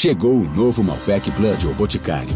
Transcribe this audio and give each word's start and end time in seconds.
Chegou 0.00 0.30
o 0.30 0.48
novo 0.48 0.84
Malbec 0.84 1.28
Blood 1.32 1.66
ou 1.66 1.74
Boticário. 1.74 2.30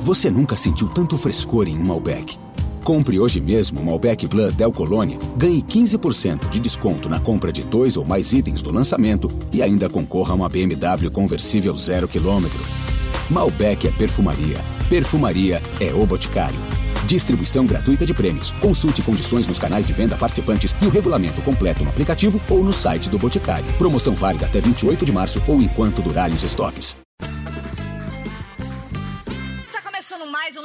Você 0.00 0.28
nunca 0.28 0.56
sentiu 0.56 0.88
tanto 0.88 1.16
frescor 1.16 1.68
em 1.68 1.78
um 1.78 1.84
Malbec. 1.84 2.36
Compre 2.82 3.20
hoje 3.20 3.40
mesmo 3.40 3.80
o 3.80 3.84
Malbec 3.84 4.26
Blood 4.26 4.56
Del 4.56 4.72
Colônia, 4.72 5.16
ganhe 5.36 5.62
15% 5.62 6.48
de 6.48 6.58
desconto 6.58 7.08
na 7.08 7.20
compra 7.20 7.52
de 7.52 7.62
dois 7.62 7.96
ou 7.96 8.04
mais 8.04 8.32
itens 8.32 8.60
do 8.60 8.72
lançamento 8.72 9.30
e 9.52 9.62
ainda 9.62 9.88
concorra 9.88 10.32
a 10.32 10.34
uma 10.34 10.48
BMW 10.48 11.08
conversível 11.08 11.72
zero 11.76 12.08
quilômetro. 12.08 12.58
Malbec 13.30 13.86
é 13.86 13.92
perfumaria. 13.92 14.58
Perfumaria 14.90 15.62
é 15.78 15.94
o 15.94 16.04
Boticário. 16.04 16.58
Distribuição 17.06 17.64
gratuita 17.64 18.04
de 18.04 18.12
prêmios. 18.12 18.50
Consulte 18.50 19.02
condições 19.02 19.46
nos 19.46 19.60
canais 19.60 19.86
de 19.86 19.92
venda 19.92 20.16
participantes 20.16 20.74
e 20.82 20.86
o 20.86 20.90
regulamento 20.90 21.40
completo 21.42 21.84
no 21.84 21.90
aplicativo 21.90 22.40
ou 22.50 22.64
no 22.64 22.72
site 22.72 23.08
do 23.08 23.20
Boticário. 23.20 23.72
Promoção 23.78 24.16
válida 24.16 24.46
até 24.46 24.58
28 24.60 25.06
de 25.06 25.12
março 25.12 25.40
ou 25.46 25.62
enquanto 25.62 26.02
durarem 26.02 26.34
os 26.34 26.42
estoques. 26.42 27.03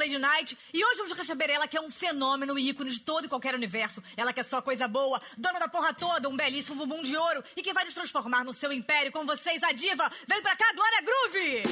Lady 0.10 0.18
Night 0.18 0.58
e 0.74 0.84
hoje 0.84 0.98
vamos 0.98 1.16
receber 1.18 1.50
ela 1.52 1.68
que 1.68 1.78
é 1.78 1.82
um 1.82 1.92
fenômeno 1.92 2.58
e 2.58 2.70
ícone 2.70 2.90
de 2.90 3.00
todo 3.02 3.26
e 3.26 3.30
qualquer 3.30 3.54
universo. 3.54 4.02
Ela 4.18 4.34
que 4.34 4.40
é 4.40 4.44
só 4.44 4.60
coisa 4.62 4.88
boa, 4.88 5.22
dona 5.38 5.60
da 5.60 5.68
porra 5.68 5.94
toda, 5.94 6.28
um 6.28 6.36
belíssimo 6.36 6.76
bumbum 6.86 7.04
de 7.04 7.16
ouro 7.16 7.44
e 7.56 7.62
que 7.62 7.72
vai 7.74 7.86
nos 7.86 7.94
transformar 7.94 8.44
no 8.44 8.54
seu 8.54 8.74
império 8.74 9.12
com 9.12 9.26
vocês, 9.26 9.62
a 9.62 9.72
diva. 9.72 10.12
Vem 10.28 10.42
pra 10.42 10.56
cá, 10.56 10.74
Glória 10.74 11.02
Groove! 11.02 11.64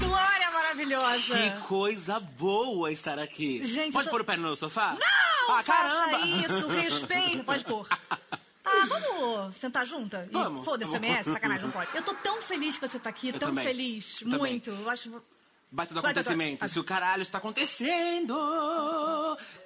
Glória 0.00 0.50
maravilhosa! 0.50 1.34
Que 1.34 1.50
coisa 1.66 2.20
boa 2.20 2.90
estar 2.90 3.18
aqui. 3.18 3.64
Gente, 3.66 3.92
Pode 3.92 4.06
tô- 4.06 4.10
pôr 4.10 4.20
o 4.20 4.24
pé 4.24 4.36
no 4.36 4.42
meu 4.42 4.56
sofá? 4.56 4.94
Não! 4.98 5.56
Ah, 5.56 5.62
caramba! 5.62 6.18
Isso, 6.20 6.68
respeito, 6.68 7.44
pode 7.44 7.64
pôr. 7.64 7.86
Ah, 8.64 8.86
vamos 8.86 9.56
sentar 9.56 9.84
junta? 9.86 10.28
Vamos, 10.30 10.64
Foda-se. 10.64 10.94
MS, 10.96 11.30
sacanagem, 11.32 11.64
não 11.64 11.72
pode. 11.72 11.94
Eu 11.94 12.02
tô 12.02 12.14
tão 12.14 12.40
feliz 12.40 12.76
que 12.78 12.86
você 12.86 12.98
tá 12.98 13.10
aqui, 13.10 13.28
Eu 13.28 13.38
tão 13.38 13.48
também. 13.48 13.64
feliz. 13.64 14.20
Eu 14.20 14.30
também. 14.30 14.38
muito. 14.52 14.70
Eu 14.70 14.90
acho. 14.90 15.22
Baita 15.70 15.94
do 15.94 16.00
acontecimento. 16.00 16.68
Se 16.68 16.78
o 16.78 16.84
caralho 16.84 17.22
está 17.22 17.38
acontecendo. 17.38 18.34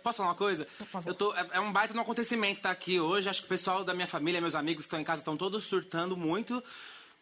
Posso 0.02 0.18
falar 0.18 0.28
uma 0.30 0.34
coisa? 0.36 0.66
favor. 0.90 1.10
Eu 1.10 1.14
tô, 1.14 1.34
é, 1.34 1.46
é 1.52 1.60
um 1.60 1.72
baita 1.72 1.92
no 1.92 2.00
acontecimento 2.00 2.58
estar 2.58 2.70
aqui 2.70 3.00
hoje. 3.00 3.28
Acho 3.28 3.40
que 3.40 3.46
o 3.46 3.48
pessoal 3.48 3.82
da 3.82 3.92
minha 3.92 4.06
família, 4.06 4.40
meus 4.40 4.54
amigos 4.54 4.84
que 4.84 4.86
estão 4.86 5.00
em 5.00 5.04
casa, 5.04 5.20
estão 5.20 5.36
todos 5.36 5.64
surtando 5.64 6.16
muito. 6.16 6.62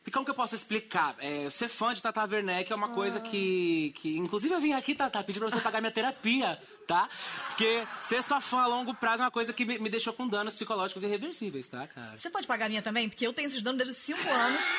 E 0.07 0.11
como 0.11 0.25
que 0.25 0.31
eu 0.31 0.35
posso 0.35 0.55
explicar? 0.55 1.17
É, 1.19 1.49
ser 1.51 1.69
fã 1.69 1.95
de 1.95 2.03
Tata 2.03 2.23
Werneck 2.25 2.71
é 2.71 2.77
uma 2.77 2.91
coisa 2.91 3.21
que, 3.21 3.93
que. 3.97 4.19
Inclusive, 4.19 4.53
eu 4.53 4.61
vim 4.61 4.75
aqui, 4.75 4.95
Tata, 4.95 5.23
pedir 5.25 5.41
pra 5.41 5.49
você 5.49 5.61
pagar 5.61 5.81
minha 5.81 5.91
terapia, 5.91 6.61
tá? 6.87 7.09
Porque 7.49 7.87
ser 8.03 8.23
sua 8.23 8.41
fã 8.41 8.61
a 8.63 8.67
longo 8.67 8.93
prazo 8.95 9.23
é 9.23 9.25
uma 9.25 9.31
coisa 9.31 9.53
que 9.53 9.65
me, 9.65 9.79
me 9.79 9.89
deixou 9.89 10.13
com 10.13 10.29
danos 10.29 10.55
psicológicos 10.55 11.03
irreversíveis, 11.03 11.69
tá, 11.69 11.87
cara? 11.87 12.17
Você 12.17 12.29
pode 12.29 12.47
pagar 12.47 12.67
a 12.67 12.69
minha 12.69 12.83
também? 12.83 13.09
Porque 13.09 13.27
eu 13.27 13.33
tenho 13.33 13.49
esses 13.49 13.63
danos 13.63 13.79
desde 13.79 13.93
os 13.97 14.03
5 14.19 14.29
anos. 14.31 14.63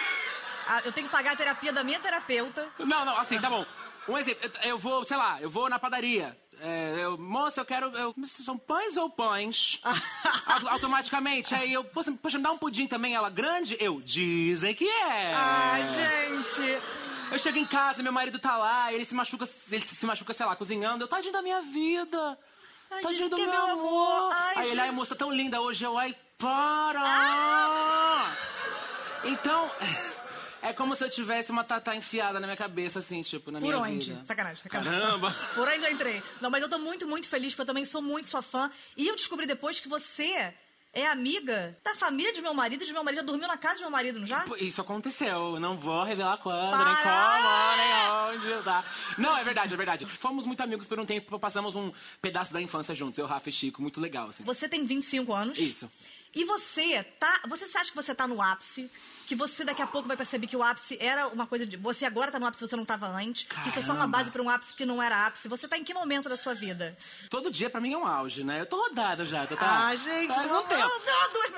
Ah, 0.67 0.81
Eu 0.83 0.91
tenho 0.91 1.05
que 1.05 1.11
pagar 1.13 1.33
a 1.33 1.35
terapia 1.35 1.71
da 1.71 1.83
minha 1.83 1.99
terapeuta. 1.99 2.67
Não, 2.79 3.05
não, 3.05 3.15
assim, 3.19 3.39
tá 3.39 3.47
bom. 3.51 3.63
Um 4.07 4.17
exemplo, 4.17 4.49
eu 4.63 4.79
vou, 4.79 5.03
sei 5.03 5.15
lá, 5.15 5.39
eu 5.39 5.47
vou 5.47 5.69
na 5.69 5.77
padaria. 5.77 6.35
É, 6.61 6.95
eu, 7.03 7.17
moça, 7.17 7.61
eu 7.61 7.65
quero. 7.65 7.87
Eu, 7.97 8.13
são 8.25 8.57
pães 8.57 8.97
ou 8.97 9.09
pães? 9.09 9.79
Auto- 10.47 10.67
automaticamente. 10.69 11.53
Aí 11.53 11.73
eu, 11.73 11.83
poxa, 11.83 12.11
poxa, 12.21 12.37
me 12.37 12.43
dá 12.43 12.51
um 12.51 12.57
pudim 12.57 12.87
também, 12.87 13.13
ela 13.15 13.29
grande? 13.29 13.75
Eu, 13.79 14.01
dizem 14.01 14.73
que 14.73 14.87
é. 14.87 15.33
Ai, 15.35 15.83
gente. 15.83 16.81
Eu 17.31 17.39
chego 17.39 17.57
em 17.57 17.65
casa, 17.65 18.03
meu 18.03 18.11
marido 18.13 18.37
tá 18.39 18.55
lá, 18.55 18.93
ele 18.93 19.03
se 19.03 19.15
machuca, 19.15 19.47
ele 19.71 19.83
se 19.83 20.05
machuca, 20.05 20.33
sei 20.33 20.45
lá, 20.45 20.55
cozinhando. 20.55 21.03
Eu, 21.03 21.07
tadinho 21.07 21.33
da 21.33 21.41
minha 21.41 21.61
vida. 21.61 22.37
Tadinho 22.89 23.01
Tadinho 23.07 23.29
do 23.29 23.35
que 23.35 23.45
meu 23.47 23.61
amor. 23.63 24.21
amor. 24.23 24.33
Ai, 24.33 24.57
aí 24.57 24.71
ele, 24.71 24.79
ai, 24.81 24.91
moça, 24.91 25.15
tão 25.15 25.31
linda 25.31 25.59
hoje. 25.59 25.83
Eu, 25.83 25.97
ai, 25.97 26.15
para. 26.37 27.01
Então, 29.23 29.69
é 30.69 30.73
como 30.73 30.95
se 30.95 31.03
eu 31.03 31.09
tivesse 31.09 31.51
uma 31.51 31.63
tatá 31.63 31.95
enfiada 31.95 32.39
na 32.39 32.47
minha 32.47 32.57
cabeça, 32.57 32.99
assim, 32.99 33.21
tipo, 33.21 33.51
na 33.51 33.59
Por 33.59 33.67
minha 33.67 33.79
onde? 33.79 34.11
vida. 34.13 34.23
Sacanagem, 34.25 34.63
sacanagem. 34.63 34.99
Caramba. 34.99 35.31
Por 35.55 35.67
onde 35.67 35.85
eu 35.85 35.91
entrei? 35.91 36.23
Não, 36.41 36.49
mas 36.49 36.61
eu 36.61 36.69
tô 36.69 36.77
muito, 36.79 37.07
muito 37.07 37.27
feliz, 37.27 37.53
porque 37.53 37.61
eu 37.61 37.65
também 37.65 37.85
sou 37.85 38.01
muito 38.01 38.27
sua 38.27 38.41
fã. 38.41 38.69
E 38.97 39.07
eu 39.07 39.15
descobri 39.15 39.45
depois 39.45 39.79
que 39.79 39.87
você 39.87 40.53
é 40.93 41.05
amiga 41.07 41.77
da 41.83 41.93
família 41.93 42.31
de 42.31 42.41
meu 42.41 42.53
marido 42.53 42.85
de 42.85 42.93
meu 42.93 43.03
marido. 43.03 43.17
Já 43.19 43.23
dormiu 43.23 43.47
na 43.47 43.57
casa 43.57 43.75
de 43.75 43.81
meu 43.81 43.91
marido, 43.91 44.19
não 44.19 44.25
já? 44.25 44.39
Pô, 44.41 44.55
Isso 44.55 44.79
aconteceu, 44.79 45.55
eu 45.55 45.59
não 45.59 45.77
vou 45.77 46.03
revelar 46.03 46.37
quando, 46.37 46.71
Para! 46.71 46.85
nem 47.77 48.33
como, 48.33 48.41
nem 48.41 48.55
onde, 48.55 48.63
tá? 48.63 48.85
Não, 49.17 49.37
é 49.37 49.43
verdade, 49.43 49.73
é 49.73 49.77
verdade. 49.77 50.05
Fomos 50.05 50.45
muito 50.45 50.61
amigos 50.63 50.87
por 50.87 50.97
um 50.97 51.05
tempo, 51.05 51.37
passamos 51.37 51.75
um 51.75 51.91
pedaço 52.21 52.53
da 52.53 52.61
infância 52.61 52.95
juntos, 52.95 53.19
eu, 53.19 53.25
Rafa 53.25 53.49
e 53.49 53.51
Chico, 53.51 53.81
muito 53.81 53.99
legal, 53.99 54.29
assim. 54.29 54.43
Você 54.45 54.69
tem 54.69 54.85
25 54.85 55.33
anos. 55.33 55.59
Isso. 55.59 55.91
E 56.33 56.43
você 56.45 57.03
tá. 57.03 57.41
Você 57.47 57.65
acha 57.77 57.89
que 57.89 57.95
você 57.95 58.15
tá 58.15 58.27
no 58.27 58.41
ápice? 58.41 58.89
Que 59.25 59.35
você 59.35 59.63
daqui 59.65 59.81
a 59.81 59.87
pouco 59.87 60.07
vai 60.07 60.15
perceber 60.15 60.47
que 60.47 60.55
o 60.55 60.61
ápice 60.63 60.97
era 60.99 61.27
uma 61.29 61.47
coisa 61.47 61.65
de. 61.65 61.77
Você 61.77 62.05
agora 62.05 62.31
tá 62.31 62.39
no 62.39 62.45
ápice, 62.45 62.67
você 62.67 62.75
não 62.75 62.85
tava 62.85 63.07
antes. 63.07 63.43
Que 63.45 63.69
isso 63.69 63.79
é 63.79 63.81
só 63.81 63.91
uma 63.91 63.99
Caramba. 63.99 64.17
base 64.17 64.31
pra 64.31 64.41
um 64.41 64.49
ápice 64.49 64.73
que 64.75 64.85
não 64.85 65.01
era 65.01 65.25
ápice. 65.25 65.47
Você 65.47 65.67
tá 65.67 65.77
em 65.77 65.83
que 65.83 65.93
momento 65.93 66.29
da 66.29 66.37
sua 66.37 66.53
vida? 66.53 66.95
Todo 67.29 67.49
dia 67.49 67.69
pra 67.69 67.81
mim 67.81 67.93
é 67.93 67.97
um 67.97 68.05
auge, 68.05 68.43
né? 68.43 68.61
Eu 68.61 68.65
tô 68.65 68.77
rodado 68.77 69.25
já, 69.25 69.47
tá? 69.47 69.87
Ah, 69.87 69.95
gente, 69.95 70.33
Faz 70.33 70.51
um 70.51 70.61
tempo. 70.63 70.81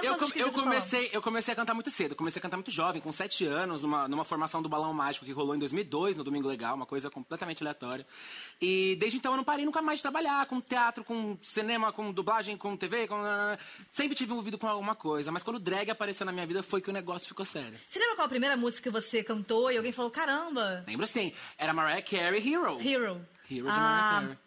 eu, 0.01 0.03
eu 0.03 0.13
esquisitas 0.13 0.51
comecei, 0.51 1.09
eu 1.11 1.21
comecei 1.21 1.51
a 1.53 1.55
cantar 1.55 1.73
muito 1.73 1.91
cedo. 1.91 2.15
Comecei 2.15 2.39
a 2.39 2.41
cantar 2.41 2.57
muito 2.57 2.71
jovem, 2.71 3.01
com 3.01 3.11
sete 3.11 3.45
anos, 3.45 3.81
numa, 3.81 4.07
numa 4.07 4.23
formação 4.23 4.61
do 4.61 4.69
Balão 4.69 4.93
Mágico 4.93 5.25
que 5.25 5.31
rolou 5.31 5.55
em 5.55 5.59
2002, 5.59 6.15
no 6.15 6.23
Domingo 6.23 6.47
Legal, 6.47 6.75
uma 6.75 6.85
coisa 6.85 7.09
completamente 7.09 7.61
aleatória. 7.63 8.05
E 8.61 8.95
desde 8.99 9.17
então 9.17 9.33
eu 9.33 9.37
não 9.37 9.43
parei 9.43 9.65
nunca 9.65 9.81
mais 9.81 9.99
de 9.99 10.03
trabalhar 10.03 10.45
com 10.45 10.61
teatro, 10.61 11.03
com 11.03 11.37
cinema, 11.41 11.91
com 11.91 12.11
dublagem, 12.11 12.55
com 12.55 12.77
TV, 12.77 13.07
com... 13.07 13.17
Sempre 13.91 14.15
tive 14.15 14.31
envolvido 14.31 14.57
com 14.57 14.67
alguma 14.67 14.95
coisa. 14.95 15.31
Mas 15.31 15.43
quando 15.43 15.57
o 15.57 15.59
drag 15.59 15.89
apareceu 15.89 16.25
na 16.25 16.31
minha 16.31 16.45
vida 16.45 16.63
foi 16.63 16.81
que 16.81 16.89
o 16.89 16.93
negócio 16.93 17.27
ficou 17.27 17.45
sério. 17.45 17.56
Você 17.87 17.99
lembra 17.99 18.15
qual 18.15 18.25
a 18.25 18.29
primeira 18.29 18.57
música 18.57 18.83
que 18.83 18.89
você 18.89 19.23
cantou 19.23 19.71
e 19.71 19.77
alguém 19.77 19.91
falou: 19.91 20.11
caramba, 20.11 20.83
Lembro 20.87 21.07
sim, 21.07 21.33
era 21.57 21.73
Mariah 21.73 22.01
Carey 22.01 22.41
Hero. 22.53 22.77
Hero? 22.81 23.25
Hero 23.49 23.65
de 23.65 23.69
Ah, 23.69 24.21
Mariah 24.21 24.21
Carey. 24.27 24.37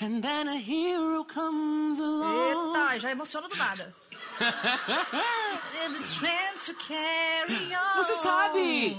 And 0.00 0.22
then 0.22 0.48
a 0.48 0.56
hero 0.56 1.24
comes 1.26 1.98
along. 1.98 2.72
Eita, 2.74 2.98
já 3.00 3.10
emociona 3.10 3.48
do 3.48 3.56
nada. 3.56 3.94
The 4.38 5.98
strength 5.98 6.66
to 6.66 6.74
carry 6.74 7.74
on. 7.74 8.04
Você 8.04 8.14
sabe! 8.22 8.98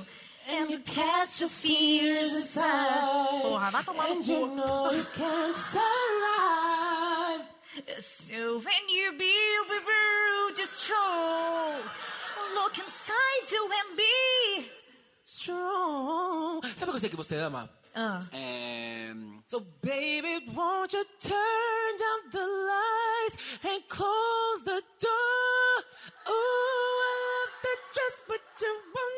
And 0.49 0.69
you 0.71 0.79
cast 0.79 1.41
your 1.41 1.49
fears 1.49 2.33
aside. 2.33 3.41
Porra, 3.41 3.69
vai 3.71 3.83
tomar 3.83 4.07
no 4.09 4.23
cu. 4.23 4.55
So 7.99 8.59
when 8.59 8.89
you 8.89 9.11
build 9.11 9.67
the 9.69 9.81
world 9.85 10.55
just 10.55 10.87
look 12.55 12.77
inside 12.77 13.51
you 13.51 13.69
and 13.79 13.97
be. 13.97 14.71
Strong. 15.23 16.61
Sabe 16.75 16.91
o 16.91 16.99
que 16.99 17.09
que 17.09 17.15
você 17.15 17.35
ama? 17.35 17.69
Ah. 17.95 18.21
É... 18.31 19.13
So 19.47 19.61
baby, 19.81 20.45
won't 20.53 20.93
you 20.93 21.05
turn 21.19 21.97
down 21.97 22.29
the 22.31 22.45
lights 22.45 23.37
and 23.63 23.81
close 23.87 24.63
the 24.63 24.83
door? 24.99 25.83
Ooh, 26.29 26.31
I 26.31 27.13
love 27.27 27.53
the 27.63 27.75
dress, 27.93 28.23
but 28.27 28.41
you 28.61 28.73
won't 28.93 29.17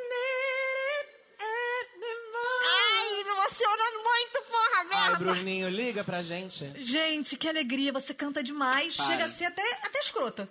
porra, 4.86 5.02
Ai, 5.02 5.10
merda. 5.10 5.26
Bruninho, 5.34 5.70
liga 5.70 6.04
pra 6.04 6.22
gente. 6.22 6.72
Gente, 6.84 7.36
que 7.38 7.48
alegria, 7.48 7.92
você 7.92 8.14
canta 8.14 8.42
demais. 8.44 8.96
Para. 8.96 9.06
Chega 9.08 9.26
a 9.26 9.30
ser 9.30 9.46
até, 9.46 9.62
até 9.84 10.00
escrota. 10.00 10.50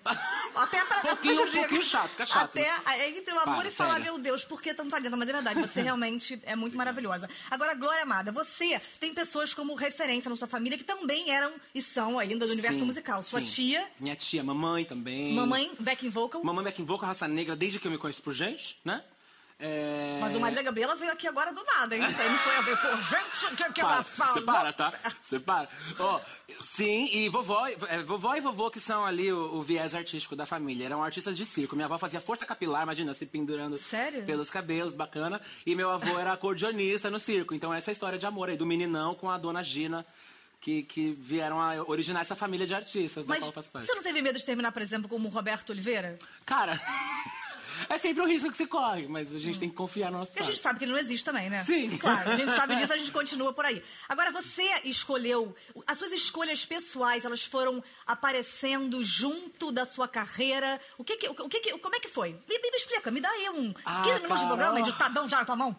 Até 0.55 0.85
pra, 0.85 1.01
Pouquinho- 1.01 1.37
prejudica. 1.37 1.61
pouquinho 1.61 1.83
chato, 1.83 2.09
fica 2.11 2.27
chato. 2.27 2.45
Até 2.59 2.69
é, 2.99 3.09
entre 3.11 3.33
o 3.35 3.39
amor 3.41 3.65
e 3.67 3.71
falar, 3.71 3.91
sério. 3.95 4.05
meu 4.07 4.19
Deus, 4.19 4.45
por 4.45 4.61
que 4.61 4.75
tanta 4.75 4.99
linda? 4.99 5.17
Mas 5.17 5.29
é 5.29 5.33
verdade, 5.33 5.61
você 5.61 5.81
realmente 5.83 6.41
é 6.45 6.55
muito 6.57 6.77
maravilhosa. 6.77 7.29
Agora, 7.51 7.75
Glória 7.75 8.03
Amada, 8.03 8.33
você 8.33 8.81
tem 9.01 9.15
pessoas 9.15 9.55
como 9.55 9.75
referência 9.75 10.29
na 10.29 10.37
sua 10.37 10.49
família 10.49 10.77
que 10.79 10.85
também 10.85 11.31
eram 11.31 11.53
e 11.75 11.81
são 11.83 12.19
ainda 12.19 12.47
do 12.47 12.53
universo 12.53 12.81
Sim, 12.81 12.85
musical. 12.87 13.23
Sua 13.23 13.41
sim. 13.41 13.47
tia, 13.47 13.87
Minha 13.99 14.17
tia, 14.17 14.43
mamãe 14.43 14.85
também. 14.85 15.35
mamãe, 15.35 15.71
backing 15.79 16.11
vocal. 16.11 16.43
Mamãe 16.45 16.65
back 16.65 16.81
in 16.83 16.85
vocal, 16.85 17.09
raça 17.09 17.29
negra, 17.29 17.55
desde 17.57 17.79
que 17.79 17.87
eu 17.87 17.91
me 17.91 17.99
conheço 17.99 18.23
por 18.23 18.33
gente, 18.33 18.79
né? 18.85 19.03
É... 19.61 20.19
Mas 20.21 20.37
o 20.37 20.41
marido 20.41 20.57
da 20.57 20.63
Gabriela 20.63 20.95
veio 20.95 21.11
aqui 21.11 21.27
agora 21.27 21.53
do 21.53 21.65
nada, 21.65 21.97
hein? 21.97 22.05
Isso 22.07 22.21
aí 22.23 22.29
não 22.31 22.39
foi 22.39 22.55
a 22.55 22.61
ver. 22.61 22.79
Gente, 23.11 23.57
que, 23.57 23.73
que 23.73 23.81
ela 23.81 23.95
Para, 23.97 24.05
fala? 24.05 24.33
Você 24.33 24.41
para, 24.43 24.73
tá? 24.73 24.93
Você 25.21 25.41
para. 25.41 25.69
Ó, 25.99 26.21
sim, 26.61 27.09
e 27.13 27.29
vovó, 27.29 27.67
é, 27.67 28.03
vovó 28.05 28.37
e 28.37 28.41
vovô 28.41 28.71
que 28.71 28.79
são 28.79 29.05
ali 29.05 29.33
o, 29.33 29.57
o 29.57 29.63
viés 29.63 29.97
artístico 29.97 30.37
da 30.37 30.47
família. 30.47 30.85
Eram 30.87 31.03
artistas 31.03 31.37
de 31.37 31.45
circo. 31.45 31.75
Minha 31.75 31.87
avó 31.87 31.99
fazia 31.99 32.21
força 32.21 32.47
capilar, 32.47 32.85
imagina, 32.85 33.13
se 33.13 33.27
pendurando 33.27 33.77
Sério? 33.79 34.25
pelos 34.25 34.49
cabelos, 34.49 34.95
bacana. 34.95 35.41
E 35.67 35.75
meu 35.75 35.91
avô 35.91 36.19
era 36.21 36.33
acordeonista 36.33 37.11
no 37.11 37.19
circo. 37.19 37.53
Então 37.53 37.75
essa 37.75 37.91
é 37.91 37.93
a 37.93 37.95
história 37.95 38.19
de 38.19 38.27
amor 38.27 38.51
aí, 38.51 38.57
do 38.57 38.65
meninão 38.67 39.17
com 39.17 39.29
a 39.29 39.37
dona 39.37 39.63
Gina. 39.63 40.07
Que, 40.61 40.83
que 40.83 41.13
vieram 41.13 41.61
a 41.61 41.85
originar 41.85 42.21
essa 42.23 42.35
família 42.35 42.67
de 42.67 42.75
artistas 42.75 43.25
da 43.25 43.35
Mas 43.35 43.39
qual 43.39 43.51
eu 43.51 43.55
faço 43.55 43.71
parte. 43.71 43.87
você 43.87 43.95
não 43.95 44.03
teve 44.03 44.21
medo 44.21 44.41
de 44.41 44.45
terminar, 44.45 44.73
por 44.73 44.83
exemplo, 44.83 45.09
como 45.09 45.29
o 45.29 45.31
Roberto 45.31 45.71
Oliveira? 45.71 46.19
Cara, 46.45 46.81
É 47.89 47.99
sempre 47.99 48.23
o 48.23 48.27
risco 48.27 48.51
que 48.51 48.57
você 48.57 48.67
corre, 48.67 49.07
mas 49.09 49.35
a 49.35 49.39
gente 49.39 49.59
tem 49.61 49.69
que 49.69 49.75
confiar 49.75 50.11
no 50.11 50.19
nosso 50.19 50.33
E 50.37 50.41
a 50.41 50.43
gente 50.43 50.59
sabe 50.59 50.79
que 50.79 50.85
ele 50.85 50.93
não 50.93 50.99
existe 50.99 51.25
também, 51.25 51.49
né? 51.51 51.63
Sim. 51.63 51.97
Claro, 51.99 52.31
a 52.31 52.37
gente 52.37 52.55
sabe 52.55 52.77
disso, 52.77 52.93
a 52.93 52.97
gente 52.97 53.11
continua 53.13 53.53
por 53.53 53.65
aí. 53.65 53.83
Agora, 54.09 54.31
você 54.33 54.63
escolheu. 54.85 55.55
As 55.87 55.99
suas 55.99 56.13
escolhas 56.13 56.65
pessoais, 56.67 57.25
elas 57.25 57.45
foram 57.45 57.83
aparecendo 58.07 59.03
junto 59.05 59.71
da 59.73 59.85
sua 59.85 60.09
carreira. 60.09 60.81
O 60.97 61.05
que 61.05 61.17
que, 61.17 61.29
o 61.29 61.49
que, 61.49 61.61
que- 61.61 61.79
como 61.79 61.95
é 61.97 62.01
que 62.01 62.09
foi? 62.09 62.31
Me, 62.49 62.59
me 62.59 62.77
explica, 62.77 63.11
me 63.11 63.21
dá 63.21 63.31
aí 63.31 63.51
um 63.51 63.73
Ah, 63.85 64.03
15 64.03 64.15
minutos 64.23 64.41
de 64.41 64.47
programa 64.47 64.81
editadão 64.81 65.29
já 65.29 65.39
na 65.39 65.45
tua 65.45 65.57
mão. 65.57 65.77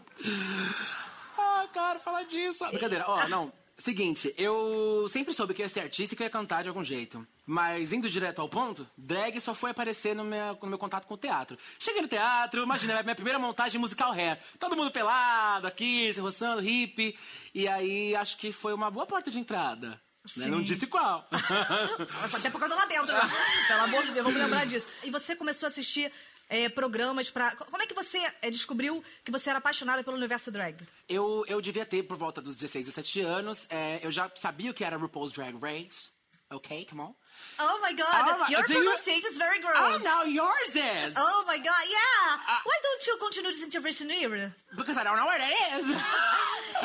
Ah, 1.37 1.67
cara, 1.73 1.99
falar 1.99 2.23
disso. 2.23 2.65
Brincadeira. 2.67 3.05
Ó, 3.07 3.27
não. 3.27 3.51
Seguinte, 3.77 4.33
eu 4.37 5.05
sempre 5.09 5.33
soube 5.33 5.53
que 5.53 5.61
eu 5.61 5.65
ia 5.65 5.69
ser 5.69 5.79
artista 5.79 6.13
e 6.13 6.17
que 6.17 6.21
eu 6.21 6.25
ia 6.25 6.29
cantar 6.31 6.63
de 6.63 6.67
algum 6.69 6.83
jeito. 6.83 7.25
Mas 7.51 7.91
indo 7.91 8.07
direto 8.07 8.41
ao 8.41 8.47
ponto, 8.47 8.87
drag 8.95 9.41
só 9.41 9.55
foi 9.55 9.71
aparecer 9.71 10.15
no 10.15 10.23
meu, 10.23 10.55
no 10.61 10.67
meu 10.69 10.77
contato 10.77 11.07
com 11.07 11.15
o 11.15 11.17
teatro. 11.17 11.57
Cheguei 11.79 11.99
no 11.99 12.07
teatro, 12.07 12.61
imagina, 12.61 13.01
minha 13.01 13.15
primeira 13.15 13.39
montagem 13.39 13.81
musical 13.81 14.11
hair. 14.11 14.39
Todo 14.59 14.75
mundo 14.75 14.91
pelado 14.91 15.65
aqui, 15.65 16.13
se 16.13 16.19
roçando, 16.19 16.61
hippie. 16.61 17.17
E 17.51 17.67
aí 17.67 18.15
acho 18.15 18.37
que 18.37 18.51
foi 18.51 18.71
uma 18.71 18.91
boa 18.91 19.07
porta 19.07 19.31
de 19.31 19.39
entrada. 19.39 19.99
né? 20.37 20.45
Não 20.45 20.61
disse 20.61 20.85
qual. 20.85 21.27
Até 22.35 22.51
porque 22.51 22.65
eu 22.65 22.69
tô 22.69 22.75
lá 22.75 22.85
dentro, 22.85 23.13
né? 23.13 23.21
Pelo 23.67 23.81
amor 23.81 24.05
de 24.05 24.11
Deus, 24.11 24.27
vamos 24.27 24.39
lembrar 24.39 24.67
disso. 24.67 24.87
E 25.03 25.09
você 25.09 25.35
começou 25.35 25.65
a 25.65 25.69
assistir 25.69 26.11
eh, 26.49 26.69
programas 26.69 27.31
pra. 27.31 27.55
Como 27.55 27.81
é 27.81 27.87
que 27.87 27.95
você 27.95 28.19
eh, 28.43 28.51
descobriu 28.51 29.03
que 29.25 29.31
você 29.31 29.49
era 29.49 29.57
apaixonada 29.57 30.03
pelo 30.03 30.17
universo 30.17 30.51
drag? 30.51 30.87
Eu, 31.07 31.43
eu 31.47 31.59
devia 31.59 31.83
ter 31.83 32.03
por 32.03 32.15
volta 32.15 32.43
dos 32.43 32.55
16, 32.55 32.85
17 32.85 33.21
anos. 33.21 33.65
É, 33.71 34.01
eu 34.03 34.11
já 34.11 34.31
sabia 34.35 34.69
o 34.69 34.73
que 34.75 34.83
era 34.83 34.97
RuPaul's 34.97 35.33
Drag 35.33 35.57
Race. 35.59 36.11
Ok, 36.51 36.85
come 36.85 37.01
on. 37.01 37.13
Oh 37.61 37.77
my 37.81 37.91
god, 37.93 38.07
Oh 38.25 38.37
my- 38.39 38.47
your 38.49 38.63
do 38.67 38.73
you- 38.73 38.79
pronunciation 38.79 39.29
is 39.31 39.37
very 39.37 39.59
gross. 39.59 39.75
Oh, 39.77 39.99
now 40.03 40.23
yours 40.23 40.75
is! 40.75 41.13
Oh 41.17 41.43
my 41.45 41.57
god, 41.57 41.85
yeah! 41.89 42.37
Ah. 42.47 42.61
Why 42.63 42.77
don't 42.81 43.07
you 43.07 43.17
continue 43.17 43.51
this 43.51 43.63
intervention 43.63 44.09
here? 44.09 44.53
Because 44.77 44.97
I 44.97 45.03
don't 45.03 45.17
know 45.17 45.25
where 45.25 45.39
it 45.41 45.53
is. 45.75 45.97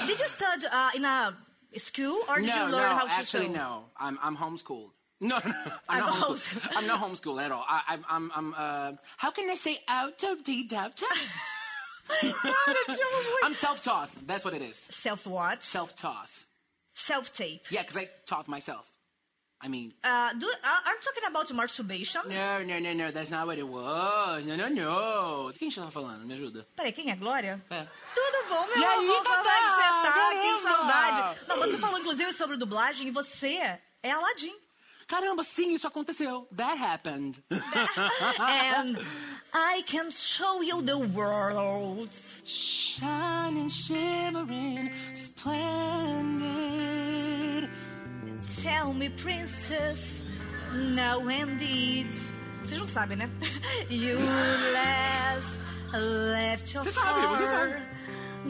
Did 0.09 0.19
you 0.21 0.27
study 0.29 0.67
uh, 0.73 0.91
in 0.97 1.05
a 1.05 1.37
school 1.79 2.19
or 2.29 2.37
did 2.41 2.47
no, 2.49 2.57
you 2.67 2.73
learn 2.73 2.91
no, 2.91 2.99
how 2.99 3.07
to 3.07 3.13
actually, 3.13 3.47
sew? 3.47 3.53
no. 3.53 3.85
I'm, 3.97 4.19
I'm 4.23 4.37
homeschooled. 4.37 4.91
No, 5.21 5.39
no, 5.39 5.51
no. 5.51 5.55
I'm 5.89 6.01
I'm 6.03 6.07
not 6.07 6.15
homeschooled. 6.15 6.61
homeschooled. 6.61 6.77
I'm 6.77 6.87
not 6.89 7.01
homeschooled 7.01 7.41
at 7.45 7.53
all. 7.53 7.65
I, 7.69 7.83
I'm, 7.89 8.05
I'm, 8.11 8.33
I'm 8.35 8.55
uh, 8.57 8.93
how 9.17 9.31
can 9.31 9.49
I 9.49 9.55
say 9.55 9.79
autodidacta? 9.89 11.07
Cara, 12.09 12.33
eu 12.33 12.95
te 12.95 13.03
amo 13.03 13.23
muito. 13.23 13.45
I'm 13.47 13.55
self-taught. 13.55 14.11
That's 14.27 14.45
what 14.45 14.55
it 14.55 14.63
is. 14.63 14.77
Self-what? 14.91 15.63
Self-taught. 15.63 16.31
Self-tape. 16.95 17.63
Yeah, 17.71 17.83
because 17.83 17.97
I 17.97 18.09
taught 18.27 18.47
myself. 18.49 18.91
I 19.65 19.69
mean, 19.69 19.95
Uh, 20.05 20.35
do, 20.39 20.47
uh, 20.47 20.83
are 20.87 20.95
you 20.95 21.01
talking 21.01 21.25
about 21.27 21.51
masturbation? 21.55 22.21
no, 22.29 22.63
no, 22.65 22.79
no, 22.81 22.93
no. 22.93 23.11
That's 23.13 23.31
not 23.31 23.47
what 23.47 23.57
it 23.59 23.67
was. 23.67 24.45
No, 24.45 24.57
no, 24.57 24.69
no. 24.69 25.49
O 25.49 25.53
que 25.53 25.65
a 25.65 25.69
gente 25.71 25.77
tava 25.77 25.91
falando? 25.91 26.27
Me 26.27 26.35
ajuda. 26.35 26.67
Peraí, 26.77 26.93
quem 26.93 27.11
é 27.11 27.17
Glória? 27.17 27.65
É. 27.71 27.87
Tudo 28.15 28.49
bom, 28.51 28.67
meu 28.67 28.79
E 28.79 28.85
aí, 28.85 29.09
amor? 29.09 29.23
Como 29.25 29.49
é 29.49 29.63
que 29.63 29.71
você 29.71 29.89
tá? 30.05 30.31
Que 30.43 30.63
saudade. 30.69 31.21
Não, 31.49 31.57
você 31.59 31.79
falou 31.79 31.99
inclusive 31.99 32.33
sobre 32.35 32.57
dublagem 32.59 33.09
e 33.09 33.11
você 33.11 33.57
é 34.03 34.11
Aladdin. 34.11 34.53
Caramba, 35.07 35.43
sim, 35.45 35.75
isso 35.75 35.87
aconteceu. 35.87 36.47
That 36.57 36.79
happened. 36.83 37.43
And 37.51 38.99
I 39.55 39.83
can 39.87 40.11
show 40.11 40.63
you 40.63 40.83
the 40.83 40.97
world. 40.97 42.11
Shining, 42.15 43.69
shimmering, 43.71 44.91
splendid. 45.15 46.84
Tell 48.63 48.93
me, 48.93 49.11
princess, 49.11 50.25
now 50.73 51.29
indeed. 51.31 52.13
Vocês 52.63 52.79
não 52.81 52.87
sabem, 52.89 53.17
né? 53.17 53.29
You 53.91 54.17
last 54.73 55.59
left 55.93 56.75
your 56.75 56.85
Você 56.85 56.91
sabe, 56.93 57.27
você 57.27 57.45
heart 57.45 57.83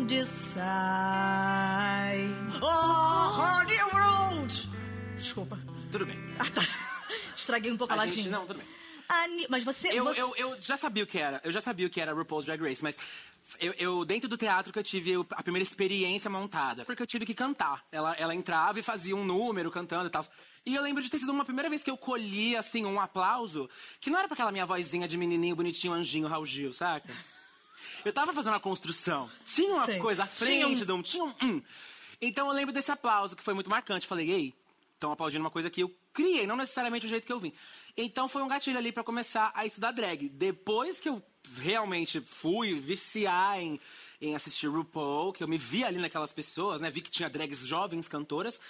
decide. 0.07 0.61
Oh, 2.63 3.29
honey 3.31 3.79
world! 3.93 4.69
Desculpa. 5.17 5.59
Tudo 5.91 6.07
bem. 6.07 6.19
Ah, 6.39 6.45
tá. 6.53 6.63
Estraguei 7.37 7.71
um 7.71 7.77
pouco 7.77 7.93
a, 7.93 7.97
A 7.97 8.07
gente- 8.07 8.17
latinha. 8.17 8.31
não, 8.39 8.47
tudo 8.47 8.57
bem. 8.59 8.67
Ani- 9.23 9.47
Mas 9.49 9.65
você... 9.65 9.89
Eu, 9.89 10.05
você... 10.05 10.21
eu, 10.21 10.35
eu 10.37 10.61
já 10.61 10.77
sabia 10.77 11.05
o 11.05 11.07
que 11.07 11.19
era. 11.19 11.41
Eu 11.45 11.53
já 11.53 11.61
sabia 11.61 11.87
o 11.87 11.91
que 11.91 12.01
era 12.01 12.13
RuPaul's 12.13 12.45
Drag 12.47 12.61
Race, 12.63 12.83
mas 12.83 12.97
eu, 13.61 13.73
eu- 13.75 14.05
dentro 14.05 14.29
do 14.29 14.37
teatro 14.37 14.73
que 14.73 14.79
eu 14.79 14.83
tive 14.83 15.15
a 15.31 15.43
primeira 15.43 15.63
experiência 15.67 16.29
montada. 16.31 16.85
Porque 16.85 17.03
eu 17.03 17.07
tive 17.07 17.25
que 17.27 17.35
cantar. 17.35 17.85
Ela, 17.93 18.15
ela 18.15 18.35
entrava 18.35 18.79
e 18.79 18.83
fazia 18.83 19.15
um 19.17 19.25
número 19.25 19.71
cantando 19.71 20.07
e 20.07 20.11
tal. 20.11 20.25
E 20.67 20.75
eu 20.75 20.83
lembro 20.83 21.03
de 21.03 21.11
ter 21.11 21.19
sido 21.19 21.31
uma 21.31 21.45
primeira 21.45 21.69
vez 21.69 21.83
que 21.83 21.91
eu 21.91 21.97
colhi, 21.97 22.57
assim, 22.57 22.87
um 22.87 22.99
aplauso, 22.99 23.69
que 24.01 24.09
não 24.11 24.19
era 24.19 24.27
pra 24.27 24.35
aquela 24.35 24.51
minha 24.53 24.65
vozinha 24.65 25.07
de 25.07 25.17
menininho 25.17 25.55
bonitinho, 25.55 25.93
anjinho, 25.93 26.27
Raul 26.27 26.47
Gil, 26.47 26.73
saca? 26.73 27.13
Eu 28.05 28.13
tava 28.13 28.33
fazendo 28.33 28.55
uma 28.55 28.61
construção. 28.61 29.31
Tinha 29.45 29.75
uma 29.75 29.85
Sei. 29.87 29.99
coisa 29.99 30.25
à 30.25 30.27
Tinha 30.27 30.47
frente 30.47 30.85
de 30.87 30.93
um... 30.93 31.03
Tinha 31.03 31.25
um... 31.25 31.35
hum. 31.43 31.63
Então 32.21 32.47
eu 32.49 32.53
lembro 32.55 32.73
desse 32.73 32.91
aplauso, 32.91 33.37
que 33.37 33.43
foi 33.43 33.53
muito 33.53 33.69
marcante. 33.69 34.07
Falei, 34.07 34.31
ei, 34.31 34.55
estão 34.95 35.13
aplaudindo 35.13 35.43
uma 35.45 35.51
coisa 35.51 35.69
que 35.69 35.83
eu 35.83 35.95
criei, 36.15 36.47
não 36.47 36.57
necessariamente 36.57 37.05
o 37.05 37.09
jeito 37.09 37.27
que 37.27 37.33
eu 37.33 37.39
vim. 37.39 37.53
Então 37.97 38.29
foi 38.29 38.43
um 38.43 38.49
gatilho 38.49 38.79
ali 38.79 38.91
pra 38.91 39.05
começar 39.05 39.53
a 39.55 39.65
estudar 39.65 39.93
drag. 39.93 40.29
Depois 40.29 41.01
que 41.01 41.09
eu 41.09 41.23
realmente 41.59 42.21
fui 42.21 42.75
viciar 42.75 43.59
em, 43.61 43.81
em 44.21 44.35
assistir 44.35 44.67
RuPaul, 44.67 45.33
que 45.33 45.43
eu 45.45 45.49
me 45.49 45.57
vi 45.57 45.85
ali 45.85 45.99
naquelas 45.99 46.33
pessoas, 46.33 46.81
né? 46.81 46.91
Vi 46.91 47.01
que 47.01 47.11
tinha 47.11 47.31
drags 47.31 47.61
jovens, 47.61 48.09
cantoras. 48.09 48.61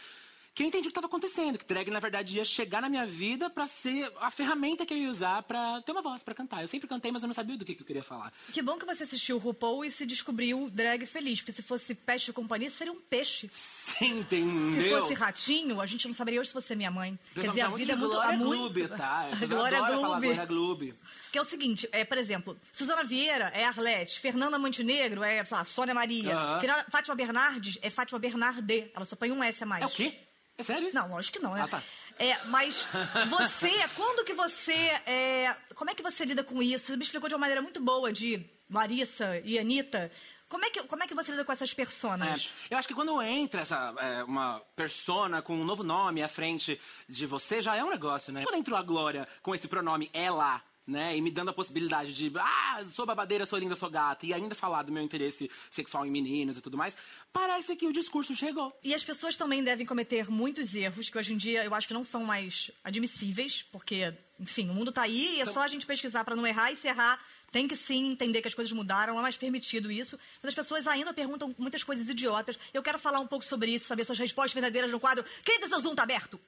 Que 0.55 0.63
eu 0.63 0.67
entendi 0.69 0.87
o 0.87 0.91
que 0.91 0.93
estava 0.93 1.09
acontecendo, 1.09 1.59
que 1.59 1.65
drag, 1.67 1.91
na 1.91 1.99
verdade, 1.99 2.37
ia 2.37 2.45
chegar 2.45 2.81
na 2.81 2.89
minha 2.89 3.05
vida 3.05 3.51
pra 3.51 3.67
ser 3.67 4.09
a 4.21 4.31
ferramenta 4.31 4.87
que 4.87 4.95
eu 4.95 4.99
ia 4.99 5.11
usar 5.11 5.43
pra 5.43 5.83
ter 5.83 5.91
uma 5.91 6.01
voz, 6.01 6.23
pra 6.23 6.33
cantar. 6.33 6.63
Eu 6.63 6.69
sempre 6.69 6.87
cantei, 6.87 7.11
mas 7.11 7.23
eu 7.23 7.27
não 7.27 7.35
sabia 7.35 7.57
do 7.59 7.65
que, 7.65 7.75
que 7.75 7.83
eu 7.83 7.87
queria 7.87 8.05
falar. 8.05 8.33
Que 8.53 8.63
bom 8.63 8.79
que 8.79 8.87
você 8.87 9.03
assistiu 9.03 9.35
o 9.35 9.39
RuPaul 9.41 9.85
e 9.85 9.91
se 9.91 10.07
descobriu 10.07 10.71
drag 10.71 11.07
feliz. 11.07 11.41
Porque 11.41 11.51
se 11.51 11.61
fosse 11.61 11.93
peixe 11.93 12.31
e 12.31 12.35
companhia, 12.35 12.71
seria 12.71 12.93
um 12.93 13.01
peixe. 13.01 13.49
Você 13.51 13.99
Se 13.99 14.05
entendeu? 14.07 15.01
fosse 15.01 15.15
ratinho, 15.15 15.81
a 15.81 15.87
gente 15.87 16.07
não 16.07 16.15
saberia 16.15 16.41
hoje 16.41 16.51
se 16.51 16.55
você 16.55 16.75
é 16.75 16.77
minha 16.77 16.91
mãe. 16.91 17.19
Quer 17.35 17.49
dizer, 17.49 17.63
a 17.63 17.69
vida 17.71 17.93
é 17.93 17.97
de 17.97 18.01
muito... 18.01 18.13
Glória 18.15 18.31
há 18.35 18.37
muito... 18.37 18.57
Gloob, 18.75 18.89
tá? 18.97 19.29
Glória 19.49 19.81
Gloob. 19.81 20.21
Glória 20.27 20.45
Gloob. 20.45 20.95
Que 21.33 21.39
é 21.39 21.41
o 21.41 21.45
seguinte, 21.45 21.89
é, 21.91 22.05
por 22.05 22.17
exemplo, 22.17 22.57
Suzana 22.73 23.03
Vieira 23.03 23.47
é 23.55 23.65
Arlete, 23.65 24.21
Fernanda 24.21 24.57
Montenegro 24.57 25.25
é, 25.25 25.43
sei 25.45 25.57
lá, 25.57 25.65
Sônia 25.65 25.95
Maria. 25.95 26.37
Fina- 26.61 26.87
Fátima 26.89 27.17
Bernardes 27.17 27.77
é 27.83 27.91
Fátima 27.91 28.21
Bernardet. 28.21 28.93
Ela 28.95 29.05
só 29.05 29.17
põe 29.17 29.33
um 29.33 29.43
S 29.43 29.65
a 29.65 29.67
mais. 29.67 29.83
É 29.83 29.87
o 29.87 29.91
quê? 29.91 30.17
É 30.57 30.63
sério 30.63 30.87
isso? 30.89 30.97
Não, 30.97 31.09
lógico 31.11 31.39
que 31.39 31.43
não, 31.45 31.55
né? 31.55 31.63
Ah, 31.63 31.69
tá. 31.69 31.83
É, 32.19 32.45
mas 32.45 32.87
você, 33.29 33.71
quando 33.97 34.25
que 34.25 34.35
você. 34.35 34.73
é, 35.07 35.55
como 35.75 35.91
é 35.91 35.95
que 35.95 36.03
você 36.03 36.25
lida 36.25 36.45
com 36.45 36.63
isso? 36.63 36.87
Você 36.87 36.97
me 36.97 37.03
explicou 37.03 37.29
de 37.29 37.35
uma 37.35 37.41
maneira 37.41 37.61
muito 37.61 37.81
boa 37.81 38.13
de 38.13 38.45
Larissa 38.71 39.41
e 39.45 39.59
Anitta. 39.59 40.11
Como 40.49 40.65
é 40.65 40.71
que, 40.71 40.83
como 40.85 41.03
é 41.03 41.07
que 41.09 41.15
você 41.15 41.33
lida 41.33 41.45
com 41.45 41.51
essas 41.53 41.73
É, 41.73 41.75
personas? 41.75 42.51
eu 42.71 42.79
acho 42.79 42.87
que 42.87 42.95
quando 42.95 43.21
entra 43.23 43.63
essa, 43.63 43.93
é, 43.99 44.23
uma 44.25 44.61
persona 44.77 45.43
com 45.43 45.57
um 45.57 45.65
novo 45.65 45.83
nome 45.83 46.23
à 46.23 46.29
frente 46.29 46.81
de 47.09 47.27
você, 47.27 47.61
já 47.61 47.75
é 47.75 47.83
um 47.83 47.91
negócio, 47.91 48.33
né? 48.33 48.45
Quando 48.45 48.57
entrou 48.59 48.79
a 48.79 48.83
Glória 48.83 49.27
com 49.43 49.53
esse 49.55 49.67
pronome 49.67 50.09
ela, 50.13 50.63
né? 50.87 51.17
E 51.17 51.21
me 51.21 51.31
dando 51.31 51.51
a 51.51 51.53
possibilidade 51.53 52.13
de, 52.13 52.31
ah, 52.39 52.85
sou 52.91 53.07
babadeira, 53.07 53.47
sou 53.47 53.59
linda, 53.59 53.75
sou 53.75 53.91
gata, 53.91 54.27
e 54.27 54.33
ainda 54.33 54.55
falar 54.55 54.83
do 54.83 54.93
meu 54.93 55.03
interesse 55.03 55.51
sexual 55.71 56.05
em 56.05 56.11
meninos 56.11 56.57
e 56.57 56.61
tudo 56.61 56.77
mais, 56.77 56.97
parece 57.33 57.75
que 57.77 57.87
o 57.87 57.93
discurso 57.93 58.35
chegou. 58.35 58.77
E 58.83 58.95
as 58.95 59.05
pessoas 59.05 59.37
também 59.37 59.63
devem 59.63 59.87
cometer 59.87 60.31
muitos 60.31 60.75
erros 60.75 61.09
que 61.09 61.19
hoje 61.19 61.33
em 61.33 61.37
dia 61.37 61.65
eu 61.65 61.75
acho 61.75 61.89
que 61.89 61.95
não 61.95 62.05
são 62.05 62.25
mais 62.25 62.71
admissíveis, 62.83 63.63
porque, 63.63 64.15
enfim, 64.39 64.69
o 64.69 64.75
mundo 64.75 64.93
tá 64.93 65.03
aí 65.03 65.37
e 65.37 65.41
é 65.41 65.45
só 65.45 65.63
a 65.63 65.69
gente 65.69 65.87
pesquisar 65.87 66.25
pra 66.25 66.37
não 66.37 66.47
errar 66.47 66.73
e 66.73 66.77
se 66.77 66.89
errar. 66.89 67.21
Tem 67.51 67.69
que 67.69 67.77
sim 67.77 68.11
entender 68.11 68.43
que 68.43 68.49
as 68.49 68.55
coisas 68.55 68.73
mudaram, 68.73 69.13
não 69.13 69.21
é 69.21 69.23
mais 69.23 69.37
permitido 69.37 69.89
isso. 69.89 70.19
Mas 70.43 70.49
as 70.49 70.55
pessoas 70.57 70.89
ainda 70.89 71.15
perguntam 71.15 71.55
muitas 71.57 71.85
coisas 71.85 72.09
idiotas. 72.09 72.59
Eu 72.73 72.83
quero 72.83 72.99
falar 72.99 73.21
um 73.21 73.29
pouco 73.29 73.45
sobre 73.45 73.73
isso, 73.73 73.87
saber 73.87 74.05
suas 74.05 74.19
respostas 74.19 74.55
verdadeiras 74.55 74.91
no 74.91 74.99
quadro. 74.99 75.25
Quem 75.45 75.65
seu 75.69 75.79
Zoom 75.79 75.95
tá 75.95 76.03
aberto? 76.03 76.41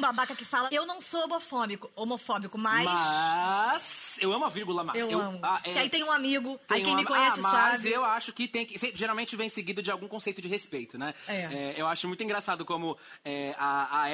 Um 0.00 0.02
babaca 0.02 0.34
que 0.34 0.44
fala, 0.44 0.68
eu 0.72 0.86
não 0.86 1.00
sou 1.00 1.24
homofóbico, 1.24 1.90
homofóbico, 1.94 2.56
mas. 2.58 2.84
Mas 2.84 4.16
eu 4.20 4.32
amo 4.32 4.44
a 4.44 4.48
vírgula 4.48 4.82
mas. 4.82 4.96
eu, 4.98 5.20
amo. 5.20 5.38
ah, 5.42 5.60
é- 5.64 5.72
Que 5.72 5.78
aí 5.78 5.90
tem 5.90 6.02
um 6.04 6.10
amigo, 6.10 6.58
aí 6.68 6.76
Tem 6.76 6.84
quem 6.84 6.92
uma- 6.94 7.00
me 7.00 7.04
conhece 7.06 7.38
ah, 7.38 7.42
mas 7.42 7.52
sabe. 7.82 7.92
eu 7.92 8.04
acho 8.04 8.32
que 8.32 8.48
tem 8.48 8.64
que. 8.66 8.78
Geralmente 8.96 9.36
vem 9.36 9.48
seguido 9.48 9.82
de 9.82 9.90
algum 9.90 10.08
conceito 10.08 10.40
de 10.40 10.48
respeito, 10.48 10.96
né? 10.98 11.14
É. 11.28 11.74
eu 11.76 11.86
acho 11.86 12.08
muito 12.08 12.22
engraçado 12.22 12.64
como 12.64 12.96
é, 13.24 13.54
a, 13.58 14.02
a 14.04 14.08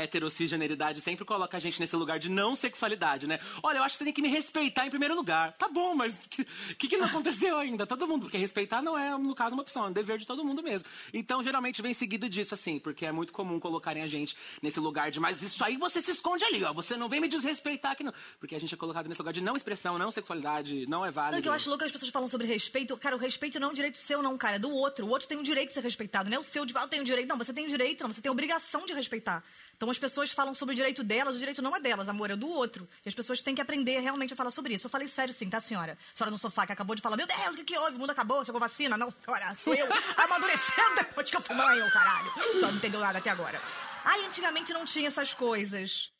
sempre 1.00 1.24
coloca 1.24 1.56
a 1.56 1.60
gente 1.60 1.78
nesse 1.80 1.94
lugar 1.96 2.18
de 2.18 2.28
não 2.28 2.56
sexualidade, 2.56 3.26
né? 3.26 3.38
Olha, 3.62 3.78
eu 3.78 3.82
acho 3.84 3.94
que 3.94 3.98
você 3.98 4.04
tem 4.04 4.12
que 4.12 4.22
me 4.22 4.28
respeitar 4.28 4.86
em 4.86 4.90
primeiro 4.90 5.14
lugar. 5.14 5.52
Tá 5.52 5.68
bom, 5.68 5.94
mas 5.94 6.14
o 6.16 6.20
que, 6.28 6.44
que, 6.78 6.88
que 6.88 6.96
não 6.96 7.06
aconteceu 7.06 7.56
ainda? 7.58 7.86
Todo 7.86 8.06
mundo, 8.08 8.22
porque 8.22 8.36
respeitar 8.38 8.82
não 8.82 8.98
é, 8.98 9.16
no 9.16 9.34
caso, 9.34 9.54
uma 9.54 9.62
opção, 9.62 9.86
é 9.86 9.88
um 9.88 9.92
dever 9.92 10.18
de 10.18 10.26
todo 10.26 10.44
mundo 10.44 10.62
mesmo. 10.62 10.88
Então, 11.12 11.42
geralmente 11.42 11.80
vem 11.82 11.94
seguido 11.94 12.28
disso, 12.28 12.54
assim, 12.54 12.78
porque 12.78 13.06
é 13.06 13.12
muito 13.12 13.32
comum 13.32 13.60
colocarem 13.60 14.02
a 14.02 14.08
gente 14.08 14.36
nesse 14.62 14.80
lugar 14.80 15.10
de, 15.10 15.20
mas 15.20 15.42
isso 15.42 15.62
aí 15.64 15.75
você 15.76 16.00
se 16.00 16.10
esconde 16.10 16.44
ali, 16.44 16.62
ó. 16.64 16.72
Você 16.72 16.96
não 16.96 17.08
vem 17.08 17.20
me 17.20 17.28
desrespeitar 17.28 17.92
aqui, 17.92 18.04
não. 18.04 18.12
Porque 18.38 18.54
a 18.54 18.60
gente 18.60 18.74
é 18.74 18.76
colocado 18.76 19.08
nesse 19.08 19.20
lugar 19.20 19.32
de 19.32 19.40
não 19.40 19.56
expressão, 19.56 19.98
não 19.98 20.10
sexualidade, 20.10 20.86
não 20.88 21.04
é 21.04 21.10
válido. 21.10 21.36
Não, 21.36 21.42
que 21.42 21.48
eu 21.48 21.52
acho 21.52 21.68
louco 21.68 21.80
que 21.80 21.86
as 21.86 21.92
pessoas 21.92 22.10
falam 22.10 22.28
sobre 22.28 22.46
respeito. 22.46 22.96
Cara, 22.96 23.16
o 23.16 23.18
respeito 23.18 23.58
não 23.60 23.68
é 23.68 23.70
um 23.70 23.74
direito 23.74 23.98
seu, 23.98 24.22
não, 24.22 24.36
cara. 24.36 24.56
É 24.56 24.58
do 24.58 24.70
outro. 24.70 25.06
O 25.06 25.10
outro 25.10 25.28
tem 25.28 25.38
o 25.38 25.42
direito 25.42 25.68
de 25.68 25.74
ser 25.74 25.82
respeitado, 25.82 26.30
não 26.30 26.36
é 26.36 26.40
o 26.40 26.42
seu 26.42 26.64
de. 26.64 26.72
Ah, 26.76 26.82
eu 26.82 26.88
tenho 26.88 27.04
direito. 27.04 27.28
Não, 27.28 27.38
você 27.38 27.52
tem 27.52 27.66
o 27.66 27.68
direito, 27.68 28.02
não. 28.02 28.12
Você 28.12 28.20
tem 28.20 28.30
obrigação 28.30 28.84
de 28.86 28.92
respeitar. 28.92 29.44
Então 29.76 29.90
as 29.90 29.98
pessoas 29.98 30.30
falam 30.30 30.54
sobre 30.54 30.72
o 30.72 30.76
direito 30.76 31.04
delas, 31.04 31.36
o 31.36 31.38
direito 31.38 31.60
não 31.60 31.76
é 31.76 31.80
delas, 31.80 32.08
amor, 32.08 32.30
é 32.30 32.36
do 32.36 32.48
outro. 32.48 32.88
E 33.04 33.08
as 33.08 33.14
pessoas 33.14 33.42
têm 33.42 33.54
que 33.54 33.60
aprender 33.60 34.00
realmente 34.00 34.32
a 34.32 34.36
falar 34.36 34.50
sobre 34.50 34.72
isso. 34.74 34.86
Eu 34.86 34.90
falei 34.90 35.06
sério 35.06 35.34
sim, 35.34 35.48
tá, 35.50 35.60
senhora? 35.60 35.98
A 36.14 36.16
senhora 36.16 36.30
no 36.30 36.38
sofá 36.38 36.64
que 36.66 36.72
acabou 36.72 36.96
de 36.96 37.02
falar, 37.02 37.16
meu 37.16 37.26
Deus, 37.26 37.54
o 37.54 37.58
que, 37.58 37.64
que 37.64 37.78
houve? 37.78 37.96
O 37.96 37.98
mundo 37.98 38.10
acabou, 38.10 38.44
chegou 38.44 38.58
vacina. 38.60 38.96
Não, 38.96 39.12
senhora, 39.12 39.54
sou 39.54 39.74
eu 39.74 39.86
amadurecendo 40.16 40.94
depois 40.96 41.30
que 41.30 41.36
eu 41.36 41.42
fui 41.42 41.54
mãe, 41.54 41.82
ô 41.82 41.90
caralho. 41.90 42.32
Só 42.58 42.68
não 42.68 42.76
entendeu 42.76 43.00
nada 43.00 43.18
até 43.18 43.30
agora. 43.30 43.60
Ai, 44.04 44.24
antigamente 44.24 44.72
não 44.72 44.84
tinha 44.86 45.08
essas 45.08 45.34
coisas. 45.34 46.10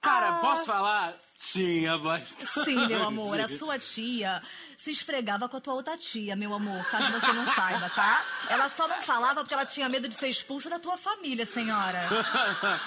Cara, 0.00 0.38
Ah. 0.38 0.40
posso 0.40 0.64
falar? 0.64 1.14
Tinha 1.40 1.96
bastante. 1.96 2.64
Sim, 2.66 2.86
meu 2.86 3.02
amor, 3.02 3.40
a 3.40 3.48
sua 3.48 3.78
tia 3.78 4.42
se 4.76 4.90
esfregava 4.90 5.48
com 5.48 5.56
a 5.56 5.60
tua 5.60 5.72
outra 5.72 5.96
tia, 5.96 6.36
meu 6.36 6.52
amor, 6.52 6.84
caso 6.90 7.10
você 7.18 7.32
não 7.32 7.46
saiba, 7.54 7.88
tá? 7.90 8.24
Ela 8.50 8.68
só 8.68 8.86
não 8.86 9.00
falava 9.00 9.40
porque 9.40 9.54
ela 9.54 9.64
tinha 9.64 9.88
medo 9.88 10.06
de 10.06 10.14
ser 10.14 10.28
expulsa 10.28 10.68
da 10.68 10.78
tua 10.78 10.98
família, 10.98 11.46
senhora. 11.46 12.08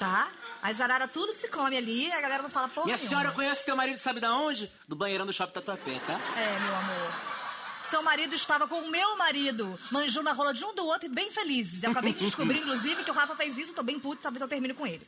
Tá? 0.00 0.30
As 0.62 0.80
araras 0.80 1.10
tudo 1.12 1.30
se 1.30 1.46
come 1.48 1.76
ali, 1.76 2.10
a 2.10 2.22
galera 2.22 2.42
não 2.42 2.48
fala 2.48 2.70
porra 2.70 2.86
Minha 2.86 2.96
nenhuma. 2.96 3.08
senhora 3.10 3.32
conhece 3.34 3.66
teu 3.66 3.76
marido, 3.76 3.98
sabe 3.98 4.18
da 4.18 4.34
onde? 4.34 4.72
Do 4.88 4.96
banheirão 4.96 5.26
do 5.26 5.32
shopping 5.32 5.52
Tatuapé, 5.52 6.00
tá? 6.06 6.18
É, 6.38 6.58
meu 6.58 6.74
amor. 6.74 7.12
Seu 7.82 8.02
marido 8.02 8.34
estava 8.34 8.66
com 8.66 8.76
o 8.76 8.90
meu 8.90 9.16
marido, 9.18 9.78
manjando 9.90 10.30
a 10.30 10.32
rola 10.32 10.54
de 10.54 10.64
um 10.64 10.74
do 10.74 10.86
outro 10.86 11.04
e 11.06 11.10
bem 11.10 11.30
felizes. 11.30 11.82
Eu 11.82 11.90
acabei 11.90 12.14
de 12.14 12.20
descobrir, 12.20 12.60
inclusive, 12.64 13.04
que 13.04 13.10
o 13.10 13.14
Rafa 13.14 13.36
fez 13.36 13.58
isso, 13.58 13.74
tô 13.74 13.82
bem 13.82 14.00
puto, 14.00 14.22
talvez 14.22 14.40
eu 14.40 14.48
termine 14.48 14.72
com 14.72 14.86
ele. 14.86 15.06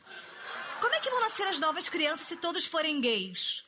Como 0.82 0.94
é 0.96 1.00
que 1.00 1.08
vão 1.10 1.20
nascer 1.20 1.46
as 1.46 1.58
novas 1.60 1.88
crianças 1.88 2.26
se 2.26 2.36
todos 2.36 2.66
forem 2.66 3.00
gays? 3.00 3.62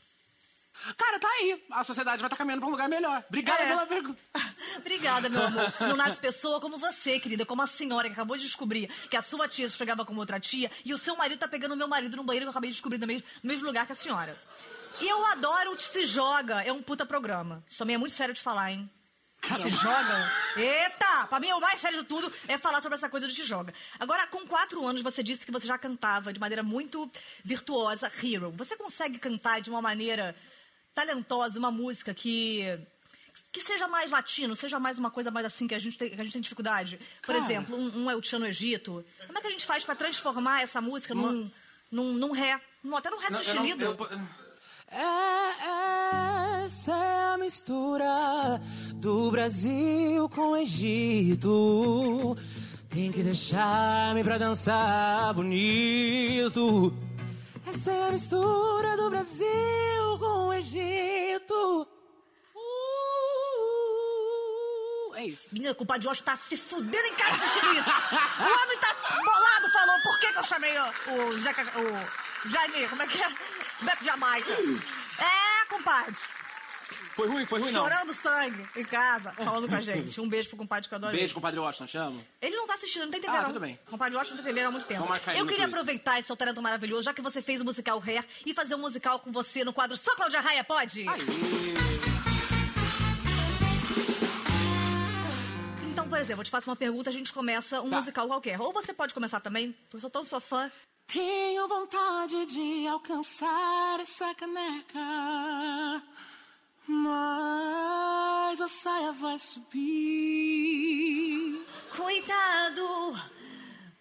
Cara, 0.98 1.18
tá 1.20 1.28
aí. 1.28 1.64
A 1.70 1.84
sociedade 1.84 2.20
vai 2.20 2.26
estar 2.26 2.36
caminhando 2.36 2.60
pra 2.60 2.68
um 2.68 2.72
lugar 2.72 2.88
melhor. 2.88 3.24
Obrigada 3.28 3.62
É. 3.62 3.68
pela 3.68 3.86
pergunta. 3.86 4.20
Obrigada, 4.78 5.28
meu 5.28 5.42
amor. 5.44 5.72
Não 5.80 5.96
nasce 5.96 6.20
pessoa 6.20 6.60
como 6.60 6.76
você, 6.76 7.20
querida, 7.20 7.46
como 7.46 7.62
a 7.62 7.66
senhora 7.68 8.08
que 8.08 8.14
acabou 8.14 8.36
de 8.36 8.42
descobrir 8.42 8.88
que 9.08 9.16
a 9.16 9.22
sua 9.22 9.46
tia 9.48 9.66
se 9.68 9.74
esfregava 9.74 10.04
com 10.04 10.14
outra 10.16 10.40
tia 10.40 10.68
e 10.84 10.92
o 10.92 10.98
seu 10.98 11.16
marido 11.16 11.38
tá 11.38 11.46
pegando 11.46 11.72
o 11.72 11.76
meu 11.76 11.86
marido 11.86 12.16
no 12.16 12.24
banheiro 12.24 12.44
que 12.44 12.48
eu 12.48 12.50
acabei 12.50 12.70
de 12.70 12.74
descobrir 12.74 12.98
no 12.98 13.06
mesmo, 13.06 13.26
no 13.44 13.48
mesmo 13.48 13.64
lugar 13.66 13.86
que 13.86 13.92
a 13.92 13.94
senhora. 13.94 14.36
E 15.00 15.08
eu 15.08 15.24
adoro 15.26 15.70
o 15.72 15.76
Te 15.76 15.84
Se 15.84 16.04
Joga. 16.04 16.62
É 16.64 16.72
um 16.72 16.82
puta 16.82 17.06
programa. 17.06 17.64
Isso 17.68 17.78
também 17.78 17.94
é 17.94 17.98
muito 17.98 18.14
sério 18.14 18.34
de 18.34 18.40
falar, 18.40 18.72
hein? 18.72 18.90
Se 19.44 19.70
joga? 19.70 20.32
Eita! 20.56 21.26
Pra 21.28 21.38
mim, 21.40 21.50
o 21.52 21.60
mais 21.60 21.80
sério 21.80 21.98
de 21.98 22.04
tudo 22.04 22.32
é 22.48 22.56
falar 22.58 22.80
sobre 22.82 22.96
essa 22.96 23.08
coisa 23.08 23.26
do 23.26 23.32
Te 23.32 23.44
Joga. 23.44 23.72
Agora, 24.00 24.26
com 24.26 24.46
quatro 24.46 24.84
anos, 24.86 25.02
você 25.02 25.22
disse 25.22 25.44
que 25.44 25.52
você 25.52 25.66
já 25.66 25.76
cantava 25.78 26.32
de 26.32 26.40
maneira 26.40 26.62
muito 26.62 27.10
virtuosa 27.44 28.10
Hero. 28.22 28.52
Você 28.56 28.76
consegue 28.76 29.18
cantar 29.18 29.60
de 29.60 29.70
uma 29.70 29.82
maneira 29.82 30.34
talentosa 30.94 31.58
uma 31.58 31.70
música 31.70 32.14
que 32.14 32.62
que 33.50 33.60
seja 33.62 33.88
mais 33.88 34.10
latino, 34.12 34.54
seja 34.54 34.78
mais 34.78 34.96
uma 34.96 35.10
coisa 35.10 35.28
mais 35.30 35.44
assim 35.46 35.66
que 35.66 35.74
a 35.74 35.78
gente 35.78 35.98
tem, 35.98 36.08
que 36.10 36.20
a 36.20 36.24
gente 36.24 36.32
tem 36.32 36.42
dificuldade. 36.42 36.98
Por 37.20 37.34
Cara. 37.34 37.38
exemplo, 37.44 37.76
um, 37.76 38.04
um 38.04 38.10
El 38.10 38.22
Chan 38.22 38.38
no 38.38 38.46
Egito. 38.46 39.04
Como 39.26 39.36
é 39.38 39.40
que 39.40 39.46
a 39.48 39.50
gente 39.50 39.66
faz 39.66 39.84
pra 39.84 39.94
transformar 39.96 40.62
essa 40.62 40.80
música 40.80 41.14
num, 41.14 41.50
num, 41.90 42.12
num 42.14 42.30
ré? 42.32 42.60
Num, 42.82 42.96
até 42.96 43.10
num 43.10 43.18
ré 43.18 43.30
sustenido. 43.32 43.84
eu- 43.84 43.96
É, 44.88 46.62
é 46.64 46.68
mistura 47.44 48.60
do 48.94 49.30
Brasil 49.30 50.26
com 50.30 50.52
o 50.52 50.56
Egito. 50.56 52.34
Tem 52.88 53.12
que 53.12 53.22
deixar-me 53.22 54.24
pra 54.24 54.38
dançar 54.38 55.34
bonito. 55.34 56.90
Essa 57.66 57.92
é 57.92 58.08
a 58.08 58.10
mistura 58.12 58.96
do 58.96 59.10
Brasil 59.10 60.18
com 60.18 60.46
o 60.48 60.54
Egito. 60.54 61.86
Uh, 62.54 62.60
é 65.16 65.26
isso. 65.26 65.48
Menina, 65.52 65.74
culpa 65.74 65.98
de 65.98 66.08
hoje 66.08 66.22
tá 66.22 66.34
se 66.38 66.56
fudendo 66.56 67.06
em 67.06 67.14
casa 67.14 67.44
assistindo 67.44 67.74
isso. 67.78 67.90
O 67.90 68.62
homem 68.62 68.78
tá 68.78 68.96
bolado, 69.22 69.70
falou. 69.70 70.00
Por 70.02 70.18
que, 70.18 70.32
que 70.32 70.38
eu 70.38 70.44
chamei 70.44 70.72
o, 70.78 70.84
o, 71.12 71.38
Jeca, 71.40 71.62
o 71.78 72.48
Jaime? 72.48 72.88
Como 72.88 73.02
é 73.02 73.06
que 73.06 73.22
é? 73.22 73.28
Beto 73.82 74.02
Jamaica. 74.02 74.50
É, 74.50 75.66
compadre. 75.68 76.16
Foi 77.16 77.28
ruim, 77.28 77.46
foi 77.46 77.60
ruim 77.60 77.70
não. 77.70 77.82
Chorando 77.82 78.12
sangue 78.12 78.66
em 78.76 78.84
casa, 78.84 79.32
falando 79.32 79.68
com 79.68 79.74
a 79.76 79.80
gente. 79.80 80.20
Um 80.20 80.28
beijo 80.28 80.48
pro 80.48 80.58
compadre 80.58 80.88
que 80.88 80.94
eu 80.94 80.96
adoro. 80.96 81.16
Beijo, 81.16 81.32
compadre 81.34 81.60
Washington, 81.60 81.86
chamo. 81.86 82.26
Ele 82.42 82.56
não 82.56 82.66
tá 82.66 82.74
assistindo, 82.74 83.02
não 83.04 83.10
tem 83.12 83.20
TV 83.20 83.32
Ah, 83.36 83.42
não. 83.42 83.48
tudo 83.48 83.60
bem. 83.60 83.78
Compadre 83.88 84.16
Washington 84.16 84.36
não 84.38 84.44
tem 84.44 84.52
TV 84.54 84.66
há 84.66 84.70
muito 84.70 84.86
tempo. 84.86 85.00
Vamos 85.00 85.10
marcar 85.10 85.30
ele 85.30 85.40
Eu 85.40 85.44
no 85.44 85.50
queria 85.50 85.64
Twitter. 85.66 85.80
aproveitar 85.80 86.18
esse 86.18 86.26
seu 86.26 86.36
talento 86.36 86.60
maravilhoso, 86.60 87.04
já 87.04 87.14
que 87.14 87.22
você 87.22 87.40
fez 87.40 87.60
o 87.60 87.64
musical 87.64 88.02
Hair, 88.04 88.24
e 88.44 88.52
fazer 88.52 88.74
um 88.74 88.78
musical 88.78 89.20
com 89.20 89.30
você 89.30 89.62
no 89.64 89.72
quadro 89.72 89.96
Só 89.96 90.14
Cláudia 90.16 90.40
Raia, 90.40 90.64
pode? 90.64 91.08
Aí. 91.08 91.18
Então, 95.92 96.08
por 96.08 96.18
exemplo, 96.18 96.40
eu 96.40 96.44
te 96.44 96.50
faço 96.50 96.68
uma 96.68 96.76
pergunta, 96.76 97.10
a 97.10 97.12
gente 97.12 97.32
começa 97.32 97.80
um 97.80 97.90
Tá. 97.90 97.96
musical 97.96 98.26
qualquer. 98.26 98.60
Ou 98.60 98.72
você 98.72 98.92
pode 98.92 99.14
começar 99.14 99.40
também, 99.40 99.72
porque 99.72 99.96
eu 99.96 100.00
sou 100.00 100.10
tão 100.10 100.24
sua 100.24 100.40
fã. 100.40 100.70
Tenho 101.06 101.68
vontade 101.68 102.44
de 102.46 102.86
alcançar 102.88 104.00
essa 104.00 104.34
caneca, 104.34 104.98
mas 106.86 108.60
a 108.60 108.68
saia 108.68 109.12
vai 109.12 109.38
subir. 109.38 109.84
Cuidado 111.96 113.18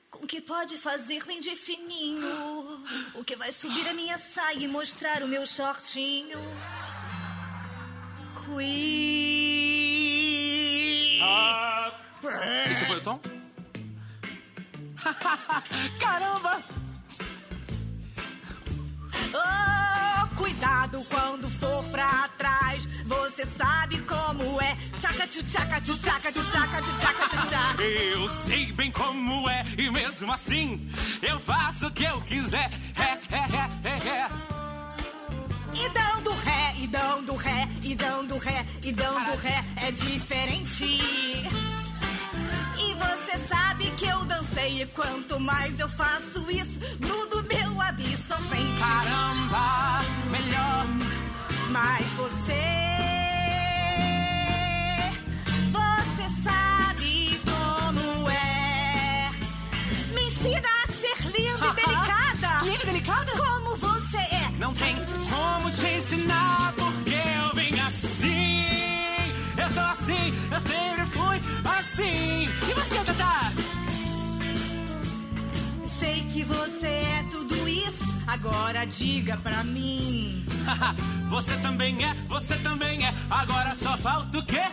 com 0.09 0.25
o 0.25 0.27
que 0.27 0.41
pode 0.41 0.77
fazer 0.77 1.23
bem 1.25 1.39
de 1.39 1.55
fininho. 1.55 2.83
O 3.15 3.23
que 3.23 3.35
vai 3.35 3.51
subir 3.51 3.87
a 3.87 3.93
minha 3.93 4.17
saia 4.17 4.59
e 4.59 4.67
mostrar 4.67 5.23
o 5.23 5.27
meu 5.27 5.45
shortinho. 5.45 6.39
Cui... 8.45 9.53
Ah, 11.21 11.91
Isso 12.69 12.85
foi 12.85 12.97
o 12.97 13.01
tom? 13.01 13.19
Caramba! 15.99 16.61
Você 23.43 23.57
sabe 23.57 23.97
como 24.03 24.62
é. 24.62 24.77
Tchaca 25.01 25.27
tchaca 25.27 25.81
tchaca 25.81 26.31
tchaca 26.31 26.31
tchaca 26.31 27.27
tchaca. 27.50 27.83
Eu 27.83 28.29
sei 28.29 28.71
bem 28.71 28.89
como 28.89 29.50
é, 29.50 29.65
e 29.77 29.89
mesmo 29.91 30.31
assim 30.31 30.89
eu 31.21 31.41
faço 31.41 31.88
o 31.88 31.91
que 31.91 32.05
eu 32.05 32.21
quiser. 32.21 32.71
É, 32.95 33.35
é, 33.35 33.39
é, 33.39 33.89
é, 33.89 34.07
é. 34.07 34.29
E 35.73 35.89
dando 35.89 36.31
ré, 36.35 36.73
e 36.77 36.88
dando 36.88 37.35
ré, 37.35 37.67
e 37.81 37.95
dando 37.95 38.38
ré, 38.38 38.65
e 38.81 38.91
dando 38.93 39.35
ré 39.35 39.65
é 39.75 39.91
diferente. 39.91 40.85
E 42.77 42.95
você 42.95 43.38
sabe 43.39 43.91
que 43.91 44.05
eu 44.05 44.23
dancei 44.23 44.83
e 44.83 44.85
quanto 44.85 45.38
mais 45.41 45.77
eu 45.77 45.89
faço 45.89 46.50
isso, 46.50 46.79
grudo 46.97 47.43
meu 47.43 47.81
absorvente. 47.81 48.79
Caramba, 48.79 50.01
melhor. 50.31 50.85
Mas 51.71 52.07
você. 52.12 52.92
Sabe 56.43 57.41
como 57.45 58.29
é. 58.29 59.31
Me 60.13 60.21
ensina 60.27 60.69
a 60.83 60.91
ser 60.91 61.17
linda 61.35 61.67
e 61.67 61.73
delicada. 61.81 62.63
Linda 62.63 62.83
e 62.83 62.85
delicada? 62.85 63.31
Como 63.31 63.75
você 63.77 64.17
é. 64.17 64.51
Não 64.59 64.73
tem 64.73 64.95
como 65.29 65.71
te 65.71 65.88
ensinar 65.88 66.73
porque 66.77 67.15
eu 67.15 67.55
vim 67.55 67.79
assim. 67.79 68.65
Eu 69.57 69.69
sou 69.71 69.83
assim, 69.83 70.33
eu 70.51 70.62
sempre 70.62 71.05
fui 71.07 71.41
assim. 71.79 72.50
E 72.69 72.73
você, 72.73 73.03
Tata? 73.05 73.53
Sei 76.00 76.21
que 76.31 76.43
você 76.43 76.88
é 76.88 77.25
tudo 77.29 77.67
isso. 77.67 78.03
Agora 78.27 78.85
diga 78.85 79.38
pra 79.38 79.63
mim. 79.63 80.45
você 81.29 81.55
também 81.57 82.03
é, 82.03 82.13
você 82.27 82.55
também 82.57 83.05
é. 83.05 83.13
Agora 83.29 83.75
só 83.75 83.97
falta 83.97 84.39
o 84.39 84.45
quê? 84.45 84.63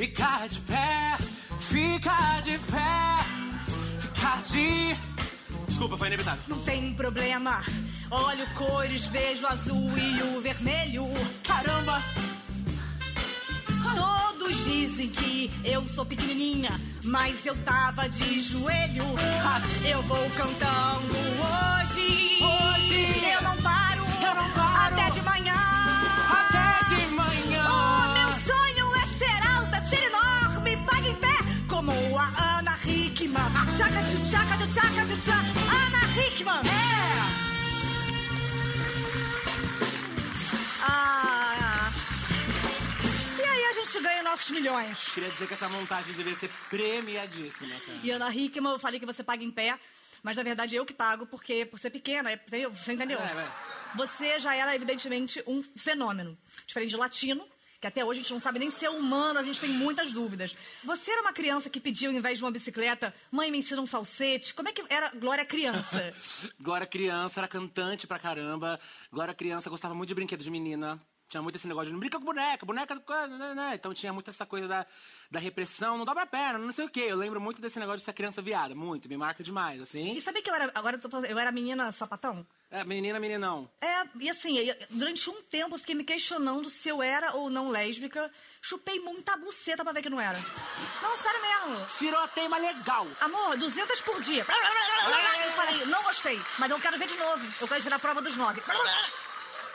Ficar 0.00 0.48
de 0.48 0.58
pé, 0.60 1.18
ficar 1.58 2.40
de 2.40 2.58
pé, 2.58 3.18
ficar 4.00 4.42
de. 4.44 4.96
Desculpa, 5.68 5.98
foi 5.98 6.06
inevitável. 6.06 6.42
Não 6.48 6.58
tem 6.62 6.94
problema. 6.94 7.62
Olho 8.10 8.46
cores, 8.54 9.04
vejo 9.04 9.46
azul 9.46 9.92
e 9.98 10.22
o 10.22 10.40
vermelho. 10.40 11.04
Caramba! 11.44 12.02
Todos 13.94 14.64
dizem 14.64 15.10
que 15.10 15.50
eu 15.66 15.86
sou 15.86 16.06
pequenininha, 16.06 16.70
mas 17.04 17.44
eu 17.44 17.54
tava 17.62 18.08
de 18.08 18.40
joelho. 18.40 19.04
Eu 19.86 20.00
vou 20.04 20.30
cantando 20.30 21.14
hoje. 21.44 22.38
Hoje. 22.42 23.34
Eu 23.34 23.42
não 23.42 23.56
paro. 23.58 24.02
Eu 24.26 24.34
não 24.34 24.50
paro. 24.52 24.94
Até 24.94 25.10
de 25.10 25.20
manhã. 25.20 25.79
tchaca, 33.80 34.02
tchaca, 34.04 34.66
tchaca, 34.66 35.16
tchaca, 35.16 35.60
Ana 35.72 36.02
Hickman. 36.14 36.60
É. 36.66 37.20
Ah. 40.82 41.90
E 43.38 43.42
aí 43.42 43.64
a 43.64 43.72
gente 43.72 44.00
ganha 44.02 44.22
nossos 44.22 44.50
milhões. 44.50 45.08
Queria 45.14 45.30
dizer 45.30 45.48
que 45.48 45.54
essa 45.54 45.68
montagem 45.70 46.12
deveria 46.12 46.38
ser 46.38 46.50
premiadíssima. 46.68 47.74
E 48.02 48.10
Ana 48.10 48.34
Hickman, 48.34 48.72
eu 48.72 48.78
falei 48.78 49.00
que 49.00 49.06
você 49.06 49.22
paga 49.22 49.42
em 49.42 49.50
pé. 49.50 49.78
Mas 50.22 50.36
na 50.36 50.42
verdade 50.42 50.76
eu 50.76 50.84
que 50.84 50.92
pago, 50.92 51.24
porque 51.24 51.64
por 51.64 51.78
ser 51.78 51.88
pequena, 51.88 52.30
é, 52.30 52.38
você 52.68 52.92
entendeu? 52.92 53.18
É, 53.18 53.22
é. 53.22 53.48
Você 53.94 54.38
já 54.38 54.54
era 54.54 54.74
evidentemente 54.74 55.42
um 55.46 55.62
fenômeno. 55.62 56.36
Diferente 56.66 56.90
de 56.90 56.98
latino, 56.98 57.48
que 57.80 57.86
até 57.86 58.04
hoje 58.04 58.20
a 58.20 58.22
gente 58.22 58.32
não 58.32 58.38
sabe 58.38 58.58
nem 58.58 58.70
ser 58.70 58.90
humano, 58.90 59.38
a 59.38 59.42
gente 59.42 59.60
tem 59.60 59.70
muitas 59.70 60.12
dúvidas. 60.12 60.54
Você 60.84 61.10
era 61.10 61.22
uma 61.22 61.32
criança 61.32 61.70
que 61.70 61.80
pediu, 61.80 62.10
ao 62.10 62.16
invés 62.16 62.38
de 62.38 62.44
uma 62.44 62.50
bicicleta, 62.50 63.14
mãe, 63.32 63.50
me 63.50 63.58
ensina 63.58 63.80
um 63.80 63.86
falsete. 63.86 64.52
Como 64.52 64.68
é 64.68 64.72
que 64.72 64.84
era 64.88 65.10
Glória 65.12 65.44
criança? 65.44 66.12
Glória 66.60 66.86
criança, 66.86 67.40
era 67.40 67.48
cantante 67.48 68.06
pra 68.06 68.18
caramba. 68.18 68.78
Glória 69.10 69.34
criança 69.34 69.70
gostava 69.70 69.94
muito 69.94 70.08
de 70.08 70.14
brinquedo 70.14 70.42
de 70.42 70.50
menina. 70.50 71.00
Tinha 71.30 71.40
muito 71.40 71.54
esse 71.54 71.68
negócio 71.68 71.86
de 71.86 71.92
não 71.92 72.00
brinca 72.00 72.18
com 72.18 72.24
boneca, 72.24 72.66
boneca. 72.66 72.94
né, 73.28 73.54
né? 73.54 73.72
Então 73.76 73.94
tinha 73.94 74.12
muito 74.12 74.28
essa 74.30 74.44
coisa 74.44 74.66
da, 74.66 74.84
da 75.30 75.38
repressão, 75.38 75.96
não 75.96 76.04
dobra 76.04 76.24
a 76.24 76.26
perna, 76.26 76.58
não 76.58 76.72
sei 76.72 76.84
o 76.84 76.88
quê. 76.88 77.06
Eu 77.08 77.16
lembro 77.16 77.40
muito 77.40 77.62
desse 77.62 77.78
negócio 77.78 78.00
de 78.00 78.04
ser 78.04 78.12
criança 78.12 78.42
viada, 78.42 78.74
muito, 78.74 79.08
me 79.08 79.16
marca 79.16 79.44
demais, 79.44 79.80
assim. 79.80 80.12
E 80.12 80.20
sabia 80.20 80.42
que 80.42 80.50
eu 80.50 80.54
era, 80.54 80.72
agora 80.74 80.96
eu, 80.96 81.00
tô 81.00 81.08
falando, 81.08 81.26
eu 81.26 81.38
era 81.38 81.52
menina 81.52 81.92
sapatão? 81.92 82.44
É, 82.68 82.82
menina, 82.82 83.20
meninão. 83.20 83.70
É, 83.80 84.02
e 84.18 84.28
assim, 84.28 84.56
durante 84.90 85.30
um 85.30 85.40
tempo 85.42 85.76
eu 85.76 85.78
fiquei 85.78 85.94
me 85.94 86.02
questionando 86.02 86.68
se 86.68 86.88
eu 86.88 87.00
era 87.00 87.32
ou 87.36 87.48
não 87.48 87.70
lésbica. 87.70 88.28
Chupei 88.60 88.98
muita 88.98 89.36
buceta 89.36 89.84
pra 89.84 89.92
ver 89.92 90.02
que 90.02 90.10
não 90.10 90.20
era. 90.20 90.38
Não, 91.00 91.16
sério 91.16 91.40
mesmo. 91.40 91.86
Virou 92.00 92.20
a 92.20 92.28
teima 92.28 92.58
legal. 92.58 93.06
Amor, 93.20 93.56
200 93.56 94.00
por 94.02 94.20
dia. 94.20 94.44
Eu 95.46 95.52
falei, 95.52 95.84
não 95.86 96.02
gostei, 96.04 96.40
mas 96.58 96.70
eu 96.70 96.78
quero 96.78 96.98
ver 96.98 97.08
de 97.08 97.16
novo. 97.16 97.44
Eu 97.60 97.66
quero 97.66 97.82
tirar 97.82 97.96
a 97.96 97.98
prova 97.98 98.22
dos 98.22 98.36
nove. 98.36 98.62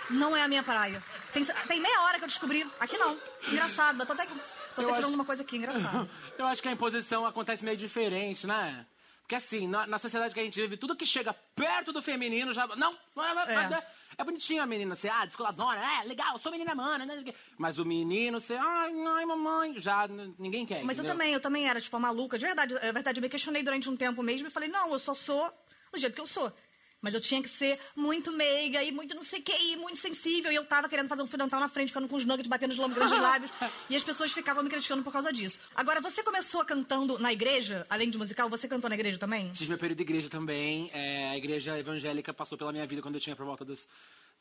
Não 0.10 0.36
é 0.38 0.44
a 0.44 0.48
minha 0.48 0.62
praia. 0.64 1.02
Tem, 1.34 1.44
tem 1.44 1.80
meia 1.82 2.02
hora 2.04 2.18
que 2.20 2.24
eu 2.24 2.28
descobri. 2.28 2.66
Aqui 2.80 2.98
não. 2.98 3.18
Engraçado. 3.48 4.00
Eu 4.00 4.06
tô 4.06 4.14
até, 4.14 4.26
tô 4.26 4.34
até 4.34 4.82
Eu 4.84 4.88
tirando 4.88 5.06
acho- 5.06 5.14
uma 5.16 5.26
coisa 5.26 5.42
aqui, 5.42 5.58
engraçado. 5.58 6.10
Eu 6.38 6.46
acho 6.48 6.62
que 6.62 6.68
a 6.68 6.72
imposição 6.72 7.26
acontece 7.26 7.64
meio 7.66 7.78
diferente, 7.78 8.46
né? 8.46 8.86
Porque 9.22 9.34
assim, 9.36 9.68
na, 9.68 9.88
na 9.88 9.98
sociedade 9.98 10.34
que 10.36 10.40
a 10.40 10.44
gente 10.44 10.62
vive, 10.62 10.78
tudo 10.78 10.96
que 10.96 11.06
chega 11.06 11.34
perto 11.56 11.92
do 11.92 12.00
feminino 12.02 12.54
já. 12.54 12.68
Não, 12.76 12.94
é, 12.94 13.82
É. 14.20 14.24
bonitinho 14.24 14.62
a 14.62 14.68
menina 14.68 14.96
ser, 14.96 15.10
ah, 15.10 15.26
descoladora, 15.26 15.80
é, 15.80 16.04
legal, 16.04 16.34
eu 16.34 16.40
sou 16.40 16.52
menina 16.52 16.76
mana, 16.76 17.06
né? 17.08 17.24
Mas 17.58 17.80
o 17.80 17.86
menino 17.86 18.40
ser, 18.40 18.60
ai, 18.60 18.92
ai, 19.16 19.26
mamãe, 19.26 19.80
já 19.80 20.08
ninguém 20.38 20.64
quer. 20.68 20.84
Mas 20.84 21.00
eu 21.00 21.04
entendeu? 21.04 21.12
também, 21.18 21.34
eu 21.34 21.40
também 21.40 21.68
era, 21.68 21.82
tipo, 21.82 21.98
a 21.98 22.00
maluca. 22.00 22.38
De 22.38 22.46
verdade, 22.46 22.76
é 22.80 22.94
verdade, 22.94 23.20
eu 23.20 23.24
me 23.24 23.30
questionei 23.30 23.64
durante 23.64 23.90
um 23.90 23.98
tempo 23.98 24.22
mesmo 24.22 24.48
e 24.48 24.52
falei, 24.52 24.70
não, 24.70 24.92
eu 24.94 25.00
só 25.00 25.16
sou 25.16 25.52
do 25.92 26.00
jeito 26.00 26.14
que 26.14 26.22
eu 26.22 26.28
sou. 26.28 26.54
Mas 27.02 27.14
eu 27.14 27.22
tinha 27.22 27.42
que 27.42 27.50
ser 27.50 27.80
muito 27.96 28.32
meiga 28.32 28.84
e 28.84 28.92
muito 28.92 29.14
não 29.14 29.24
sei 29.24 29.40
o 29.40 29.44
que, 29.44 29.52
e 29.52 29.78
muito 29.78 29.98
sensível. 29.98 30.52
E 30.52 30.56
eu 30.56 30.66
tava 30.66 30.90
querendo 30.90 31.08
fazer 31.08 31.22
um 31.22 31.28
fio 31.28 31.38
dental 31.38 31.60
na 31.60 31.70
frente, 31.70 31.90
ficando 31.90 32.08
com 32.08 32.16
os 32.16 32.26
nuggets 32.26 32.48
batendo 32.48 32.72
os 32.72 32.78
grandes 32.78 33.20
lábios. 33.20 33.52
E 33.90 33.96
as 33.96 34.04
pessoas 34.04 34.32
ficavam 34.32 34.64
me 34.64 34.70
criticando 34.70 35.04
por 35.04 35.14
causa 35.14 35.32
disso. 35.32 35.60
Agora, 35.76 36.02
você 36.02 36.24
começou 36.24 36.64
cantando 36.66 37.20
na 37.20 37.32
igreja, 37.32 37.86
além 37.90 38.10
de 38.10 38.18
musical, 38.18 38.50
você 38.50 38.68
cantou 38.68 38.90
na 38.90 38.96
igreja 38.96 39.18
também? 39.20 39.52
Tive 39.52 39.70
meu 39.70 39.78
período 39.78 39.98
de 39.98 40.04
igreja 40.04 40.30
também. 40.30 40.90
é, 40.94 41.30
a 41.30 41.38
igreja 41.38 41.78
evangélica 41.78 42.34
passou 42.34 42.58
pela 42.58 42.72
minha 42.72 42.86
vida 42.88 43.02
quando 43.02 43.16
eu 43.16 43.22
tinha 43.22 43.36
por 43.36 43.46
volta 43.46 43.64
dos 43.64 43.88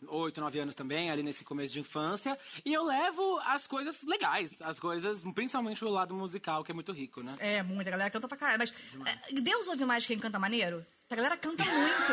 8, 0.06 0.40
9 0.40 0.58
anos 0.58 0.74
também, 0.74 1.10
ali 1.10 1.22
nesse 1.22 1.44
começo 1.44 1.72
de 1.72 1.80
infância. 1.80 2.38
E 2.64 2.72
eu 2.72 2.84
levo 2.84 3.38
as 3.46 3.66
coisas 3.66 4.02
legais, 4.04 4.60
as 4.60 4.78
coisas, 4.78 5.22
principalmente 5.34 5.84
o 5.84 5.88
lado 5.88 6.14
musical, 6.14 6.64
que 6.64 6.70
é 6.70 6.74
muito 6.74 6.92
rico, 6.92 7.22
né? 7.22 7.36
É, 7.38 7.62
muita 7.62 7.90
galera 7.90 8.10
canta 8.10 8.28
pra 8.28 8.36
caralho. 8.36 8.58
Mas 8.58 8.72
é, 9.06 9.40
Deus 9.40 9.68
ouve 9.68 9.84
mais 9.84 10.06
quem 10.06 10.18
canta 10.18 10.38
maneiro? 10.38 10.84
A 11.14 11.16
galera 11.16 11.36
canta 11.36 11.64
muito. 11.64 12.12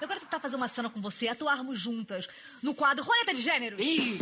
Eu 0.00 0.08
quero 0.08 0.18
tentar 0.18 0.40
fazer 0.40 0.56
uma 0.56 0.66
cena 0.66 0.90
com 0.90 1.00
você, 1.00 1.28
atuarmos 1.28 1.78
juntas 1.78 2.28
no 2.60 2.74
quadro 2.74 3.04
Roleta 3.04 3.32
de 3.32 3.40
Gênero. 3.40 3.80
Ih! 3.80 4.18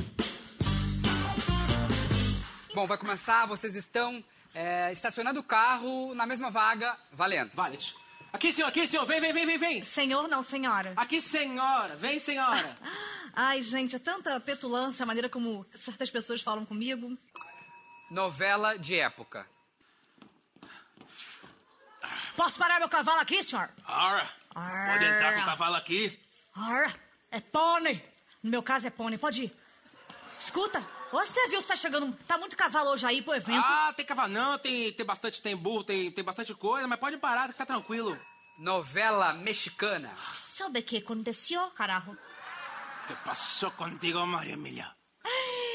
Bom, 2.75 2.87
vai 2.87 2.99
começar, 2.99 3.47
vocês 3.47 3.75
estão 3.75 4.23
é, 4.55 4.93
estacionando 4.93 5.41
o 5.41 5.43
carro 5.43 6.15
na 6.15 6.27
mesma 6.27 6.51
vaga, 6.51 6.95
valendo. 7.11 7.55
Valet. 7.55 7.95
Aqui, 8.31 8.53
senhor, 8.53 8.69
aqui, 8.69 8.87
senhor. 8.87 9.07
Vem, 9.07 9.19
vem, 9.19 9.33
vem, 9.33 9.47
vem, 9.47 9.57
vem. 9.57 9.83
Senhor, 9.83 10.29
não, 10.29 10.43
senhora. 10.43 10.93
Aqui, 10.95 11.19
senhora. 11.19 11.97
Vem, 11.97 12.19
senhora. 12.19 12.79
Ai, 13.33 13.63
gente, 13.63 13.97
é 13.97 13.99
tanta 13.99 14.39
petulância 14.41 15.05
a 15.05 15.07
maneira 15.07 15.31
como 15.31 15.65
certas 15.75 16.11
pessoas 16.11 16.43
falam 16.43 16.67
comigo. 16.67 17.17
Novela 18.11 18.77
de 18.77 18.97
época. 18.97 19.47
Posso 22.41 22.59
parar 22.59 22.79
meu 22.79 22.89
cavalo 22.89 23.21
aqui, 23.21 23.45
senhor? 23.45 23.69
Ora, 23.87 24.27
pode 24.55 25.05
entrar 25.05 25.35
com 25.35 25.41
o 25.43 25.45
cavalo 25.45 25.77
aqui. 25.77 26.19
Ora, 26.57 26.95
é 27.31 27.39
pônei. 27.39 28.03
No 28.43 28.51
meu 28.51 28.63
caso 28.63 28.87
é 28.87 28.91
pônei, 28.91 29.19
pode 29.19 29.45
ir. 29.45 29.57
Escuta, 30.39 30.83
você 31.13 31.49
viu 31.49 31.61
se 31.61 31.69
tá 31.69 31.77
chegando. 31.77 32.11
Tá 32.27 32.39
muito 32.39 32.57
cavalo 32.57 32.93
hoje 32.93 33.05
aí 33.05 33.21
pro 33.21 33.35
evento? 33.35 33.63
Ah, 33.63 33.93
tem 33.95 34.07
cavalo 34.07 34.33
não, 34.33 34.59
tem, 34.59 34.91
tem 34.91 35.05
bastante, 35.05 35.43
tem 35.43 35.55
burro, 35.55 35.85
tem, 35.85 36.11
tem 36.11 36.25
bastante 36.25 36.55
coisa, 36.55 36.89
mas 36.89 36.99
pode 36.99 37.19
parar, 37.19 37.49
que 37.49 37.59
tá 37.59 37.67
tranquilo. 37.67 38.19
Novela 38.59 39.35
mexicana. 39.35 40.11
Sabe 40.33 40.81
o 40.81 40.83
que 40.83 40.97
aconteceu, 40.97 41.71
carajo? 41.73 42.13
O 42.13 43.07
que 43.07 43.15
passou 43.23 43.71
contigo, 43.73 44.27
Maria 44.27 44.55
Emilia? 44.55 44.91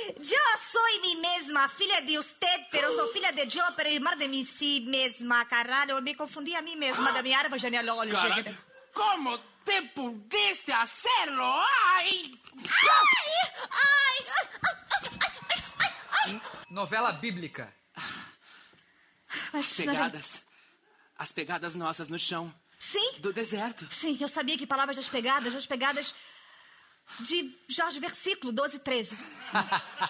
Eu 0.08 0.58
sou 0.72 1.02
mim 1.02 1.16
mesma, 1.22 1.68
filha 1.68 2.02
de 2.02 2.18
usted, 2.18 2.66
pero 2.72 2.94
sou 2.96 3.08
filha 3.12 3.32
de 3.34 3.50
Joe, 3.50 3.72
pero 3.76 3.90
irmã 3.90 4.16
de 4.18 4.28
mim 4.28 4.46
si 4.46 4.82
mesma, 4.82 5.44
caralho. 5.46 5.92
Eu 5.92 6.02
me 6.02 6.14
confundi 6.16 6.56
a 6.56 6.62
mim 6.62 6.76
mesma 6.76 7.12
da 7.12 7.22
minha 7.24 7.38
árvore 7.40 7.60
genealógica. 7.60 8.18
Caralho, 8.22 8.58
como 8.94 9.38
te 9.66 9.82
pudiste 9.96 10.72
hacerlo? 10.72 11.44
Ai! 11.44 12.32
Ai, 12.58 13.52
ai, 13.72 14.26
Novela 16.70 17.12
bíblica. 17.14 17.74
Mas, 19.54 19.74
Pegadas. 19.74 20.42
As 21.18 21.32
pegadas 21.32 21.76
nossas 21.76 22.10
no 22.10 22.20
chão. 22.20 22.54
Sim, 22.78 23.14
Do 23.20 23.32
deserto. 23.34 23.88
sim, 23.90 24.18
eu 24.20 24.28
sabia 24.28 24.58
que 24.58 24.68
palavras 24.68 24.98
das 24.98 25.08
pegadas, 25.08 25.54
das 25.54 25.66
pegadas 25.66 26.14
de 27.20 27.56
Jorge 27.70 28.00
Versículo 28.00 28.52
12 28.52 28.78
e 28.78 28.80
13. 28.80 29.18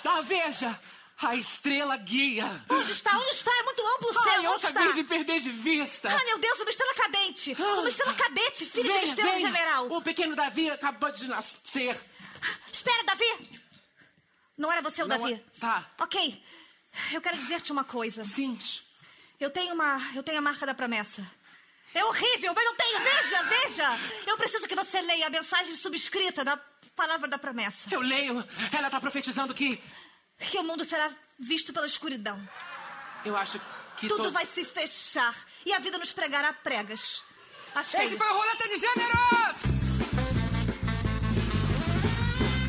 Tá, 0.03 0.21
veja! 0.21 0.79
A 1.21 1.34
estrela 1.36 1.95
guia! 1.95 2.62
Onde 2.69 2.91
está? 2.91 3.17
Onde 3.17 3.29
está? 3.29 3.49
É 3.49 3.63
muito 3.63 3.81
amplo 3.95 4.10
o 4.10 4.13
céu. 4.13 4.23
Ai, 4.34 4.45
eu 4.45 4.51
Onde 4.51 4.65
está? 4.65 4.91
de 4.91 5.03
perder 5.05 5.39
de 5.39 5.49
vista! 5.51 6.10
Ah, 6.13 6.25
meu 6.25 6.38
Deus, 6.39 6.60
uma 6.60 6.69
estrela 6.69 6.93
cadente! 6.93 7.53
Uma 7.58 7.88
estrela 7.89 8.13
cadete, 8.13 8.65
filha 8.65 8.84
de 8.84 8.89
uma 8.89 8.99
Venha, 8.99 9.10
estrela 9.10 9.31
venha. 9.31 9.47
general. 9.47 9.91
O 9.93 10.01
pequeno 10.01 10.36
Davi 10.36 10.69
acabou 10.69 11.12
de 11.13 11.25
nascer. 11.27 11.97
Espera, 12.71 13.03
Davi! 13.05 13.62
Não 14.58 14.69
era 14.71 14.81
você 14.81 15.03
o 15.03 15.08
Não 15.08 15.17
Davi? 15.17 15.34
é- 15.36 15.60
tá. 15.60 15.89
Ok. 15.99 16.43
Eu 17.13 17.21
quero 17.21 17.38
dizer-te 17.38 17.71
uma 17.71 17.84
coisa. 17.86 18.23
Sim. 18.25 18.58
Eu 19.39 19.49
tenho 19.49 19.73
uma. 19.73 20.01
Eu 20.15 20.23
tenho 20.23 20.38
a 20.39 20.41
marca 20.41 20.65
da 20.65 20.73
promessa. 20.73 21.25
É 21.95 22.03
horrível, 22.05 22.53
mas 22.53 22.65
eu 22.65 22.73
tenho. 22.75 22.99
Veja, 22.99 23.43
veja! 23.43 23.99
Eu 24.27 24.38
preciso 24.38 24.67
que 24.67 24.75
você 24.75 25.01
leia 25.01 25.27
a 25.27 25.29
mensagem 25.29 25.73
subscrita 25.75 26.43
da 26.43 26.58
palavra 26.95 27.27
da 27.27 27.39
promessa. 27.39 27.88
Eu 27.89 28.01
leio. 28.01 28.45
Ela 28.71 28.89
tá 28.89 28.99
profetizando 28.99 29.53
que. 29.53 29.81
Que 30.38 30.58
o 30.58 30.63
mundo 30.63 30.84
será 30.84 31.10
visto 31.39 31.71
pela 31.71 31.86
escuridão. 31.88 32.38
Eu 33.23 33.36
acho 33.38 33.60
que. 33.97 34.10
Tudo 34.10 34.23
to- 34.25 34.31
vai 34.31 34.45
se 34.45 34.65
fechar 34.65 35.34
e 35.65 35.73
a 35.73 35.79
vida 35.79 35.97
nos 35.97 36.12
pregará 36.12 36.51
pregas. 36.51 37.23
Acho 37.73 37.95
é 37.97 38.05
Esse 38.05 38.17
foi 38.17 38.27
o 38.29 38.34
Roleta 38.38 38.67
de 38.69 38.77
Gêneros! 38.77 39.75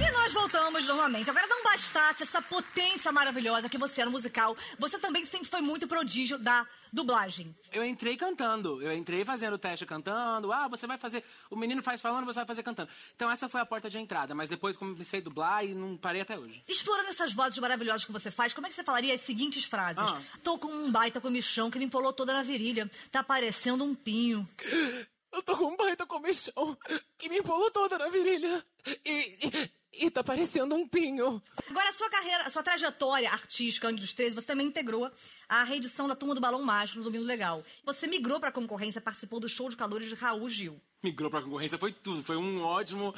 E 0.06 0.10
nós 0.12 0.32
voltamos 0.32 0.84
normalmente. 0.86 1.28
Agora, 1.30 1.46
não 1.48 1.62
essa 1.98 2.42
potência 2.42 3.12
maravilhosa 3.12 3.68
que 3.68 3.78
você 3.78 4.00
era 4.00 4.10
no 4.10 4.16
musical, 4.16 4.56
você 4.78 4.98
também 4.98 5.24
sempre 5.24 5.48
foi 5.48 5.60
muito 5.60 5.86
prodígio 5.86 6.38
da 6.38 6.66
dublagem. 6.92 7.54
Eu 7.72 7.84
entrei 7.84 8.16
cantando. 8.16 8.80
Eu 8.82 8.92
entrei 8.92 9.24
fazendo 9.24 9.54
o 9.54 9.58
teste 9.58 9.84
cantando. 9.84 10.52
Ah, 10.52 10.68
você 10.68 10.86
vai 10.86 10.98
fazer. 10.98 11.22
O 11.50 11.56
menino 11.56 11.82
faz 11.82 12.00
falando, 12.00 12.24
você 12.24 12.38
vai 12.40 12.46
fazer 12.46 12.62
cantando. 12.62 12.90
Então 13.14 13.30
essa 13.30 13.48
foi 13.48 13.60
a 13.60 13.66
porta 13.66 13.90
de 13.90 13.98
entrada. 13.98 14.34
Mas 14.34 14.48
depois 14.48 14.76
comecei 14.76 15.20
a 15.20 15.22
dublar 15.22 15.64
e 15.64 15.74
não 15.74 15.96
parei 15.96 16.22
até 16.22 16.38
hoje. 16.38 16.62
Explorando 16.68 17.08
essas 17.08 17.32
vozes 17.32 17.58
maravilhosas 17.58 18.04
que 18.04 18.12
você 18.12 18.30
faz, 18.30 18.54
como 18.54 18.66
é 18.66 18.70
que 18.70 18.74
você 18.74 18.84
falaria 18.84 19.14
as 19.14 19.20
seguintes 19.20 19.64
frases? 19.64 20.02
Ah. 20.02 20.20
Tô 20.42 20.58
com 20.58 20.68
um 20.68 20.90
baita 20.90 21.20
comichão 21.20 21.70
que 21.70 21.78
me 21.78 21.84
empolou 21.84 22.12
toda 22.12 22.32
na 22.32 22.42
virilha. 22.42 22.90
Tá 23.10 23.22
parecendo 23.22 23.84
um 23.84 23.94
pinho. 23.94 24.48
Eu 25.36 25.42
tô 25.42 25.54
com 25.54 25.66
um 25.66 25.76
baita 25.76 26.06
comichão 26.06 26.76
que 27.18 27.28
me 27.28 27.38
empolou 27.40 27.70
toda 27.70 27.98
na 27.98 28.08
virilha. 28.08 28.64
E, 29.04 29.70
e, 29.92 30.06
e 30.06 30.10
tá 30.10 30.24
parecendo 30.24 30.74
um 30.74 30.88
pinho. 30.88 31.42
Agora, 31.68 31.90
a 31.90 31.92
sua 31.92 32.08
carreira, 32.08 32.44
a 32.44 32.50
sua 32.50 32.62
trajetória 32.62 33.30
artística 33.30 33.86
antes 33.86 34.02
dos 34.02 34.14
13, 34.14 34.34
você 34.34 34.46
também 34.46 34.66
integrou 34.66 35.10
a 35.46 35.62
reedição 35.62 36.08
da 36.08 36.16
Turma 36.16 36.34
do 36.34 36.40
Balão 36.40 36.62
Mágico 36.62 36.98
no 36.98 37.04
Domingo 37.04 37.24
Legal. 37.24 37.62
Você 37.84 38.06
migrou 38.06 38.40
pra 38.40 38.50
concorrência, 38.50 38.98
participou 38.98 39.38
do 39.38 39.46
show 39.48 39.68
de 39.68 39.76
calores 39.76 40.08
de 40.08 40.14
Raul 40.14 40.48
Gil. 40.48 40.80
Migrou 41.02 41.30
pra 41.30 41.42
concorrência, 41.42 41.76
foi 41.76 41.92
tudo. 41.92 42.24
Foi 42.24 42.36
um 42.38 42.62
ótimo. 42.62 43.14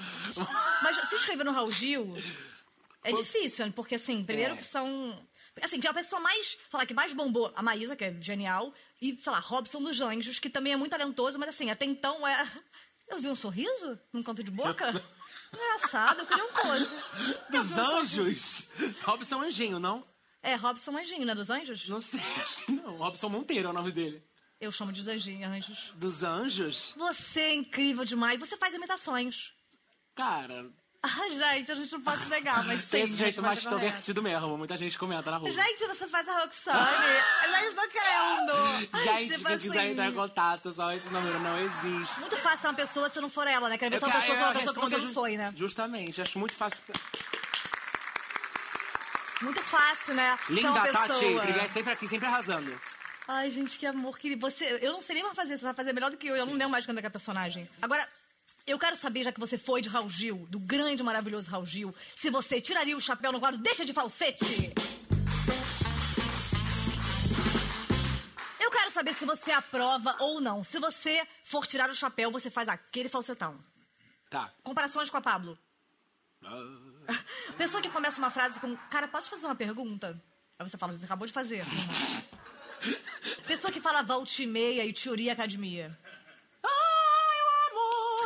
Mas 0.82 1.08
se 1.08 1.14
inscrever 1.14 1.44
no 1.46 1.52
Raul 1.52 1.70
Gil 1.70 2.16
é 3.04 3.12
difícil, 3.12 3.64
né? 3.66 3.72
porque 3.74 3.94
assim, 3.94 4.24
primeiro 4.24 4.54
É. 4.54 4.56
que 4.56 4.64
são. 4.64 5.16
Assim, 5.62 5.80
que 5.80 5.86
a 5.86 5.94
pessoa 5.94 6.20
mais. 6.20 6.56
Falar 6.70 6.86
que 6.86 6.94
mais 6.94 7.12
bombou, 7.12 7.52
a 7.54 7.62
Maísa, 7.62 7.96
que 7.96 8.04
é 8.04 8.16
genial, 8.20 8.72
e, 9.00 9.14
sei 9.16 9.32
lá, 9.32 9.38
Robson 9.38 9.82
dos 9.82 10.00
Anjos, 10.00 10.38
que 10.38 10.50
também 10.50 10.72
é 10.72 10.76
muito 10.76 10.90
talentoso, 10.90 11.38
mas 11.38 11.50
assim, 11.50 11.70
até 11.70 11.84
então 11.84 12.26
é. 12.26 12.48
Eu 13.08 13.18
vi 13.20 13.28
um 13.28 13.34
sorriso 13.34 13.98
num 14.12 14.22
canto 14.22 14.44
de 14.44 14.50
boca? 14.50 14.86
Engraçado, 15.52 16.20
eu 16.20 16.26
queria 16.26 16.44
um. 16.44 16.48
Eu 17.54 17.62
Dos 17.62 17.72
um 17.72 17.74
sorriso. 17.74 18.20
anjos! 18.20 18.62
Robson 19.02 19.40
Anjinho, 19.40 19.78
não? 19.78 20.06
É 20.42 20.54
Robson 20.54 20.96
Anjinho, 20.96 21.24
né? 21.24 21.34
Dos 21.34 21.48
Anjos? 21.48 21.88
Não 21.88 22.00
sei, 22.02 22.20
acho 22.42 22.66
que 22.66 22.72
não. 22.72 22.96
Robson 22.98 23.30
Monteiro 23.30 23.68
é 23.68 23.70
o 23.70 23.74
nome 23.74 23.90
dele. 23.90 24.22
Eu 24.60 24.70
chamo 24.72 24.92
de 24.92 25.08
Anjinho, 25.08 25.48
Anjos. 25.48 25.92
Dos 25.94 26.22
Anjos? 26.22 26.92
Você 26.96 27.40
é 27.40 27.54
incrível 27.54 28.04
demais. 28.04 28.38
Você 28.40 28.56
faz 28.56 28.74
imitações. 28.74 29.52
Cara, 30.14 30.70
Ah, 31.00 31.30
gente, 31.30 31.70
a 31.70 31.74
gente 31.76 31.92
não 31.92 32.00
pode 32.00 32.26
negar, 32.26 32.64
mas 32.64 32.84
sim. 32.84 33.02
esse 33.02 33.14
jeito 33.14 33.40
mais 33.40 33.58
extrovertido 33.58 34.20
mesmo. 34.20 34.58
Muita 34.58 34.76
gente 34.76 34.98
comenta 34.98 35.30
na 35.30 35.36
rua. 35.36 35.50
Gente, 35.50 35.86
você 35.86 36.08
faz 36.08 36.28
a 36.28 36.40
Roxane. 36.40 36.78
Gente, 37.50 37.66
estou 37.68 37.88
querendo. 37.88 38.88
Gente, 39.04 39.32
Tipo 39.36 39.48
quem 39.48 39.58
quiser 39.58 39.78
assim, 39.78 39.90
entrar 39.90 40.08
em 40.08 40.14
contato, 40.14 40.72
só 40.72 40.92
esse 40.92 41.08
número 41.10 41.38
não 41.38 41.56
existe. 41.56 42.20
Muito 42.20 42.36
fácil 42.38 42.58
ser 42.58 42.66
uma 42.66 42.74
pessoa 42.74 43.08
se 43.08 43.20
não 43.20 43.30
for 43.30 43.46
ela, 43.46 43.68
né? 43.68 43.78
Quero 43.78 43.92
ver 43.92 43.98
se 44.00 44.04
uma 44.04 44.12
pessoa 44.12 44.36
se 44.36 44.42
é 44.42 44.44
uma 44.44 44.54
pessoa 44.54 44.74
que 44.74 44.80
você 44.80 44.98
não 44.98 45.12
foi, 45.12 45.36
né? 45.36 45.52
Justamente, 45.54 46.20
acho 46.20 46.38
muito 46.38 46.54
fácil. 46.54 46.82
Muito 49.40 49.62
fácil, 49.62 50.14
né? 50.14 50.36
Linda, 50.50 50.72
Tati. 50.72 51.08
pessoa. 51.08 51.42
Obrigado, 51.42 51.68
sempre 51.68 51.92
aqui, 51.92 52.08
sempre 52.08 52.26
arrasando. 52.26 52.80
Ai, 53.28 53.50
gente, 53.52 53.78
que 53.78 53.86
amor. 53.86 54.18
Que 54.18 54.34
você... 54.34 54.78
Eu 54.82 54.92
não 54.92 55.00
sei 55.00 55.14
nem 55.14 55.22
mais 55.22 55.36
fazer. 55.36 55.58
Você 55.58 55.64
vai 55.64 55.74
fazer 55.74 55.92
melhor 55.92 56.10
do 56.10 56.16
que 56.16 56.26
eu. 56.26 56.34
Eu 56.34 56.46
não 56.46 56.54
lembro 56.54 56.70
mais 56.70 56.84
quando 56.84 56.98
é 56.98 57.02
que 57.02 57.06
é 57.06 57.10
personagem. 57.10 57.68
Agora, 57.80 58.08
eu 58.70 58.78
quero 58.78 58.94
saber, 58.96 59.24
já 59.24 59.32
que 59.32 59.40
você 59.40 59.56
foi 59.56 59.80
de 59.80 59.88
Raul 59.88 60.10
Gil, 60.10 60.46
do 60.50 60.58
grande, 60.58 61.02
maravilhoso 61.02 61.50
Raul 61.50 61.64
Gil, 61.64 61.94
se 62.14 62.30
você 62.30 62.60
tiraria 62.60 62.96
o 62.96 63.00
chapéu 63.00 63.32
no 63.32 63.40
quadro 63.40 63.60
Deixa 63.60 63.84
de 63.84 63.92
Falsete. 63.92 64.74
Eu 68.60 68.70
quero 68.70 68.90
saber 68.90 69.14
se 69.14 69.24
você 69.24 69.50
aprova 69.50 70.14
ou 70.20 70.40
não. 70.40 70.62
Se 70.62 70.78
você 70.78 71.26
for 71.44 71.66
tirar 71.66 71.88
o 71.88 71.94
chapéu, 71.94 72.30
você 72.30 72.50
faz 72.50 72.68
aquele 72.68 73.08
falsetão. 73.08 73.58
Tá. 74.28 74.52
Comparações 74.62 75.08
com 75.08 75.16
a 75.16 75.22
Pablo. 75.22 75.58
Pessoa 77.56 77.82
que 77.82 77.88
começa 77.88 78.18
uma 78.18 78.30
frase 78.30 78.60
com, 78.60 78.76
cara, 78.90 79.08
posso 79.08 79.30
fazer 79.30 79.46
uma 79.46 79.54
pergunta? 79.54 80.22
Aí 80.58 80.68
você 80.68 80.76
fala, 80.76 80.92
você 80.92 81.06
acabou 81.06 81.26
de 81.26 81.32
fazer. 81.32 81.64
Pessoa 83.46 83.72
que 83.72 83.80
fala 83.80 84.02
volte 84.02 84.42
e 84.42 84.46
meia 84.46 84.84
e 84.84 84.92
teoria 84.92 85.32
academia. 85.32 85.98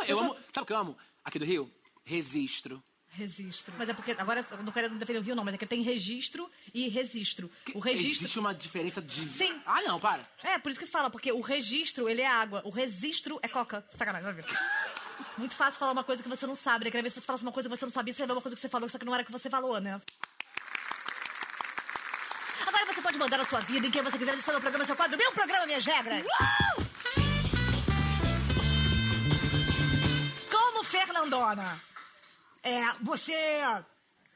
Ah, 0.03 0.09
eu 0.09 0.19
amo! 0.19 0.29
Eu 0.29 0.33
amo. 0.33 0.43
Sabe 0.51 0.63
o 0.63 0.65
que 0.65 0.73
eu 0.73 0.77
amo? 0.77 0.97
Aqui 1.23 1.39
do 1.39 1.45
Rio? 1.45 1.71
Registro. 2.03 2.83
Registro. 3.15 3.73
Mas 3.77 3.87
é 3.89 3.93
porque, 3.93 4.11
agora, 4.17 4.43
eu 4.49 4.63
não 4.63 4.71
quero 4.71 4.89
defender 4.95 5.19
o 5.19 5.21
Rio, 5.21 5.35
não, 5.35 5.43
mas 5.43 5.53
é 5.53 5.57
que 5.57 5.65
tem 5.67 5.83
registro 5.83 6.49
e 6.73 6.89
registro. 6.89 7.49
O 7.75 7.79
registro... 7.79 8.23
Existe 8.25 8.39
uma 8.39 8.53
diferença 8.55 9.01
de. 9.01 9.27
Sim. 9.29 9.61
Ah, 9.65 9.81
não, 9.83 9.99
para. 9.99 10.27
É, 10.43 10.57
por 10.57 10.71
isso 10.71 10.79
que 10.79 10.87
fala, 10.87 11.11
porque 11.11 11.31
o 11.31 11.39
registro, 11.39 12.09
ele 12.09 12.21
é 12.21 12.27
água. 12.27 12.61
O 12.65 12.71
registro 12.71 13.39
é 13.43 13.47
coca. 13.47 13.85
Sacanagem, 13.95 14.23
vai 14.23 14.33
ver. 14.33 14.45
Muito 15.37 15.55
fácil 15.55 15.79
falar 15.79 15.91
uma 15.91 16.03
coisa 16.03 16.23
que 16.23 16.29
você 16.29 16.47
não 16.47 16.55
sabe. 16.55 16.85
né? 16.85 16.91
Queria 16.91 17.03
ver 17.03 17.09
se 17.11 17.19
você 17.19 17.25
falasse 17.25 17.43
uma 17.43 17.51
coisa 17.51 17.69
que 17.69 17.75
você 17.75 17.85
não 17.85 17.91
sabia, 17.91 18.13
você 18.13 18.23
ia 18.23 18.27
ver 18.27 18.33
uma 18.33 18.41
coisa 18.41 18.55
que 18.55 18.61
você 18.61 18.69
falou, 18.69 18.89
só 18.89 18.97
que 18.97 19.05
não 19.05 19.13
era 19.13 19.21
o 19.21 19.25
que 19.25 19.31
você 19.31 19.49
falou, 19.49 19.79
né? 19.79 20.01
Agora 22.65 22.85
você 22.91 23.01
pode 23.01 23.17
mandar 23.19 23.39
a 23.39 23.45
sua 23.45 23.59
vida 23.59 23.85
em 23.85 23.91
quem 23.91 24.01
você 24.01 24.17
quiser. 24.17 24.33
Esse 24.33 24.49
é 24.49 24.51
o 24.51 24.55
meu 24.55 24.61
programa, 24.61 24.85
seu 24.85 24.95
quadro. 24.95 25.17
Meu 25.17 25.31
programa, 25.33 25.67
minhas 25.67 25.85
regras. 25.85 26.23
Como 26.23 26.72
Fernandona, 31.23 31.81
é, 32.63 32.93
você... 33.01 33.33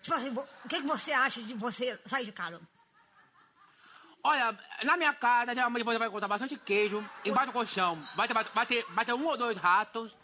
Tipo 0.01 0.15
assim, 0.15 0.29
o 0.29 0.69
que, 0.69 0.81
que 0.81 0.87
você 0.87 1.11
acha 1.11 1.41
de 1.41 1.53
você 1.53 1.99
sair 2.05 2.25
de 2.25 2.31
casa? 2.31 2.61
Olha, 4.23 4.57
na 4.83 4.95
minha 4.95 5.13
casa, 5.13 5.53
geralmente 5.53 5.83
você 5.83 5.97
vai 5.97 6.07
encontrar 6.07 6.27
bastante 6.27 6.57
queijo, 6.57 7.03
embaixo 7.25 7.47
do 7.47 7.53
colchão. 7.53 8.01
Vai 8.15 8.27
ter, 8.27 8.33
vai 8.33 8.65
ter, 8.65 8.85
vai 8.89 9.05
ter 9.05 9.13
um 9.13 9.25
ou 9.25 9.37
dois 9.37 9.57
ratos. 9.57 10.15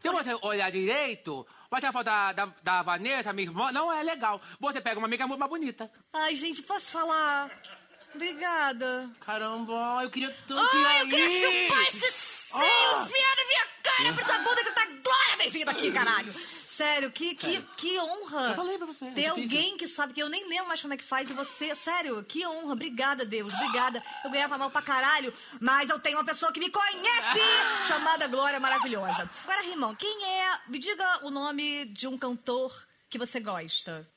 Se 0.00 0.08
você 0.10 0.36
olhar 0.42 0.70
direito, 0.70 1.46
vai 1.70 1.80
ter 1.80 1.88
a 1.88 1.92
foto 1.92 2.06
da, 2.06 2.32
da, 2.32 2.46
da 2.62 2.82
Vanessa, 2.82 3.32
minha 3.32 3.48
irmã. 3.48 3.70
Não 3.70 3.92
é 3.92 4.02
legal. 4.02 4.40
Você 4.60 4.80
pega 4.80 4.98
uma 4.98 5.06
amiga 5.06 5.26
muito 5.26 5.40
mais 5.40 5.50
bonita. 5.50 5.90
Ai, 6.12 6.34
gente, 6.36 6.62
posso 6.62 6.90
falar? 6.90 7.50
Obrigada. 8.14 9.10
Caramba, 9.20 10.00
eu 10.02 10.10
queria 10.10 10.34
tanto 10.46 10.76
ir 10.76 10.86
Ai, 10.86 11.00
eu 11.00 11.04
aí. 11.04 11.10
queria 11.10 11.68
chupar 11.68 11.82
esse 11.82 12.37
Ah. 12.52 13.04
enfiar 13.04 13.36
na 13.36 13.44
minha 13.46 13.66
cara 13.82 14.12
pra 14.14 14.22
essa 14.22 14.38
bunda 14.38 14.64
que 14.64 14.72
tá 14.72 14.86
glória 14.86 15.36
bem-vinda 15.38 15.70
aqui, 15.70 15.92
caralho. 15.92 16.32
Sério, 16.32 17.10
que, 17.10 17.34
que, 17.34 17.60
que 17.76 17.98
honra. 17.98 18.50
Eu 18.50 18.54
falei 18.54 18.78
pra 18.78 18.86
você, 18.86 19.06
é 19.06 19.10
Ter 19.10 19.34
difícil. 19.34 19.58
alguém 19.58 19.76
que 19.76 19.88
sabe 19.88 20.14
que 20.14 20.22
eu 20.22 20.28
nem 20.28 20.48
lembro 20.48 20.68
mais 20.68 20.80
como 20.80 20.94
é 20.94 20.96
que 20.96 21.02
faz 21.02 21.28
e 21.28 21.32
você, 21.32 21.74
sério, 21.74 22.22
que 22.22 22.46
honra. 22.46 22.72
Obrigada, 22.72 23.24
Deus, 23.24 23.52
obrigada. 23.52 24.00
Eu 24.24 24.30
ganhava 24.30 24.56
mal 24.56 24.70
pra 24.70 24.80
caralho, 24.80 25.34
mas 25.60 25.90
eu 25.90 25.98
tenho 25.98 26.18
uma 26.18 26.24
pessoa 26.24 26.52
que 26.52 26.60
me 26.60 26.70
conhece, 26.70 27.40
chamada 27.88 28.28
Glória 28.28 28.60
Maravilhosa. 28.60 29.28
Agora, 29.42 29.62
Rimão, 29.62 29.92
quem 29.96 30.24
é, 30.24 30.60
me 30.68 30.78
diga 30.78 31.26
o 31.26 31.30
nome 31.30 31.86
de 31.86 32.06
um 32.06 32.16
cantor 32.16 32.72
que 33.10 33.18
você 33.18 33.40
gosta. 33.40 34.08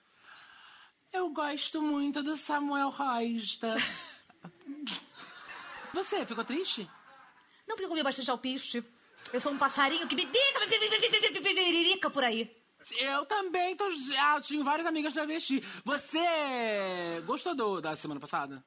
Eu 1.11 1.29
gosto 1.29 1.81
muito 1.81 2.21
do 2.21 2.37
Samuel 2.37 2.89
Roista. 2.89 3.75
Você 5.93 6.25
ficou 6.25 6.45
triste? 6.45 6.89
Não 7.71 7.75
porque 7.77 7.85
eu 7.85 7.89
comi 7.89 8.03
bastante 8.03 8.29
alpiste. 8.29 8.83
Eu 9.31 9.39
sou 9.39 9.53
um 9.53 9.57
passarinho 9.57 10.05
que 10.05 10.13
bibirica 10.13 12.09
por 12.09 12.21
aí. 12.21 12.51
Eu 12.99 13.25
também 13.25 13.77
tô. 13.77 13.85
Ah, 14.19 14.41
tinha 14.41 14.61
várias 14.61 14.85
amigas 14.85 15.13
travesti. 15.13 15.63
Você 15.85 16.19
gostou 17.25 17.55
do, 17.55 17.79
da 17.79 17.95
semana 17.95 18.19
passada? 18.19 18.61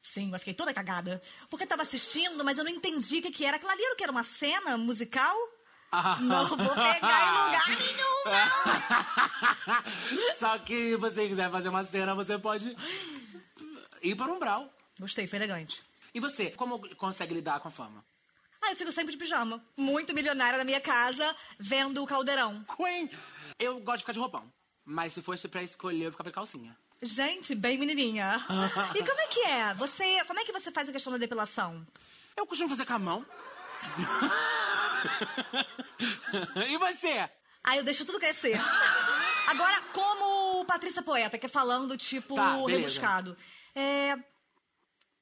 Sim, 0.00 0.32
eu 0.32 0.38
fiquei 0.38 0.54
toda 0.54 0.72
cagada. 0.72 1.20
Porque 1.50 1.64
eu 1.64 1.68
tava 1.68 1.82
assistindo, 1.82 2.42
mas 2.42 2.56
eu 2.56 2.64
não 2.64 2.70
entendi 2.70 3.18
o 3.18 3.22
que, 3.22 3.30
que 3.30 3.44
era. 3.44 3.58
Aquilo 3.58 3.70
ali 3.70 3.84
era 3.84 3.92
o 3.92 3.96
que 3.96 4.04
era 4.04 4.12
uma 4.12 4.24
cena 4.24 4.78
musical? 4.78 5.36
Ah. 5.92 6.16
Não 6.22 6.48
vou 6.48 6.56
pegar 6.56 7.28
em 7.28 7.44
lugar 7.44 7.68
nenhum, 7.68 8.24
não! 9.86 10.34
Só 10.38 10.58
que 10.58 10.74
se 10.74 10.96
você 10.96 11.28
quiser 11.28 11.50
fazer 11.50 11.68
uma 11.68 11.84
cena, 11.84 12.14
você 12.14 12.38
pode 12.38 12.74
ir 14.02 14.16
para 14.16 14.32
um 14.32 14.38
brau. 14.38 14.72
Gostei, 14.98 15.26
foi 15.26 15.38
elegante. 15.38 15.82
E 16.14 16.20
você, 16.20 16.50
como 16.50 16.80
consegue 16.96 17.34
lidar 17.34 17.60
com 17.60 17.68
a 17.68 17.70
fama? 17.70 18.04
Ah, 18.66 18.72
eu 18.72 18.76
fico 18.76 18.90
sempre 18.90 19.12
de 19.12 19.18
pijama. 19.18 19.64
Muito 19.76 20.12
milionária 20.12 20.58
na 20.58 20.64
minha 20.64 20.80
casa, 20.80 21.36
vendo 21.56 22.02
o 22.02 22.06
caldeirão. 22.06 22.64
Queen! 22.76 23.08
Eu 23.60 23.78
gosto 23.78 23.98
de 23.98 24.02
ficar 24.02 24.12
de 24.12 24.18
roupão. 24.18 24.52
Mas 24.84 25.12
se 25.12 25.22
fosse 25.22 25.46
pra 25.46 25.62
escolher, 25.62 26.06
eu 26.06 26.10
ficava 26.10 26.30
de 26.30 26.34
calcinha. 26.34 26.76
Gente, 27.00 27.54
bem 27.54 27.78
menininha. 27.78 28.44
E 28.94 29.04
como 29.04 29.20
é 29.20 29.26
que 29.28 29.40
é? 29.42 29.74
Você, 29.74 30.24
como 30.24 30.40
é 30.40 30.44
que 30.44 30.52
você 30.52 30.72
faz 30.72 30.88
a 30.88 30.92
questão 30.92 31.12
da 31.12 31.18
depilação? 31.18 31.86
Eu 32.36 32.44
costumo 32.44 32.68
fazer 32.68 32.84
com 32.84 32.94
a 32.94 32.98
mão. 32.98 33.24
e 36.68 36.76
você? 36.78 37.30
Ah, 37.62 37.76
eu 37.76 37.84
deixo 37.84 38.04
tudo 38.04 38.18
crescer. 38.18 38.60
Agora, 39.46 39.80
como 39.92 40.64
Patrícia 40.64 41.02
Poeta, 41.02 41.38
que 41.38 41.46
é 41.46 41.48
falando, 41.48 41.96
tipo, 41.96 42.34
Tá, 42.34 42.56
rebuscado. 42.66 43.36
É... 43.76 44.16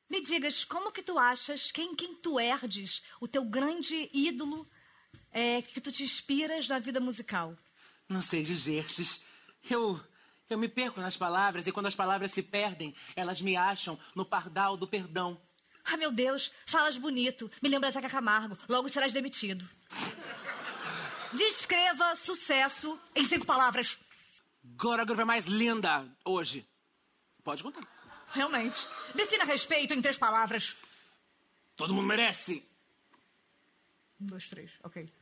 Me 0.09 0.21
digas, 0.21 0.65
como 0.65 0.93
que 0.93 1.03
tu 1.03 1.19
achas, 1.19 1.73
quem, 1.73 1.95
quem 1.95 2.15
tu 2.15 2.39
herdes, 2.39 3.03
o 3.21 3.27
teu 3.27 3.45
grande 3.45 4.11
ídolo, 4.13 4.69
é, 5.33 5.63
que 5.63 5.81
tu 5.81 5.91
te 5.91 6.03
inspiras 6.03 6.69
na 6.69 6.79
vida 6.79 7.01
musical? 7.01 7.57
Não 8.09 8.23
sei 8.23 8.45
dizer. 8.45 8.87
Eu, 9.69 9.99
eu 10.49 10.59
me 10.59 10.69
perco 10.69 11.01
nas 11.01 11.17
palavras 11.17 11.67
e 11.67 11.73
quando 11.73 11.87
as 11.87 11.95
palavras 11.95 12.33
se 12.33 12.43
perdem, 12.43 12.95
elas 13.17 13.41
me 13.41 13.57
acham 13.57 13.99
no 14.15 14.25
pardal 14.25 14.77
do 14.77 14.87
perdão. 14.87 15.41
Ah, 15.85 15.97
meu 15.97 16.13
Deus, 16.13 16.51
falas 16.67 16.97
bonito. 16.97 17.51
Me 17.63 17.69
lembra 17.69 17.91
Zeca 17.91 18.09
Camargo. 18.09 18.59
Logo 18.69 18.89
serás 18.89 19.13
demitido. 19.13 19.69
Descreva 21.33 22.15
sucesso 22.15 22.99
em 23.15 23.27
cinco 23.27 23.45
palavras. 23.45 23.99
Agora 24.79 25.03
a 25.03 25.05
groove 25.05 25.23
é 25.23 25.25
mais 25.25 25.47
linda 25.47 26.07
hoje. 26.25 26.67
Pode 27.43 27.63
contar. 27.63 27.94
Realmente. 28.35 28.87
Defina 29.15 29.45
respeito 29.45 29.95
em 29.95 30.03
três 30.03 30.19
palavras. 30.19 30.77
Todo 31.77 31.95
mundo 31.95 32.07
merece. 32.07 32.69
Um, 34.21 34.27
dois, 34.27 34.49
três. 34.49 34.73
Ok. 34.83 35.13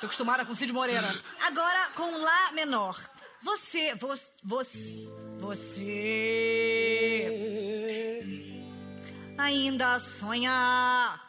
Tô 0.00 0.06
acostumada 0.06 0.44
com 0.44 0.54
Cid 0.54 0.72
Moreira. 0.72 1.08
Agora 1.42 1.90
com 1.90 2.10
Lá 2.20 2.52
menor. 2.52 2.96
Você. 3.42 3.94
Você. 3.94 4.32
Você. 4.42 5.08
Você. 5.38 5.86
Ainda 9.38 10.00
sonha 10.00 11.20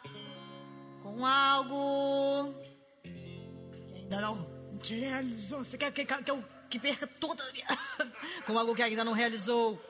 com 1.02 1.24
algo. 1.24 2.54
que 3.02 3.96
Ainda 3.96 4.20
não 4.20 4.78
te 4.80 4.94
realizou. 4.96 5.64
Você 5.64 5.78
quer 5.78 5.92
que, 5.92 6.04
que 6.04 6.30
eu 6.30 6.44
que 6.68 6.78
perca 6.78 7.06
toda 7.06 7.42
a 7.42 7.52
minha. 7.52 7.66
com 8.46 8.58
algo 8.58 8.74
que 8.74 8.82
ainda 8.82 9.04
não 9.04 9.12
realizou. 9.12 9.80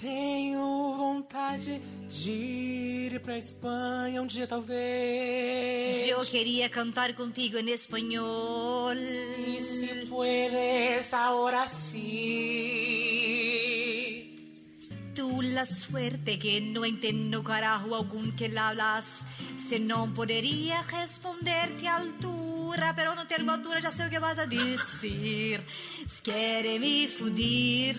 Tenho 0.00 0.94
vontade 0.96 1.82
de 2.08 2.30
ir 2.30 3.18
pra 3.18 3.36
Espanha 3.36 4.22
um 4.22 4.26
dia, 4.26 4.46
talvez. 4.46 6.06
Eu 6.06 6.20
queria 6.24 6.68
cantar 6.68 7.14
contigo 7.14 7.58
em 7.58 7.70
espanhol. 7.70 8.92
E 8.94 9.60
se 9.60 10.06
puedes, 10.06 11.12
ahora 11.12 11.66
sí. 11.66 13.08
Tu 15.16 15.42
la 15.42 15.66
suerte 15.66 16.38
que 16.38 16.60
no 16.60 16.84
entendo 16.84 17.42
carajo 17.42 17.92
algum 17.92 18.30
que 18.36 18.48
la 18.48 18.68
hablas, 18.68 19.24
se 19.56 19.80
não 19.80 20.12
poderia 20.12 20.80
responder-te 20.82 21.88
à 21.88 21.96
altura. 21.96 22.94
Pero 22.94 23.16
não 23.16 23.26
tenho 23.26 23.50
altura, 23.50 23.80
já 23.80 23.90
sei 23.90 24.06
o 24.06 24.10
que 24.10 24.20
vas 24.20 24.38
a 24.38 24.44
dizer. 24.44 25.60
Se 26.06 26.22
queres 26.22 26.78
me 26.80 27.08
fudir, 27.08 27.96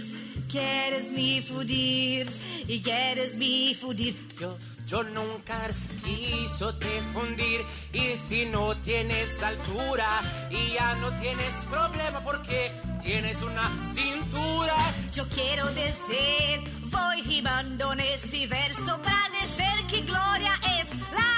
queres 0.49 1.12
me 1.12 1.41
fudir 1.41 2.27
e 2.67 2.79
queres 2.79 3.38
me 3.38 3.75
fudir. 3.75 4.15
Yo, 4.39 4.57
yo 4.85 5.03
nunca 5.03 5.69
quiso 6.03 6.73
te 6.75 7.01
fundir 7.13 7.62
y 7.93 8.17
si 8.17 8.45
no 8.47 8.75
tienes 8.77 9.41
altura 9.43 10.21
y 10.49 10.73
ya 10.73 10.95
no 10.95 11.12
tienes 11.19 11.53
problema 11.69 12.23
porque 12.23 12.71
tienes 13.03 13.41
una 13.41 13.69
cintura. 13.93 14.75
Eu 15.15 15.25
quero 15.27 15.65
descer, 15.71 16.62
vou 16.85 17.23
rimando 17.23 17.93
nesse 17.93 18.47
verso 18.47 18.97
pra 18.99 19.29
dizer 19.38 19.85
que 19.88 20.01
Glória 20.01 20.53
é 20.63 20.81
a 20.81 21.29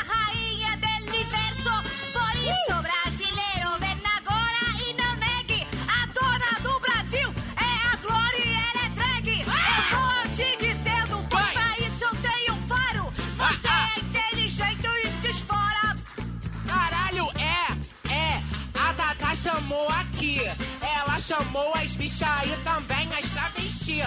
chamou 21.42 21.74
as 21.76 21.96
bichas 21.96 22.28
e 22.46 22.56
também 22.64 23.10
as 23.18 23.32
travesti. 23.32 24.00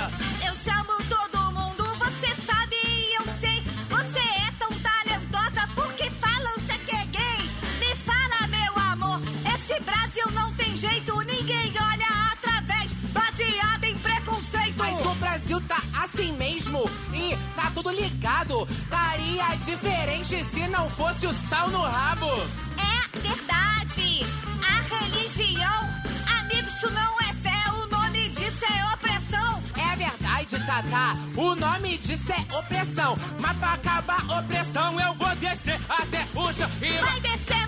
Eu 0.46 0.54
chamo 0.56 0.92
todo 1.08 1.52
mundo, 1.52 1.84
você 1.98 2.34
sabe 2.46 2.76
e 2.76 3.14
eu 3.16 3.24
sei. 3.40 3.62
Você 3.90 4.18
é 4.18 4.50
tão 4.58 4.70
talentosa 4.80 5.68
porque 5.74 6.10
falam 6.10 6.54
você 6.54 6.78
que 6.78 6.94
é 6.94 7.06
gay. 7.06 7.50
Me 7.80 7.94
fala, 7.96 8.46
meu 8.48 8.78
amor, 8.92 9.20
esse 9.54 9.80
Brasil 9.80 10.30
não 10.32 10.52
tem 10.54 10.76
jeito. 10.76 11.20
Ninguém 11.22 11.72
olha 11.80 12.32
através, 12.32 12.92
baseado 13.12 13.84
em 13.84 13.98
preconceito. 13.98 14.74
Mas 14.78 15.06
o 15.06 15.14
Brasil 15.16 15.60
tá 15.62 15.82
assim 16.02 16.32
mesmo 16.32 16.88
e 17.12 17.36
tá 17.56 17.70
tudo 17.74 17.90
ligado. 17.90 18.66
Daria 18.88 19.56
diferente 19.56 20.44
se 20.44 20.68
não 20.68 20.88
fosse 20.90 21.26
o 21.26 21.32
sal 21.32 21.68
no 21.70 21.82
rabo. 21.82 22.30
É 22.78 23.18
verdade. 23.18 24.26
A 24.66 24.80
religião, 24.96 25.90
amigo, 26.38 26.68
isso 26.68 26.90
não 26.90 27.20
é 27.20 27.23
Tata. 30.74 31.16
O 31.36 31.54
nome 31.54 31.96
disso 31.98 32.32
é 32.32 32.58
opressão. 32.58 33.16
Mas 33.40 33.56
pra 33.58 33.74
acabar 33.74 34.24
a 34.28 34.40
opressão, 34.40 35.00
eu 35.00 35.14
vou 35.14 35.34
descer 35.36 35.78
até 35.88 36.26
o 36.34 36.52
chão 36.52 36.68
e 36.82 36.90
Vai 36.98 37.20
descendo 37.20 37.63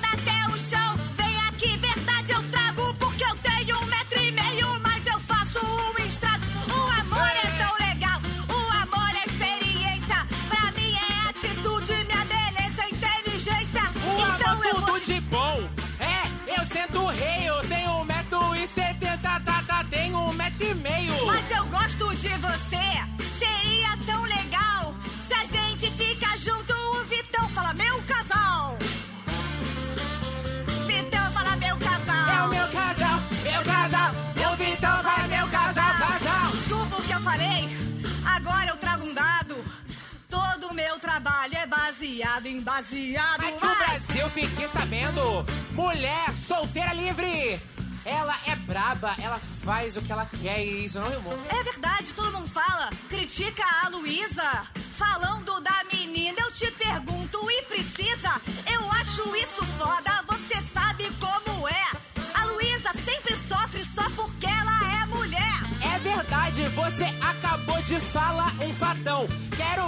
baseado 42.46 42.52
em 42.52 42.60
baseado. 42.60 43.42
Mas 43.42 43.48
que 43.48 43.64
o 43.64 43.68
Vai! 43.68 43.86
Brasil 43.86 44.30
fique 44.30 44.68
sabendo, 44.68 45.46
mulher 45.72 46.32
solteira 46.36 46.92
livre. 46.92 47.60
Ela 48.04 48.36
é 48.46 48.54
braba, 48.54 49.16
ela 49.20 49.38
faz 49.64 49.96
o 49.96 50.02
que 50.02 50.12
ela 50.12 50.26
quer 50.40 50.64
e 50.64 50.84
isso 50.84 51.00
não 51.00 51.10
rimou. 51.10 51.36
É 51.48 51.62
verdade, 51.64 52.12
todo 52.12 52.32
mundo 52.32 52.48
fala. 52.48 52.90
Critica 53.08 53.64
a 53.84 53.88
Luísa. 53.88 54.66
Falando 54.94 55.60
da 55.60 55.82
menina, 55.92 56.38
eu 56.40 56.52
te 56.52 56.70
pergunto, 56.70 57.50
e 57.50 57.62
precisa? 57.62 58.40
Eu 58.72 58.90
acho 58.92 59.36
isso 59.36 59.66
foda, 59.76 60.22
você 60.28 60.62
sabe 60.72 61.10
como 61.18 61.68
é. 61.68 61.86
A 62.32 62.44
Luísa 62.44 62.92
sempre 63.04 63.34
sofre 63.36 63.84
só 63.84 64.08
porque 64.10 64.46
ela 64.46 65.02
é 65.02 65.06
mulher. 65.06 65.60
É 65.94 65.98
verdade, 65.98 66.68
você 66.68 67.04
acabou 67.20 67.82
de 67.82 67.98
falar 67.98 68.52
um 68.62 68.72
fatão. 68.72 69.26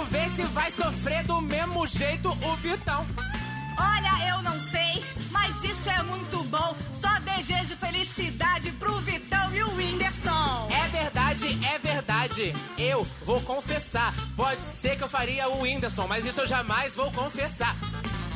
Ver 0.09 0.29
se 0.31 0.43
vai 0.45 0.71
sofrer 0.71 1.23
do 1.23 1.39
mesmo 1.41 1.85
jeito 1.87 2.29
o 2.29 2.55
Vitão. 2.57 3.05
Olha, 3.77 4.29
eu 4.29 4.41
não 4.41 4.59
sei, 4.59 5.05
mas 5.31 5.63
isso 5.63 5.89
é 5.89 6.03
muito 6.03 6.43
bom. 6.45 6.75
Só 6.93 7.07
desejo 7.19 7.75
felicidade 7.77 8.71
pro 8.73 8.99
Vitão 9.01 9.53
e 9.55 9.63
o 9.63 9.75
Whindersson. 9.75 10.67
É 10.71 10.87
verdade, 10.89 11.59
é 11.65 11.79
verdade. 11.79 12.55
Eu 12.77 13.03
vou 13.23 13.39
confessar. 13.41 14.13
Pode 14.35 14.65
ser 14.65 14.97
que 14.97 15.03
eu 15.03 15.07
faria 15.07 15.47
o 15.47 15.61
Whindersson, 15.61 16.07
mas 16.07 16.25
isso 16.25 16.41
eu 16.41 16.47
jamais 16.47 16.95
vou 16.95 17.11
confessar. 17.11 17.75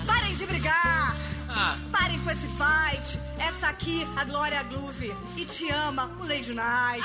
Parem 0.06 0.36
de 0.36 0.46
brigar! 0.46 1.16
Ah. 1.50 1.76
Parem 1.92 2.20
com 2.20 2.32
esse 2.32 2.48
fight! 2.48 3.20
Essa 3.40 3.68
aqui, 3.68 4.08
a 4.16 4.24
Glória 4.24 4.64
Groove. 4.64 5.14
E 5.36 5.46
te 5.46 5.70
ama, 5.70 6.10
o 6.20 6.24
Lady 6.24 6.54
Night. 6.54 7.04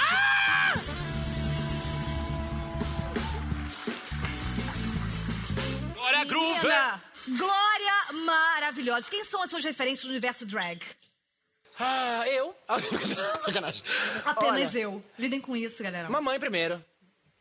Glória 6.09 6.25
Groove! 6.25 6.67
Menina, 6.67 7.03
Glória 7.37 8.25
maravilhosa. 8.25 9.11
Quem 9.11 9.23
são 9.25 9.43
as 9.43 9.51
suas 9.51 9.63
referências 9.63 10.05
no 10.05 10.11
universo 10.11 10.47
drag? 10.47 10.83
Ah, 11.79 12.27
eu? 12.27 12.57
Sacanagem. 13.41 13.83
Apenas 14.25 14.71
Olha, 14.71 14.81
eu. 14.81 15.05
Lidem 15.19 15.39
com 15.41 15.55
isso, 15.55 15.83
galera. 15.83 16.09
Mamãe 16.09 16.41
primeiro. 16.41 16.83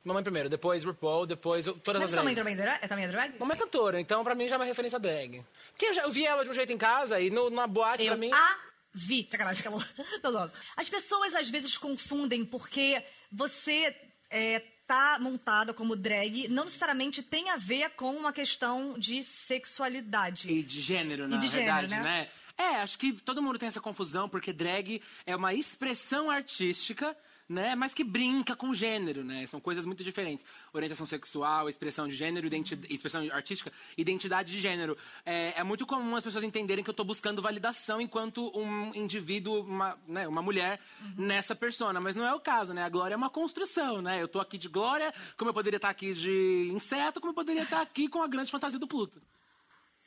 Mamãe 0.04 0.22
primeiro, 0.24 0.50
depois 0.50 0.84
RuPaul, 0.84 1.26
depois 1.26 1.66
todas 1.66 2.02
Mas 2.02 2.04
as 2.04 2.12
sua 2.12 2.24
mãe 2.24 2.34
drags. 2.34 2.38
também 2.38 2.54
é 2.54 2.58
drag? 2.58 2.84
É 2.84 2.88
também 2.88 3.06
é 3.06 3.08
drag? 3.08 3.40
Mamãe 3.40 3.56
é 3.56 3.60
cantora, 3.60 4.00
então 4.00 4.24
pra 4.24 4.36
mim 4.36 4.48
já 4.48 4.56
é 4.56 4.60
uma 4.60 4.66
referência 4.66 5.00
drag. 5.00 5.44
Porque 5.72 5.86
eu, 5.86 5.94
já, 5.94 6.04
eu 6.04 6.12
vi 6.12 6.26
ela 6.26 6.44
de 6.44 6.50
um 6.50 6.54
jeito 6.54 6.72
em 6.72 6.78
casa 6.78 7.20
e 7.20 7.30
no, 7.30 7.50
na 7.50 7.68
boate 7.68 8.06
Eu 8.06 8.12
pra 8.12 8.18
mim... 8.18 8.32
a 8.32 8.58
vi. 8.94 9.28
Sacanagem, 9.30 9.64
calma. 9.64 9.88
Tô 10.22 10.32
zoando. 10.32 10.54
As 10.76 10.90
pessoas 10.90 11.36
às 11.36 11.50
vezes 11.50 11.78
confundem 11.78 12.46
porque 12.46 13.02
você 13.32 13.96
é, 14.30 14.62
tá 14.88 15.20
montada 15.20 15.74
como 15.74 15.96
drag 15.96 16.48
não 16.48 16.64
necessariamente 16.64 17.22
tem 17.22 17.50
a 17.50 17.58
ver 17.58 17.90
com 17.92 18.12
uma 18.16 18.32
questão 18.32 18.98
de 18.98 19.22
sexualidade. 19.24 20.50
E 20.50 20.64
de 20.64 20.80
gênero, 20.80 21.28
na 21.28 21.38
de 21.38 21.48
gênero, 21.48 21.88
verdade, 21.88 21.90
né? 21.90 22.02
né? 22.02 22.30
É, 22.58 22.82
acho 22.82 22.98
que 22.98 23.14
todo 23.14 23.42
mundo 23.42 23.60
tem 23.60 23.68
essa 23.68 23.82
confusão, 23.82 24.28
porque 24.28 24.52
drag 24.52 25.02
é 25.26 25.36
uma 25.36 25.54
expressão 25.54 26.32
artística, 26.32 27.16
né? 27.48 27.76
Mas 27.76 27.94
que 27.94 28.04
brinca 28.04 28.56
com 28.56 28.74
gênero, 28.74 29.24
né? 29.24 29.46
São 29.48 29.60
coisas 29.60 29.86
muito 29.86 30.04
diferentes. 30.04 30.46
Orientação 30.74 31.06
sexual, 31.06 31.70
expressão 31.70 32.08
de 32.08 32.16
gênero, 32.16 32.48
expressão 32.90 33.22
artística, 33.32 33.72
identidade 33.98 34.52
de 34.52 34.60
gênero. 34.60 34.98
É, 35.26 35.60
é 35.60 35.64
muito 35.64 35.86
comum 35.86 36.16
as 36.16 36.24
pessoas 36.24 36.44
entenderem 36.44 36.84
que 36.84 36.90
eu 36.90 36.94
tô 36.94 37.04
buscando 37.04 37.42
validação 37.42 38.02
enquanto 38.02 38.52
um 38.58 38.94
indivíduo, 38.94 39.62
uma, 39.62 39.98
né, 40.08 40.28
uma 40.28 40.42
mulher, 40.42 40.80
nessa 41.18 41.56
persona. 41.56 42.00
Mas 42.00 42.16
não 42.16 42.26
é 42.26 42.34
o 42.34 42.40
caso, 42.40 42.74
né? 42.74 42.84
A 42.84 42.90
Glória 42.90 43.14
é 43.14 43.18
uma 43.18 43.30
construção, 43.30 44.02
né? 44.02 44.22
Eu 44.22 44.28
tô 44.28 44.40
aqui 44.40 44.58
de 44.58 44.68
Glória, 44.68 45.14
como 45.38 45.50
eu 45.50 45.54
poderia 45.54 45.78
estar 45.78 45.90
aqui 45.90 46.14
de 46.14 46.70
inseto, 46.74 47.20
como 47.20 47.32
eu 47.32 47.36
poderia 47.36 47.64
estar 47.64 47.82
aqui 47.82 48.08
com 48.08 48.22
a 48.22 48.28
grande 48.28 48.52
fantasia 48.52 48.80
do 48.80 48.88
Pluto. 48.88 49.22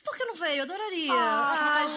Por 0.03 0.17
que 0.17 0.25
não 0.25 0.35
veio? 0.35 0.57
Eu 0.57 0.63
adoraria. 0.63 1.13
Ah, 1.13 1.85
Ah, 1.85 1.87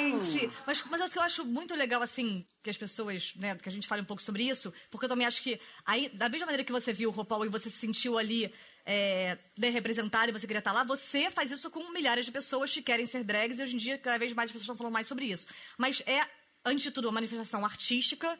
gente. 0.00 0.50
Mas, 0.66 0.82
mas 0.90 1.00
acho 1.00 1.12
que 1.12 1.18
eu 1.18 1.22
acho 1.22 1.44
muito 1.44 1.74
legal, 1.74 2.02
assim, 2.02 2.46
que 2.62 2.70
as 2.70 2.76
pessoas, 2.76 3.34
né, 3.36 3.54
que 3.56 3.68
a 3.68 3.72
gente 3.72 3.86
fale 3.86 4.02
um 4.02 4.06
pouco 4.06 4.22
sobre 4.22 4.42
isso, 4.48 4.72
porque 4.90 5.04
eu 5.04 5.08
também 5.08 5.26
acho 5.26 5.42
que, 5.42 5.60
aí, 5.84 6.08
da 6.10 6.28
mesma 6.28 6.46
maneira 6.46 6.64
que 6.64 6.72
você 6.72 6.92
viu 6.92 7.10
o 7.10 7.12
RuPaul 7.12 7.44
e 7.46 7.48
você 7.48 7.68
se 7.68 7.78
sentiu 7.78 8.16
ali 8.18 8.52
é, 8.86 9.38
bem 9.58 9.70
representado 9.70 10.30
e 10.30 10.32
você 10.32 10.46
queria 10.46 10.58
estar 10.60 10.72
lá, 10.72 10.82
você 10.84 11.30
faz 11.30 11.50
isso 11.50 11.70
com 11.70 11.90
milhares 11.92 12.24
de 12.26 12.32
pessoas 12.32 12.72
que 12.72 12.82
querem 12.82 13.06
ser 13.06 13.22
drags 13.24 13.58
e 13.58 13.62
hoje 13.62 13.74
em 13.74 13.78
dia, 13.78 13.98
cada 13.98 14.18
vez 14.18 14.32
mais 14.32 14.48
as 14.48 14.52
pessoas 14.52 14.64
estão 14.64 14.76
falando 14.76 14.94
mais 14.94 15.06
sobre 15.06 15.26
isso. 15.26 15.46
Mas 15.76 16.02
é, 16.06 16.26
antes 16.64 16.82
de 16.82 16.90
tudo, 16.90 17.06
uma 17.06 17.12
manifestação 17.12 17.64
artística, 17.64 18.38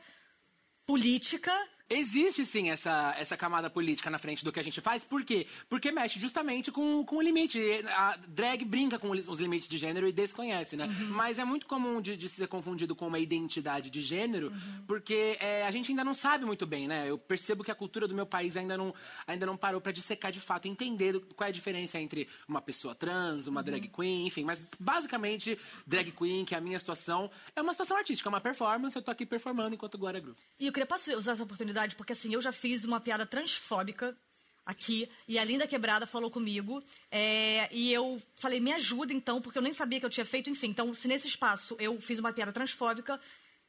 política 0.87 1.53
Existe 1.89 2.47
sim 2.47 2.71
essa, 2.71 3.15
essa 3.19 3.37
camada 3.37 3.69
política 3.69 4.09
na 4.09 4.19
frente 4.19 4.45
do 4.45 4.53
que 4.53 4.61
a 4.61 4.63
gente 4.65 4.81
faz, 4.81 5.05
por 5.05 5.25
quê? 5.25 5.47
Porque 5.69 5.91
mexe 5.91 6.19
justamente 6.19 6.71
com, 6.71 7.05
com 7.05 7.17
o 7.17 7.23
limite. 7.23 7.61
A 7.89 8.17
drag 8.29 8.65
brinca 8.65 8.99
com 8.99 9.11
os 9.11 9.41
limites 9.41 9.69
de 9.69 9.77
gênero 9.77 10.09
e 10.09 10.13
desconhece, 10.13 10.77
né? 10.77 10.87
Mas 11.11 11.39
é 11.39 11.45
muito 11.45 11.67
comum 11.67 12.01
de, 12.01 12.17
de 12.17 12.29
ser 12.29 12.47
confundido 12.47 12.95
com 12.95 13.07
uma 13.07 13.19
identidade 13.19 13.91
de 13.91 14.01
gênero, 14.01 14.53
porque 14.87 15.37
é, 15.41 15.67
a 15.67 15.71
gente 15.71 15.91
ainda 15.91 16.05
não 16.05 16.15
sabe 16.15 16.45
muito 16.45 16.67
bem, 16.67 16.89
né? 16.89 17.09
Eu 17.09 17.19
percebo 17.19 17.63
que 17.65 17.71
a 17.71 17.75
cultura 17.75 18.09
do 18.09 18.15
meu 18.15 18.27
país 18.27 18.57
ainda 18.57 18.77
não, 18.77 18.95
ainda 19.27 19.45
não 19.45 19.57
parou 19.57 19.81
pra 19.81 19.93
dissecar 19.93 20.33
de 20.33 20.41
fato, 20.41 20.69
entender 20.69 21.19
qual 21.37 21.47
é 21.47 21.51
a 21.51 21.53
diferença 21.53 21.99
entre 21.99 22.29
uma 22.49 22.61
pessoa 22.61 22.95
trans, 22.95 23.47
uma 23.47 23.63
drag 23.63 23.89
queen, 23.89 24.27
enfim. 24.27 24.45
Mas 24.45 24.63
basicamente, 24.79 25.59
drag 25.87 26.11
queen, 26.13 26.45
que 26.45 26.55
é 26.55 26.59
a 26.59 26.61
minha 26.61 26.79
situação, 26.79 27.31
é 27.55 27.61
uma 27.61 27.73
situação 27.73 27.97
artística, 27.97 28.29
é 28.29 28.31
uma 28.31 28.41
performance, 28.41 28.97
eu 28.97 29.03
tô 29.03 29.11
aqui 29.11 29.27
performando 29.27 29.75
enquanto 29.75 29.99
Glória 29.99 30.21
Groove. 30.21 30.39
E 30.59 30.67
eu 30.67 30.73
queria 30.73 30.87
posso 30.87 31.13
usar 31.17 31.33
essa 31.33 31.43
oportunidade, 31.43 31.72
porque 31.97 32.13
assim, 32.13 32.33
eu 32.35 32.43
já 32.43 32.53
fiz 32.53 32.85
uma 32.85 33.01
piada 33.01 33.27
transfóbica 33.27 34.17
aqui, 34.65 35.09
e 35.27 35.39
a 35.39 35.45
Linda 35.45 35.67
Quebrada 35.67 36.07
falou 36.07 36.31
comigo, 36.31 36.83
é, 37.11 37.69
e 37.73 37.93
eu 37.93 38.23
falei, 38.37 38.61
me 38.61 38.73
ajuda 38.73 39.13
então, 39.13 39.41
porque 39.41 39.59
eu 39.59 39.63
nem 39.63 39.73
sabia 39.73 39.99
que 39.99 40.07
eu 40.07 40.11
tinha 40.11 40.25
feito, 40.25 40.49
enfim. 40.49 40.69
Então, 40.69 40.95
se 40.95 41.09
nesse 41.09 41.27
espaço 41.27 41.77
eu 41.81 42.01
fiz 42.01 42.19
uma 42.19 42.33
piada 42.33 42.53
transfóbica, 42.53 43.21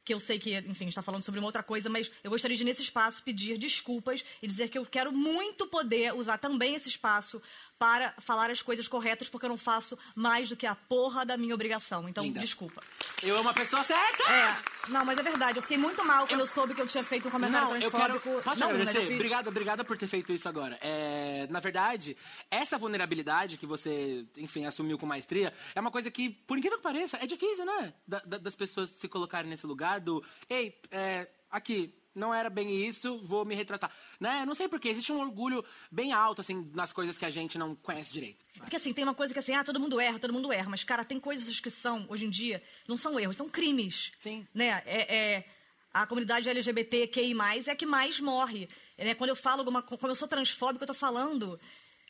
que 0.04 0.12
eu 0.12 0.20
sei 0.20 0.38
que, 0.38 0.54
enfim, 0.58 0.86
está 0.86 1.00
falando 1.00 1.22
sobre 1.22 1.40
uma 1.40 1.46
outra 1.48 1.62
coisa, 1.62 1.88
mas 1.88 2.10
eu 2.22 2.30
gostaria 2.30 2.56
de, 2.56 2.62
nesse 2.62 2.82
espaço, 2.82 3.22
pedir 3.22 3.56
desculpas 3.56 4.24
e 4.42 4.46
dizer 4.46 4.68
que 4.68 4.76
eu 4.76 4.84
quero 4.84 5.10
muito 5.10 5.66
poder 5.66 6.14
usar 6.14 6.36
também 6.36 6.74
esse 6.74 6.88
espaço 6.88 7.40
para 7.78 8.14
falar 8.18 8.50
as 8.50 8.62
coisas 8.62 8.86
corretas, 8.88 9.28
porque 9.28 9.46
eu 9.46 9.50
não 9.50 9.58
faço 9.58 9.98
mais 10.14 10.48
do 10.48 10.56
que 10.56 10.66
a 10.66 10.74
porra 10.74 11.24
da 11.26 11.36
minha 11.36 11.54
obrigação. 11.54 12.08
Então, 12.08 12.24
Linda. 12.24 12.40
desculpa. 12.40 12.82
Eu 13.22 13.36
amo 13.38 13.48
a 13.48 13.54
pessoa 13.54 13.82
certa! 13.84 14.22
É, 14.30 14.56
não, 14.90 15.04
mas 15.04 15.18
é 15.18 15.22
verdade. 15.22 15.58
Eu 15.58 15.62
fiquei 15.62 15.78
muito 15.78 16.04
mal 16.04 16.26
quando 16.26 16.40
eu, 16.40 16.46
soube 16.46 16.74
que 16.74 16.80
eu 16.80 16.86
tinha 16.86 17.02
feito 17.04 17.28
um 17.28 17.30
comentário 17.30 17.68
Não, 17.68 17.76
eu 17.76 17.90
quero. 17.90 18.12
transfóbico. 18.20 18.42
Posso 18.42 18.60
não, 18.60 18.68
mas 18.68 18.80
agradecer? 18.88 19.10
eu 19.10 19.14
Obrigada, 19.16 19.48
obrigada 19.48 19.84
por 19.84 19.96
ter 19.96 20.06
feito 20.06 20.32
isso 20.32 20.48
agora. 20.48 20.78
É, 20.80 21.46
na 21.50 21.60
verdade, 21.60 22.16
essa 22.50 22.78
vulnerabilidade 22.78 23.56
que 23.56 23.66
você, 23.66 24.26
enfim, 24.36 24.66
assumiu 24.66 24.98
com 24.98 25.06
maestria 25.06 25.52
é 25.74 25.80
uma 25.80 25.90
coisa 25.90 26.10
que, 26.10 26.30
por 26.30 26.56
incrível 26.58 26.78
que 26.78 26.82
pareça, 26.84 27.18
é 27.20 27.26
difícil, 27.26 27.64
né? 27.64 27.92
Da- 28.06 28.22
da- 28.24 28.38
das 28.38 28.54
pessoas 28.54 28.90
se 28.90 29.08
colocarem 29.08 29.48
nesse 29.50 29.66
lugar 29.66 30.00
do. 30.00 30.24
Ei, 30.48 30.78
é, 30.90 31.28
aqui. 31.50 31.94
Não 32.14 32.32
era 32.32 32.48
bem 32.48 32.86
isso, 32.86 33.18
vou 33.24 33.44
me 33.44 33.54
retratar. 33.54 33.90
Né? 34.20 34.44
Não 34.46 34.54
sei 34.54 34.68
porquê, 34.68 34.88
existe 34.88 35.12
um 35.12 35.20
orgulho 35.20 35.64
bem 35.90 36.12
alto, 36.12 36.40
assim, 36.40 36.70
nas 36.72 36.92
coisas 36.92 37.18
que 37.18 37.24
a 37.24 37.30
gente 37.30 37.58
não 37.58 37.74
conhece 37.74 38.12
direito. 38.12 38.44
Porque 38.58 38.76
assim, 38.76 38.92
tem 38.92 39.02
uma 39.02 39.14
coisa 39.14 39.32
que 39.32 39.40
assim, 39.40 39.52
ah, 39.54 39.64
todo 39.64 39.80
mundo 39.80 40.00
erra, 40.00 40.18
todo 40.18 40.32
mundo 40.32 40.52
erra. 40.52 40.70
Mas, 40.70 40.84
cara, 40.84 41.04
tem 41.04 41.18
coisas 41.18 41.58
que 41.58 41.70
são, 41.70 42.06
hoje 42.08 42.24
em 42.24 42.30
dia, 42.30 42.62
não 42.86 42.96
são 42.96 43.18
erros, 43.18 43.36
são 43.36 43.48
crimes. 43.48 44.12
Sim. 44.18 44.46
Né? 44.54 44.82
É, 44.86 45.14
é- 45.16 45.44
a 45.92 46.06
comunidade 46.06 46.48
LGBTQI+, 46.48 47.34
é 47.68 47.70
a 47.70 47.76
que 47.76 47.86
mais 47.86 48.18
morre. 48.18 48.68
Né? 48.98 49.14
Quando 49.14 49.30
eu 49.30 49.36
falo 49.36 49.60
alguma 49.60 49.80
quando 49.80 50.08
eu 50.08 50.14
sou 50.14 50.26
transfóbica, 50.26 50.82
eu 50.82 50.88
tô 50.88 50.94
falando 50.94 51.58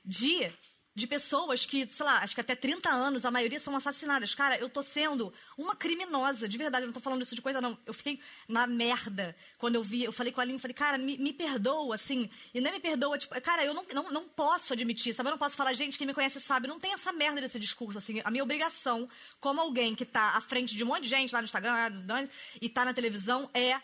de, 0.05 0.51
de 0.95 1.07
pessoas 1.07 1.67
que, 1.67 1.89
sei 1.91 2.07
lá, 2.07 2.19
acho 2.19 2.35
que 2.35 2.41
até 2.41 2.55
30 2.55 2.89
anos, 2.89 3.25
a 3.25 3.31
maioria 3.31 3.59
são 3.59 3.75
assassinadas. 3.75 4.35
Cara, 4.35 4.57
eu 4.59 4.69
tô 4.69 4.81
sendo 4.81 5.33
uma 5.59 5.75
criminosa, 5.75 6.49
de 6.49 6.57
verdade, 6.57 6.85
eu 6.85 6.87
não 6.87 6.93
tô 6.93 7.01
falando 7.01 7.23
isso 7.23 7.35
de 7.35 7.43
coisa, 7.43 7.61
não. 7.61 7.77
Eu 7.85 7.93
fiquei 7.93 8.21
na 8.49 8.67
merda 8.67 9.35
quando 9.59 9.75
eu 9.75 9.83
vi, 9.83 10.05
eu 10.05 10.13
falei 10.13 10.33
com 10.33 10.41
a 10.41 10.45
Aline, 10.45 10.59
falei, 10.59 10.75
cara, 10.75 10.97
me, 10.97 11.17
me 11.19 11.33
perdoa, 11.33 11.97
assim. 11.97 12.31
E 12.55 12.61
não 12.61 12.71
é 12.71 12.75
me 12.75 12.81
perdoa, 12.81 13.19
tipo, 13.19 13.39
cara, 13.41 13.65
eu 13.65 13.75
não, 13.75 13.85
não, 13.93 14.11
não 14.13 14.25
posso 14.29 14.73
admitir, 14.73 15.13
sabe? 15.13 15.29
Eu 15.29 15.33
não 15.33 15.39
posso 15.39 15.57
falar, 15.57 15.75
gente, 15.75 15.99
quem 15.99 16.07
me 16.07 16.15
conhece 16.15 16.41
sabe, 16.41 16.69
não 16.69 16.79
tem 16.79 16.93
essa 16.93 17.13
merda 17.13 17.41
desse 17.41 17.59
discurso, 17.59 17.99
assim. 17.99 18.21
A 18.25 18.31
minha 18.31 18.45
obrigação, 18.45 19.09
como 19.41 19.61
alguém 19.61 19.95
que 19.97 20.05
tá 20.05 20.37
à 20.37 20.41
frente 20.41 20.77
de 20.77 20.85
um 20.85 20.87
monte 20.87 21.05
de 21.05 21.09
gente 21.09 21.33
lá 21.33 21.41
no 21.41 21.45
Instagram 21.45 21.75
e 22.61 22.69
tá 22.69 22.85
na 22.85 22.95
televisão, 22.95 23.51
é 23.53 23.81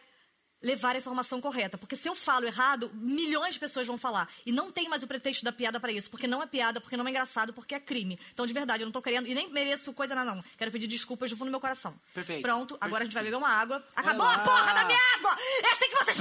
levar 0.63 0.95
a 0.95 0.99
informação 0.99 1.41
correta. 1.41 1.79
Porque 1.79 1.97
se 1.97 2.09
eu 2.09 2.15
falo 2.15 2.47
errado, 2.47 2.91
milhões 2.95 3.55
de 3.55 3.61
pessoas 3.61 3.87
vão 3.87 3.97
falar. 3.97 4.29
E 4.45 4.53
não 4.53 4.71
tem 4.71 4.89
mais 4.89 5.03
o 5.03 5.07
pretexto 5.07 5.45
da 5.45 5.53
piada 5.53 5.81
pra 5.81 5.93
isso. 5.93 6.11
Porque 6.11 6.27
não 6.27 6.43
é 6.43 6.47
piada, 6.47 6.81
porque 6.81 6.97
não 6.97 7.07
é 7.07 7.11
engraçado, 7.11 7.53
porque 7.53 7.75
é 7.75 7.81
crime. 7.81 8.19
Então, 8.33 8.47
de 8.47 8.53
verdade, 8.53 8.83
eu 8.83 8.87
não 8.87 8.93
tô 8.93 9.03
querendo. 9.03 9.27
E 9.27 9.35
nem 9.35 9.51
mereço 9.51 9.93
coisa 9.93 10.15
não, 10.15 10.25
não. 10.25 10.45
Quero 10.57 10.71
pedir 10.71 10.87
desculpas 10.87 11.31
do 11.31 11.37
fundo 11.37 11.49
do 11.49 11.53
meu 11.53 11.61
coração. 11.61 11.95
Perfeito. 12.15 12.43
Pronto, 12.43 12.77
agora 12.81 13.03
a 13.03 13.05
gente 13.05 13.15
vai 13.15 13.23
beber 13.23 13.37
uma 13.37 13.49
água. 13.49 13.85
Acabou 13.95 14.27
a 14.27 14.39
porra 14.39 14.73
da 14.75 14.85
minha 14.85 14.99
água! 15.17 15.37
É 15.63 15.73
assim 15.73 15.89
que 15.89 16.05
vocês 16.05 16.17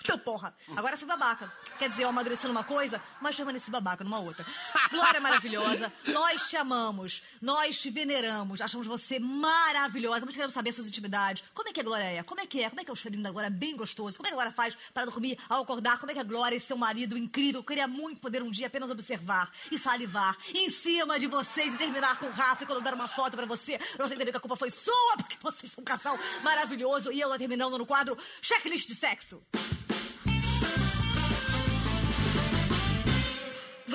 ficam, 0.00 0.18
porra! 0.18 0.54
Agora 0.76 0.96
fui 0.96 1.06
babaca. 1.06 1.50
Quer 1.78 1.90
dizer, 1.90 2.04
eu 2.04 2.08
amadureci 2.08 2.46
numa 2.46 2.64
coisa, 2.64 3.00
mas 3.20 3.36
permaneci 3.36 3.70
babaca 3.70 4.02
numa 4.02 4.18
outra. 4.18 4.44
Glória 4.90 5.20
maravilhosa, 5.20 5.92
nós 6.06 6.48
te 6.48 6.56
amamos, 6.56 7.22
nós 7.40 7.80
te 7.80 7.90
veneramos, 7.90 8.60
achamos 8.60 8.86
você 8.86 9.18
maravilhosa, 9.18 10.24
mas 10.24 10.34
queremos 10.34 10.54
saber 10.54 10.72
suas 10.72 10.88
intimidades. 10.88 11.44
Como 11.54 11.68
é 11.68 11.72
que 11.72 11.80
a 11.80 11.84
Glória 11.84 12.04
é? 12.04 12.22
Como 12.22 12.40
é 12.40 12.46
que 12.46 12.62
é? 12.62 12.68
Como 12.68 12.80
é 12.80 12.84
que 12.84 12.90
é 12.90 12.92
o 12.92 12.96
cheirinho 12.96 13.22
da 13.22 13.30
Glória? 13.30 13.50
Bem 13.50 13.76
gostoso. 13.76 14.16
Como 14.16 14.26
é 14.26 14.30
que 14.30 14.34
a 14.34 14.36
Glória 14.36 14.52
faz 14.52 14.76
para 14.92 15.04
dormir 15.04 15.38
ao 15.48 15.62
acordar? 15.62 15.98
Como 15.98 16.10
é 16.10 16.14
que 16.14 16.20
a 16.20 16.24
Glória 16.24 16.56
e 16.56 16.60
seu 16.60 16.76
marido 16.76 17.16
incrível? 17.16 17.60
Eu 17.60 17.64
queria 17.64 17.86
muito 17.86 18.20
poder 18.20 18.42
um 18.42 18.50
dia 18.50 18.66
apenas 18.66 18.90
observar 18.90 19.50
e 19.70 19.78
salivar 19.78 20.36
em 20.54 20.70
cima 20.70 21.18
de 21.18 21.26
vocês 21.26 21.74
e 21.74 21.76
terminar 21.76 22.18
com 22.18 22.26
o 22.26 22.30
Rafa 22.30 22.64
e 22.64 22.66
quando 22.66 22.82
dar 22.82 22.94
uma 22.94 23.08
foto 23.08 23.36
pra 23.36 23.46
você, 23.46 23.78
você 23.96 24.14
entender 24.14 24.30
que 24.30 24.36
a 24.36 24.40
culpa 24.40 24.56
foi 24.56 24.70
sua, 24.70 25.16
porque 25.16 25.36
vocês 25.40 25.72
são 25.72 25.82
um 25.82 25.84
casal 25.84 26.18
maravilhoso. 26.42 27.12
E 27.12 27.20
eu 27.20 27.28
lá 27.28 27.38
terminando 27.38 27.76
no 27.78 27.86
quadro 27.86 28.16
Checklist 28.40 28.86
de 28.88 28.94
Sexo. 28.94 29.42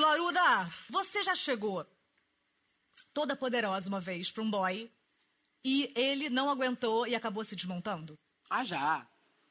Gloruda, 0.05 0.69
você 0.87 1.23
já 1.23 1.33
chegou 1.33 1.83
toda 3.11 3.35
poderosa 3.35 3.89
uma 3.89 3.99
vez 3.99 4.31
pra 4.31 4.43
um 4.43 4.51
boy 4.51 4.91
e 5.63 5.91
ele 5.95 6.29
não 6.29 6.47
aguentou 6.47 7.07
e 7.07 7.15
acabou 7.15 7.43
se 7.43 7.55
desmontando? 7.55 8.15
Ah, 8.47 8.63
já. 8.63 9.07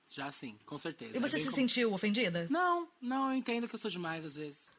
Já 0.08 0.30
sim, 0.30 0.56
com 0.64 0.78
certeza. 0.78 1.16
E 1.16 1.20
você 1.20 1.36
É 1.36 1.38
se 1.40 1.46
com- 1.46 1.54
sentiu 1.56 1.92
ofendida? 1.92 2.46
Não, 2.48 2.88
não, 3.00 3.30
eu 3.32 3.36
entendo 3.36 3.66
que 3.66 3.74
eu 3.74 3.78
sou 3.80 3.90
demais 3.90 4.24
às 4.24 4.36
vezes. 4.36 4.72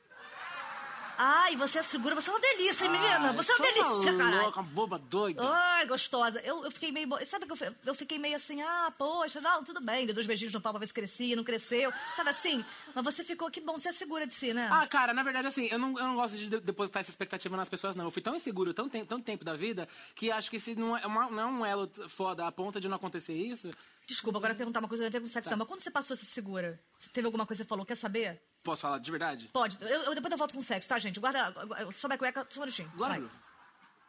Ai, 1.18 1.56
você 1.56 1.80
é 1.80 1.84
segura, 1.84 2.16
você 2.16 2.30
é 2.30 2.34
uma 2.34 2.40
delícia, 2.40 2.86
hein, 2.86 2.92
menina? 2.92 3.30
Ah, 3.30 3.32
Você 3.34 3.52
é 3.52 3.56
uma 3.56 3.64
delícia, 3.66 4.12
uma 4.12 4.18
caralho. 4.24 4.42
louca, 4.44 4.60
uma 4.60 4.70
boba 4.70 5.00
doida. 5.00 5.42
Ai, 5.44 5.86
gostosa. 5.86 6.40
Eu, 6.42 6.64
eu 6.66 6.72
fiquei 6.72 6.92
meio. 6.92 7.08
Sabe 7.26 7.46
que 7.46 7.52
eu, 7.64 7.76
eu 7.86 7.96
fiquei 7.96 8.20
meio 8.20 8.36
assim, 8.36 8.62
ah, 8.62 8.92
poxa, 8.98 9.40
não, 9.42 9.64
tudo 9.64 9.82
bem. 9.82 10.06
Dei 10.06 10.14
dois 10.14 10.28
beijinhos 10.28 10.54
no 10.54 10.62
pau 10.62 10.74
pra 10.74 10.80
ver 10.80 10.88
se 10.88 10.94
crescia, 10.94 11.36
não 11.36 11.44
cresceu. 11.44 11.92
Sabe 12.16 12.30
assim? 12.30 12.64
Mas 12.94 13.04
você 13.04 13.24
ficou, 13.24 13.50
que 13.50 13.62
bom, 13.62 13.80
você 13.80 13.90
é 13.90 13.94
segura 13.94 14.26
de 14.28 14.34
si, 14.34 14.54
né? 14.54 14.68
Ah, 14.72 14.86
cara, 14.88 15.14
na 15.14 15.24
verdade, 15.24 15.48
assim, 15.48 15.68
eu 15.68 15.80
não, 15.80 15.90
eu 15.98 16.06
não 16.06 16.16
gosto 16.16 16.38
de 16.38 16.50
de- 16.50 16.60
depositar 16.60 17.02
essa 17.02 17.10
expectativa 17.12 17.56
nas 17.58 17.70
pessoas, 17.70 17.96
não. 17.96 18.06
Eu 18.06 18.12
fui 18.12 18.22
tão 18.22 18.36
inseguro 18.36 18.74
tão, 18.74 18.88
tanto 18.90 19.20
tempo 19.24 19.44
da 19.44 19.56
vida 19.56 19.88
que 20.16 20.32
acho 20.32 20.50
que 20.52 20.60
se 20.60 20.76
não 20.76 20.98
é, 20.98 21.06
uma- 21.06 21.30
não 21.30 21.40
é 21.42 21.46
um 21.46 21.66
elo 21.66 21.90
foda 22.10 22.46
a 22.46 22.52
ponta 22.52 22.80
de 22.80 22.88
não 22.88 22.96
acontecer 22.98 23.34
isso. 23.34 23.70
Desculpa, 24.08 24.38
agora 24.38 24.54
perguntar 24.54 24.80
uma 24.80 24.88
coisa, 24.88 25.04
eu 25.04 25.08
ia 25.08 25.12
perguntar 25.12 25.32
sexo, 25.34 25.58
mas 25.58 25.68
quando 25.68 25.82
você 25.82 25.90
passou 25.90 26.14
a 26.14 26.18
ser 26.18 26.26
segura? 26.26 26.80
Você 26.98 27.10
teve 27.10 27.26
alguma 27.26 27.46
coisa 27.46 27.64
que 27.64 27.68
você 27.68 27.70
falou? 27.70 27.86
Quer 27.86 27.96
saber? 27.98 28.42
Posso 28.64 28.84
falar 28.84 29.00
de 29.00 29.10
verdade? 29.12 29.50
Pode. 29.52 29.78
Eu, 29.82 29.88
eu- 30.04 30.16
depois 30.16 30.32
eu 30.32 30.38
volto 30.38 30.54
com 30.54 30.62
sexo, 30.62 30.88
tá, 30.90 31.00
gente? 31.00 31.20
Guarda. 31.20 31.54
Sobe 31.96 32.14
a 32.14 32.18
cueca, 32.18 32.46
só 32.50 32.60
um 32.60 32.64
minutinho. 32.64 32.92
Glória. 32.96 33.18
Groove. 33.20 33.36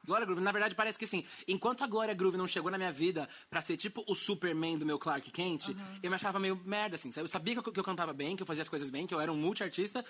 Glória 0.05 0.25
Groove, 0.25 0.41
na 0.41 0.53
verdade 0.53 0.73
parece 0.77 0.97
que 0.97 1.05
assim, 1.05 1.27
enquanto 1.49 1.83
a 1.83 1.87
Glória 1.89 2.15
Groove 2.15 2.37
não 2.37 2.47
chegou 2.47 2.71
na 2.71 2.79
minha 2.79 2.93
vida 2.93 3.29
pra 3.51 3.61
ser 3.61 3.77
tipo 3.77 4.05
o 4.07 4.15
Superman 4.15 4.79
do 4.79 4.87
meu 4.87 5.01
Clark 5.01 5.29
Kent, 5.33 5.71
eu 6.01 6.09
me 6.09 6.15
achava 6.15 6.39
meio 6.39 6.55
merda, 6.65 6.95
assim. 6.95 7.11
sabe? 7.11 7.25
Eu 7.25 7.29
sabia 7.29 7.55
que 7.61 7.69
eu, 7.69 7.73
que 7.73 7.81
eu 7.81 7.83
cantava 7.83 8.13
bem, 8.13 8.37
que 8.37 8.43
eu 8.43 8.47
fazia 8.47 8.63
as 8.63 8.69
coisas 8.69 8.89
bem, 8.89 9.05
que 9.05 9.13
eu 9.13 9.21
era 9.21 9.33
um 9.33 9.37
multi-artista, 9.37 10.05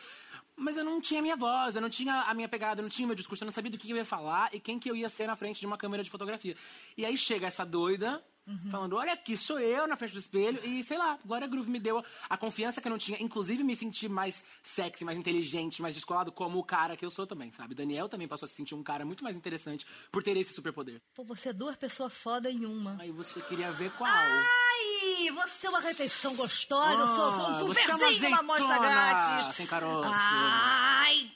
mas 0.54 0.76
eu 0.76 0.84
não 0.84 1.00
tinha 1.00 1.20
a 1.20 1.22
minha 1.22 1.36
voz, 1.36 1.76
eu 1.76 1.80
não 1.80 1.88
tinha 1.88 2.12
a 2.24 2.34
minha 2.34 2.46
pegada, 2.46 2.80
eu 2.80 2.82
não 2.82 2.90
tinha 2.90 3.06
o 3.06 3.08
meu 3.08 3.14
discurso, 3.16 3.42
eu 3.42 3.46
não 3.46 3.52
sabia 3.52 3.70
do 3.70 3.78
que 3.78 3.90
eu 3.90 3.96
ia 3.96 4.04
falar 4.04 4.54
e 4.54 4.60
quem 4.60 4.78
que 4.78 4.90
eu 4.90 4.94
ia 4.94 5.08
ser 5.08 5.26
na 5.28 5.34
frente 5.34 5.60
de 5.60 5.66
uma 5.66 5.78
câmera 5.78 6.04
de 6.04 6.10
fotografia. 6.10 6.54
E 6.94 7.02
aí 7.06 7.16
chega 7.16 7.46
essa 7.46 7.64
doida. 7.64 8.22
Falando, 8.70 8.94
olha 8.94 9.12
aqui, 9.12 9.36
sou 9.36 9.58
eu 9.58 9.88
na 9.88 9.96
frente 9.96 10.12
do 10.12 10.20
espelho. 10.20 10.64
E 10.64 10.84
sei 10.84 10.96
lá, 10.96 11.18
Glória 11.24 11.48
Groove 11.48 11.68
me 11.68 11.80
deu 11.80 12.04
a 12.30 12.36
confiança 12.36 12.80
que 12.80 12.86
eu 12.86 12.90
não 12.90 12.98
tinha. 12.98 13.20
Inclusive, 13.20 13.64
me 13.64 13.74
senti 13.74 14.08
mais 14.08 14.44
sexy, 14.62 15.04
mais 15.04 15.18
inteligente, 15.18 15.82
mais 15.82 15.94
descolado, 15.96 16.30
como 16.30 16.58
o 16.60 16.64
cara 16.64 16.96
que 16.96 17.04
eu 17.04 17.10
sou 17.10 17.26
também, 17.26 17.50
sabe? 17.52 17.74
Daniel 17.74 18.08
também 18.08 18.28
passou 18.28 18.46
a 18.46 18.48
se 18.48 18.54
sentir 18.54 18.74
um 18.76 18.84
cara 18.84 19.04
muito 19.04 19.24
mais 19.24 19.36
interessante 19.36 19.84
por 20.12 20.22
ter 20.22 20.36
esse 20.36 20.52
superpoder. 20.52 21.02
Pô, 21.14 21.24
você 21.24 21.48
é 21.48 21.52
duas 21.52 21.76
pessoas 21.76 22.12
foda 22.12 22.48
em 22.48 22.64
uma. 22.64 22.96
Aí 23.00 23.10
você 23.10 23.40
queria 23.40 23.72
ver 23.72 23.90
qual? 23.92 24.08
Ai, 24.08 25.30
você 25.32 25.66
é 25.66 25.70
uma 25.70 25.80
refeição 25.80 26.36
gostosa, 26.36 27.00
eu 27.00 27.06
sou, 27.08 27.32
sou 27.32 27.40
um 27.40 27.56
Ah, 27.56 27.58
você 27.64 28.26
é 28.26 28.28
uma 28.28 28.38
amostra 28.38 28.78
grátis. 28.78 29.56
sem 29.56 29.66
caroço. 29.66 30.08
Ai, 30.14 31.32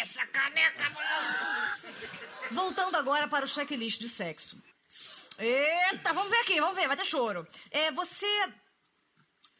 essa 0.00 0.26
caneca. 0.28 0.90
Voltando 2.50 2.96
agora 2.96 3.28
para 3.28 3.44
o 3.44 3.48
checklist 3.48 4.00
de 4.00 4.08
sexo. 4.08 4.56
Eita, 5.38 6.12
vamos 6.12 6.30
ver 6.30 6.38
aqui, 6.40 6.60
vamos 6.60 6.76
ver, 6.76 6.86
vai 6.86 6.96
ter 6.96 7.04
choro. 7.04 7.46
É, 7.70 7.90
você 7.92 8.26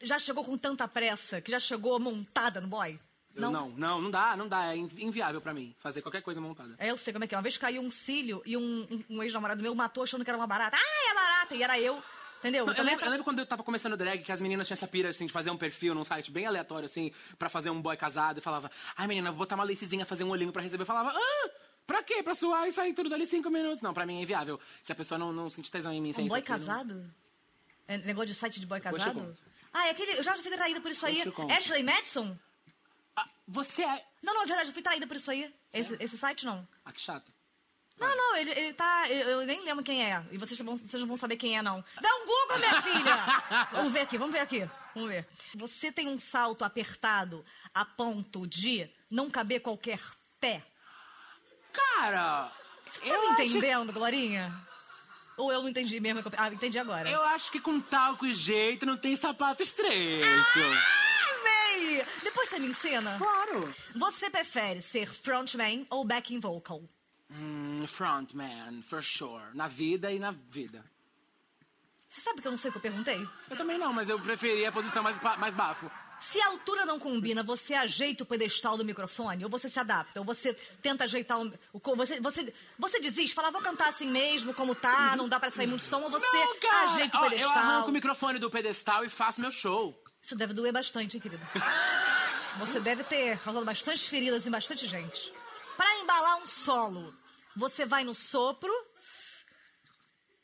já 0.01 0.17
chegou 0.19 0.43
com 0.43 0.57
tanta 0.57 0.87
pressa 0.87 1.41
que 1.41 1.51
já 1.51 1.59
chegou 1.59 1.99
montada 1.99 2.61
no 2.61 2.67
boy? 2.67 2.99
Eu 3.35 3.51
não, 3.51 3.69
não, 3.69 4.01
não 4.01 4.09
dá, 4.11 4.37
não 4.37 4.47
dá. 4.47 4.71
É 4.73 4.77
in- 4.77 4.89
inviável 4.97 5.41
pra 5.41 5.53
mim 5.53 5.75
fazer 5.79 6.01
qualquer 6.01 6.21
coisa 6.21 6.39
montada. 6.39 6.73
É, 6.77 6.91
eu 6.91 6.97
sei 6.97 7.11
como 7.11 7.25
é 7.25 7.27
que 7.27 7.35
é. 7.35 7.37
Uma 7.37 7.41
vez 7.43 7.57
caiu 7.57 7.81
um 7.81 7.91
cílio 7.91 8.41
e 8.45 8.55
um, 8.55 8.61
um- 8.89 9.03
um 9.17 9.23
ex-namorado 9.23 9.61
meu 9.61 9.75
matou 9.75 10.03
achando 10.03 10.23
que 10.23 10.29
era 10.29 10.37
uma 10.37 10.47
barata. 10.47 10.77
Ai, 10.77 11.11
é 11.11 11.13
barata! 11.13 11.55
E 11.55 11.61
era 11.63 11.77
eu. 11.77 12.01
Entendeu? 12.39 12.65
Não, 12.65 12.71
eu, 12.71 12.75
Também 12.77 12.91
lembro, 12.93 13.05
eu 13.05 13.09
lembro 13.11 13.23
quando 13.25 13.39
eu 13.39 13.45
tava 13.45 13.63
começando 13.63 13.97
drag, 13.97 14.21
que 14.23 14.31
as 14.31 14.39
meninas 14.39 14.67
tinham 14.67 14.75
essa 14.75 14.87
pira, 14.87 15.09
assim, 15.09 15.25
de 15.25 15.33
fazer 15.33 15.49
um 15.49 15.57
perfil 15.57 15.93
num 15.95 16.03
site 16.05 16.31
bem 16.31 16.45
aleatório, 16.45 16.85
assim, 16.85 17.11
pra 17.39 17.49
fazer 17.49 17.69
um 17.71 17.81
boy 17.81 17.97
casado, 17.97 18.37
e 18.37 18.41
falava, 18.41 18.69
ai 18.95 19.07
menina, 19.07 19.31
vou 19.31 19.39
botar 19.39 19.55
uma 19.55 19.63
lacezinha, 19.65 20.05
fazer 20.05 20.23
um 20.23 20.29
olhinho 20.29 20.51
pra 20.51 20.61
receber. 20.61 20.83
Eu 20.83 20.85
falava, 20.85 21.11
ah, 21.13 21.49
pra 21.85 22.03
quê? 22.03 22.21
Pra 22.23 22.35
suar 22.35 22.67
e 22.67 22.73
sair 22.73 22.93
tudo 22.93 23.09
dali 23.09 23.25
cinco 23.25 23.49
minutos. 23.49 23.81
Não, 23.81 23.93
pra 23.93 24.05
mim 24.05 24.17
é 24.19 24.21
inviável. 24.21 24.59
Se 24.81 24.91
a 24.91 24.95
pessoa 24.95 25.17
não, 25.17 25.31
não 25.31 25.49
sentir 25.49 25.71
tesão 25.71 25.91
em 25.93 26.01
mim 26.01 26.13
sem 26.13 26.25
Um 26.25 26.27
boy 26.27 26.39
eu 26.39 26.41
não- 26.41 26.47
casado? 26.47 27.15
É 27.87 27.97
negócio 27.99 28.27
de 28.27 28.35
site 28.35 28.59
de 28.59 28.65
boy 28.65 28.79
casado? 28.81 29.37
Ah, 29.71 29.87
é 29.87 29.91
aquele. 29.91 30.17
Eu 30.17 30.23
já 30.23 30.35
fui 30.35 30.51
traída 30.51 30.81
por 30.81 30.89
isso 30.91 31.05
aí. 31.05 31.21
Ashley 31.55 31.83
Madison? 31.83 32.37
Ah, 33.15 33.27
você 33.47 33.83
é. 33.83 34.05
Não, 34.23 34.33
não, 34.33 34.41
de 34.41 34.47
verdade, 34.47 34.69
eu 34.69 34.73
fui 34.73 34.81
traída 34.81 35.05
por 35.05 35.15
isso 35.15 35.29
aí. 35.29 35.53
Esse, 35.73 35.95
esse 35.99 36.17
site 36.17 36.45
não. 36.45 36.67
Ah, 36.83 36.91
que 36.91 37.01
chato. 37.01 37.31
Não, 37.97 38.15
não, 38.17 38.35
ele, 38.37 38.51
ele 38.51 38.73
tá. 38.73 39.09
Eu, 39.09 39.29
eu 39.41 39.45
nem 39.45 39.63
lembro 39.63 39.83
quem 39.83 40.03
é. 40.11 40.25
E 40.31 40.37
vocês, 40.37 40.59
vão, 40.59 40.75
vocês 40.75 40.99
não 40.99 41.07
vão 41.07 41.15
saber 41.15 41.37
quem 41.37 41.57
é, 41.57 41.61
não. 41.61 41.83
Dá 42.01 42.09
um 42.15 42.25
Google, 42.25 42.57
minha 42.59 42.81
filha! 42.81 43.15
vamos 43.71 43.93
ver 43.93 44.01
aqui, 44.01 44.17
vamos 44.17 44.33
ver 44.33 44.39
aqui. 44.39 44.69
Vamos 44.93 45.09
ver. 45.09 45.25
Você 45.55 45.91
tem 45.91 46.07
um 46.07 46.17
salto 46.17 46.65
apertado 46.65 47.45
a 47.73 47.85
ponto 47.85 48.45
de 48.47 48.89
não 49.09 49.29
caber 49.29 49.61
qualquer 49.61 49.99
pé. 50.41 50.65
Cara, 51.75 52.51
Você 52.85 52.99
tá 53.01 53.07
eu 53.07 53.21
me 53.21 53.27
acho, 53.33 53.41
entendendo, 53.43 53.93
Glorinha? 53.93 54.53
Ou 55.37 55.51
eu 55.51 55.61
não 55.61 55.69
entendi 55.69 55.99
mesmo? 55.99 56.21
que 56.21 56.27
eu- 56.29 56.31
Ah, 56.37 56.47
entendi 56.49 56.79
agora. 56.79 57.09
eu 57.09 57.21
acho 57.23 57.51
que 57.51 57.59
com 57.59 57.79
talco 57.81 58.25
e 58.25 58.33
jeito 58.33 58.85
não 58.85 58.95
tem 58.97 59.15
sapato 59.15 59.61
estreito. 59.63 60.25
Ai, 60.25 61.41
véi! 61.97 62.05
Depois 62.23 62.47
você 62.49 62.59
me 62.59 62.67
ensina. 62.67 63.17
Claro. 63.17 63.75
Você 63.95 64.29
prefere 64.29 64.81
ser 64.81 65.07
frontman 65.07 65.85
ou 65.89 66.05
backing 66.05 66.39
vocal? 66.39 66.81
Hum, 67.29 67.85
frontman, 67.87 68.81
for 68.83 69.03
sure. 69.03 69.43
Na 69.53 69.67
vida 69.67 70.11
e 70.11 70.19
na 70.19 70.31
vida. 70.31 70.81
Você 72.09 72.21
sabe 72.21 72.41
que 72.41 72.47
eu 72.47 72.51
não 72.51 72.57
sei 72.57 72.69
o 72.69 72.71
que 72.71 72.77
eu 72.77 72.81
perguntei? 72.81 73.27
Eu 73.49 73.57
também 73.57 73.77
não, 73.77 73.91
mas 73.91 74.07
eu 74.07 74.17
preferia 74.17 74.69
a 74.69 74.71
posição 74.71 75.03
mais, 75.03 75.21
mais 75.37 75.53
bafo. 75.53 75.91
Se 76.31 76.41
a 76.41 76.47
altura 76.47 76.85
não 76.85 76.99
combina, 76.99 77.43
você 77.43 77.73
ajeita 77.75 78.23
o 78.23 78.25
pedestal 78.25 78.75
do 78.75 78.83
microfone? 78.83 79.43
Ou 79.43 79.49
você 79.49 79.69
se 79.69 79.79
adapta? 79.79 80.19
Ou 80.19 80.25
você 80.25 80.53
tenta 80.81 81.03
ajeitar 81.03 81.39
o... 81.39 81.51
você, 81.95 82.19
você, 82.19 82.53
você 82.79 82.99
desiste? 82.99 83.35
Fala, 83.35 83.51
vou 83.51 83.61
cantar 83.61 83.89
assim 83.89 84.07
mesmo, 84.07 84.53
como 84.53 84.73
tá, 84.73 85.15
não 85.15 85.29
dá 85.29 85.39
pra 85.39 85.51
sair 85.51 85.67
muito 85.67 85.83
som. 85.83 86.01
Ou 86.01 86.09
você 86.09 86.25
não, 86.25 86.59
cara. 86.59 86.91
ajeita 86.91 87.17
o 87.17 87.21
Ó, 87.21 87.23
pedestal? 87.23 87.51
Eu 87.51 87.59
arranco 87.59 87.89
o 87.89 87.93
microfone 87.93 88.39
do 88.39 88.49
pedestal 88.49 89.05
e 89.05 89.09
faço 89.09 89.39
meu 89.39 89.51
show. 89.51 90.01
Isso 90.21 90.35
deve 90.35 90.53
doer 90.53 90.73
bastante, 90.73 91.15
hein, 91.15 91.21
querida? 91.21 91.47
Você 92.59 92.79
deve 92.79 93.03
ter 93.03 93.37
causado 93.39 93.65
bastante 93.65 94.09
feridas 94.09 94.47
em 94.47 94.49
bastante 94.49 94.87
gente. 94.87 95.31
Para 95.75 95.93
embalar 95.99 96.37
um 96.37 96.47
solo, 96.47 97.13
você 97.53 97.85
vai 97.85 98.05
no 98.05 98.15
sopro, 98.15 98.71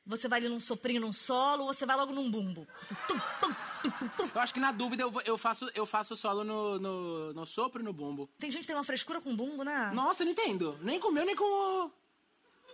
você 0.05 0.27
vai 0.27 0.39
ali 0.39 0.49
num 0.49 0.59
soprinho, 0.59 0.99
num 0.99 1.13
solo, 1.13 1.63
ou 1.63 1.73
você 1.73 1.85
vai 1.85 1.95
logo 1.95 2.11
num 2.11 2.29
bumbo. 2.29 2.67
Tum, 3.07 3.17
tum. 3.39 3.55
Eu 4.35 4.41
acho 4.41 4.53
que 4.53 4.59
na 4.59 4.71
dúvida 4.71 5.03
eu, 5.03 5.13
eu 5.25 5.37
faço 5.37 5.69
eu 5.73 5.85
faço 5.85 6.15
solo 6.15 6.43
no, 6.43 6.79
no, 6.79 7.33
no 7.33 7.45
sopro 7.45 7.81
e 7.81 7.83
no 7.83 7.91
bumbo. 7.93 8.29
Tem 8.37 8.51
gente 8.51 8.61
que 8.61 8.67
tem 8.67 8.75
uma 8.75 8.83
frescura 8.83 9.19
com 9.21 9.35
bumbo, 9.35 9.63
né? 9.63 9.91
Nossa, 9.93 10.23
eu 10.23 10.25
não 10.25 10.31
entendo. 10.31 10.77
Nem 10.81 10.99
com 10.99 11.09
o 11.09 11.11
meu, 11.11 11.25
nem 11.25 11.35
com 11.35 11.43
o... 11.43 11.91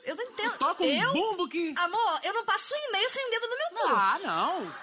Eu 0.03 0.15
não 0.15 0.23
entendo. 0.23 0.57
Toca 0.57 0.83
um 0.83 0.87
eu? 0.87 1.13
bumbo 1.13 1.47
que- 1.47 1.73
Amor, 1.77 2.19
eu 2.23 2.33
não 2.33 2.45
passo 2.45 2.73
um 2.73 2.89
e-mail 2.89 3.09
sem 3.09 3.29
dedo 3.29 3.47
no 3.47 3.57
meu 3.57 3.69
cu. 3.81 3.95
Ah, 3.95 4.19
não. 4.23 4.73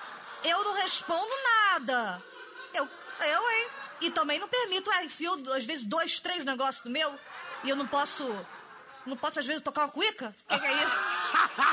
Eu 0.45 0.65
não 0.65 0.75
respondo 0.75 1.31
nada. 1.73 2.23
Eu, 2.75 2.85
eu, 3.21 3.51
hein? 3.51 3.69
E 4.03 4.11
também 4.11 4.39
não 4.39 4.49
permito, 4.49 4.91
é, 4.93 5.05
enfio, 5.05 5.33
às 5.53 5.65
vezes, 5.65 5.85
dois, 5.85 6.21
três 6.21 6.45
negócios 6.45 6.85
no 6.85 6.91
meu. 6.91 7.15
E 7.63 7.71
eu 7.71 7.77
não 7.77 7.87
posso. 7.87 8.25
Não 9.07 9.17
posso, 9.17 9.39
às 9.39 9.47
vezes, 9.47 9.63
tocar 9.63 9.83
uma 9.83 9.89
cuica? 9.91 10.35
O 10.45 10.49
que, 10.49 10.59
que 10.61 10.67
é 10.67 10.73
isso? 10.73 10.97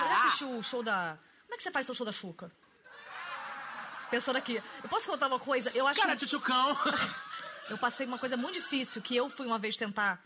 Já 0.00 0.14
assistiu 0.16 0.50
o 0.58 0.62
show 0.62 0.82
da. 0.82 1.18
Como 1.42 1.54
é 1.54 1.56
que 1.56 1.62
você 1.62 1.70
faz 1.70 1.84
seu 1.86 1.94
show 1.94 2.06
da 2.06 2.12
Xuca? 2.12 2.50
Pensando 4.10 4.36
aqui. 4.36 4.62
Eu 4.82 4.88
posso 4.88 5.08
contar 5.08 5.26
uma 5.26 5.38
coisa? 5.38 5.70
Eu 5.74 5.86
acho. 5.86 6.00
Cara, 6.00 6.16
tchutchucão. 6.16 6.76
Eu 7.68 7.76
passei 7.76 8.06
uma 8.06 8.16
coisa 8.16 8.36
muito 8.36 8.54
difícil 8.54 9.02
que 9.02 9.16
eu 9.16 9.28
fui 9.28 9.44
uma 9.44 9.58
vez 9.58 9.76
tentar. 9.76 10.22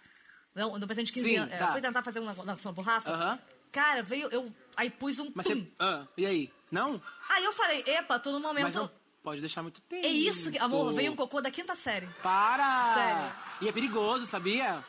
Não, 0.54 0.78
no 0.78 0.86
presente 0.86 1.06
de 1.06 1.12
15 1.12 1.26
Sim, 1.26 1.36
anos. 1.36 1.54
é, 1.54 1.56
tá. 1.56 1.66
Eu 1.66 1.72
fui 1.72 1.80
tentar 1.80 2.02
fazer 2.02 2.20
uma 2.20 2.34
narração 2.34 2.74
pro 2.74 2.82
Rafa. 2.82 3.10
Aham. 3.10 3.38
Cara, 3.72 4.02
veio. 4.02 4.28
Eu, 4.28 4.52
aí 4.76 4.90
pus 4.90 5.18
um. 5.18 5.30
Mas 5.34 5.46
você... 5.46 5.66
Ah, 5.78 6.06
e 6.18 6.26
aí? 6.26 6.52
Não? 6.70 7.00
Aí 7.30 7.44
eu 7.44 7.52
falei, 7.54 7.82
epa, 7.86 8.18
tô 8.18 8.30
no 8.32 8.40
momento. 8.40 8.64
Mas 8.64 8.74
não 8.74 8.90
pode 9.22 9.40
deixar 9.40 9.62
muito 9.62 9.80
tempo. 9.82 10.04
É 10.06 10.08
isso, 10.10 10.50
que, 10.50 10.58
amor, 10.58 10.92
veio 10.92 11.12
um 11.12 11.16
cocô 11.16 11.40
da 11.40 11.50
quinta 11.50 11.74
série. 11.74 12.06
Para! 12.22 12.94
Sério. 12.94 13.32
E 13.62 13.68
é 13.68 13.72
perigoso, 13.72 14.26
sabia? 14.26 14.84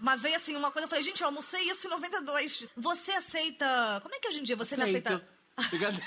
Mas 0.00 0.20
veio 0.20 0.36
assim 0.36 0.56
uma 0.56 0.70
coisa, 0.70 0.84
eu 0.84 0.90
falei, 0.90 1.04
gente, 1.04 1.20
eu 1.20 1.28
almocei 1.28 1.62
isso 1.70 1.86
em 1.86 1.90
92. 1.90 2.66
Você 2.76 3.12
aceita. 3.12 4.00
Como 4.02 4.14
é 4.14 4.18
que 4.18 4.28
hoje 4.28 4.40
em 4.40 4.42
dia 4.42 4.56
você 4.56 4.74
aceita. 4.74 5.26
Brincadeira. 5.70 6.06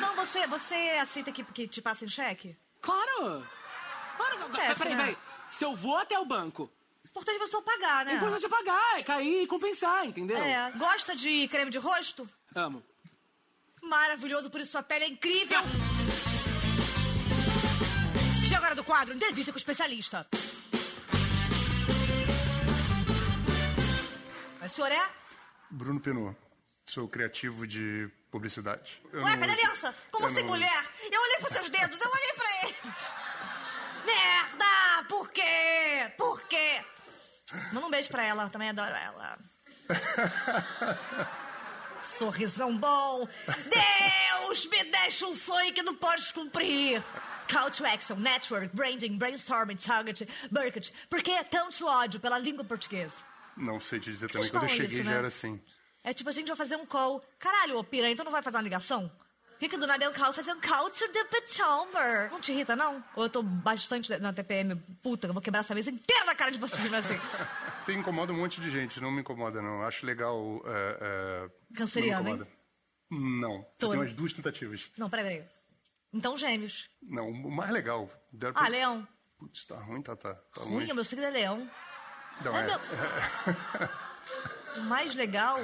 Não, 0.00 0.16
você, 0.16 0.46
você 0.46 0.74
aceita 1.00 1.30
que, 1.32 1.44
que 1.44 1.68
te 1.68 1.80
passem 1.80 2.08
cheque? 2.08 2.56
Claro! 2.80 3.46
Claro! 4.16 4.36
Acontece, 4.36 4.74
peraí, 4.76 4.94
né? 4.94 5.04
peraí. 5.04 5.18
Se 5.52 5.64
eu 5.64 5.74
vou 5.74 5.96
até 5.96 6.18
o 6.18 6.24
banco, 6.24 6.70
Importante 7.18 7.36
é 7.36 7.38
você 7.38 7.62
pagar, 7.62 8.04
né? 8.04 8.12
é 8.12 8.16
importante 8.16 8.44
é 8.44 8.48
pagar, 8.48 8.98
é 8.98 9.02
cair 9.02 9.42
e 9.42 9.46
compensar, 9.46 10.06
entendeu? 10.06 10.36
É. 10.38 10.70
Gosta 10.72 11.16
de 11.16 11.48
creme 11.48 11.70
de 11.70 11.78
rosto? 11.78 12.28
Amo. 12.54 12.82
Maravilhoso, 13.82 14.50
por 14.50 14.60
isso 14.60 14.72
sua 14.72 14.82
pele 14.82 15.04
é 15.04 15.08
incrível. 15.08 15.58
Chega 18.44 18.58
agora 18.58 18.74
do 18.74 18.84
quadro, 18.84 19.14
entrevista 19.14 19.50
com 19.50 19.56
o 19.56 19.58
especialista. 19.58 20.26
O 24.62 24.68
senhor 24.68 24.92
é? 24.92 25.10
Bruno 25.70 25.98
Pinot. 26.00 26.36
Sou 26.84 27.08
criativo 27.08 27.66
de 27.66 28.10
publicidade. 28.30 29.00
Eu 29.12 29.22
Ué, 29.22 29.30
não- 29.32 29.40
cadê 29.40 29.52
a 29.52 29.54
aliança? 29.54 29.94
Como 30.10 30.26
assim, 30.26 30.36
não- 30.42 30.46
mulher? 30.48 30.84
Eu 31.10 31.20
olhei 31.20 31.36
pros 31.38 31.52
seus 31.52 31.70
dedos, 31.70 32.00
eu 32.00 32.10
olhei 32.10 32.32
pra 32.34 32.50
eles. 32.62 32.76
Merda! 34.04 35.04
Por 35.08 35.30
quê? 35.30 36.12
Por 36.16 36.42
quê? 36.42 36.84
Manda 37.72 37.86
um 37.86 37.90
beijo 37.90 38.08
pra 38.10 38.24
ela, 38.24 38.48
também 38.48 38.68
adoro 38.70 38.94
ela. 38.94 39.38
Sorrisão 42.02 42.76
bom. 42.78 43.26
Deus 43.46 44.66
me 44.66 44.84
deixa 44.84 45.26
um 45.26 45.34
sonho 45.34 45.72
que 45.72 45.82
não 45.82 45.94
podes 45.94 46.30
cumprir. 46.32 47.02
Call 47.50 47.70
to 47.70 47.84
action, 47.86 48.16
network, 48.16 48.74
branding, 48.76 49.16
brainstorming, 49.18 49.76
target, 49.76 50.28
market. 50.50 50.90
Por 51.08 51.22
que 51.22 51.30
é 51.30 51.42
tanto 51.44 51.86
ódio 51.86 52.20
pela 52.20 52.38
língua 52.38 52.64
portuguesa? 52.64 53.18
Não 53.56 53.80
sei 53.80 53.98
te 53.98 54.10
dizer 54.12 54.28
também. 54.30 54.48
Quando 54.50 54.62
eu 54.64 54.68
falam 54.68 54.76
cheguei 54.76 54.98
isso, 54.98 55.04
já 55.04 55.10
né? 55.10 55.18
era 55.18 55.28
assim. 55.28 55.60
É 56.08 56.14
tipo, 56.14 56.30
a 56.30 56.32
gente 56.32 56.46
vai 56.46 56.56
fazer 56.56 56.74
um 56.76 56.86
call. 56.86 57.22
Caralho, 57.38 57.78
ô 57.78 57.84
piranha, 57.84 58.12
então 58.14 58.24
não 58.24 58.32
vai 58.32 58.40
fazer 58.40 58.56
uma 58.56 58.62
ligação? 58.62 59.12
Que 59.60 59.68
do 59.76 59.86
nada 59.86 60.02
eu 60.02 60.10
call 60.14 60.32
fazer 60.32 60.52
um 60.52 60.60
call 60.60 60.88
to 60.88 61.06
the 61.12 61.24
Potomac? 61.24 62.30
Não 62.32 62.40
te 62.40 62.50
irrita, 62.50 62.74
não? 62.74 63.04
Ou 63.14 63.24
eu 63.24 63.28
tô 63.28 63.42
bastante 63.42 64.16
na 64.18 64.32
TPM, 64.32 64.74
puta, 65.02 65.26
eu 65.26 65.34
vou 65.34 65.42
quebrar 65.42 65.60
essa 65.60 65.74
mesa 65.74 65.90
inteira 65.90 66.24
na 66.24 66.34
cara 66.34 66.50
de 66.50 66.58
vocês, 66.58 66.90
mas 66.90 67.04
assim. 67.04 67.20
Tem 67.84 67.98
incomoda 67.98 68.32
um 68.32 68.36
monte 68.38 68.58
de 68.58 68.70
gente, 68.70 69.02
não 69.02 69.10
me 69.10 69.20
incomoda, 69.20 69.60
não. 69.60 69.82
Acho 69.82 70.06
legal. 70.06 70.62
É, 70.64 70.98
é, 71.02 71.76
Canceriano, 71.76 72.22
não 72.24 72.30
incomoda. 72.36 72.50
Não. 73.10 73.66
Tem 73.76 73.88
umas 73.90 74.12
duas 74.14 74.32
tentativas. 74.32 74.90
Não, 74.96 75.10
peraí, 75.10 75.24
peraí. 75.26 75.48
Então, 76.10 76.38
gêmeos. 76.38 76.88
Não, 77.02 77.28
o 77.28 77.50
mais 77.50 77.70
legal. 77.70 78.08
Ah, 78.32 78.52
pra- 78.52 78.68
leão. 78.68 79.06
Putz, 79.38 79.66
tá 79.66 79.76
ruim, 79.76 80.00
tá, 80.00 80.16
tá. 80.16 80.32
tá 80.34 80.62
Ruim, 80.62 80.90
meu 80.90 81.04
signo 81.04 81.26
é 81.26 81.30
leão. 81.30 81.70
Não, 82.42 82.56
Ai, 82.56 82.62
é. 82.62 82.66
meu- 82.66 82.80
O 84.76 84.80
mais 84.82 85.14
legal, 85.14 85.58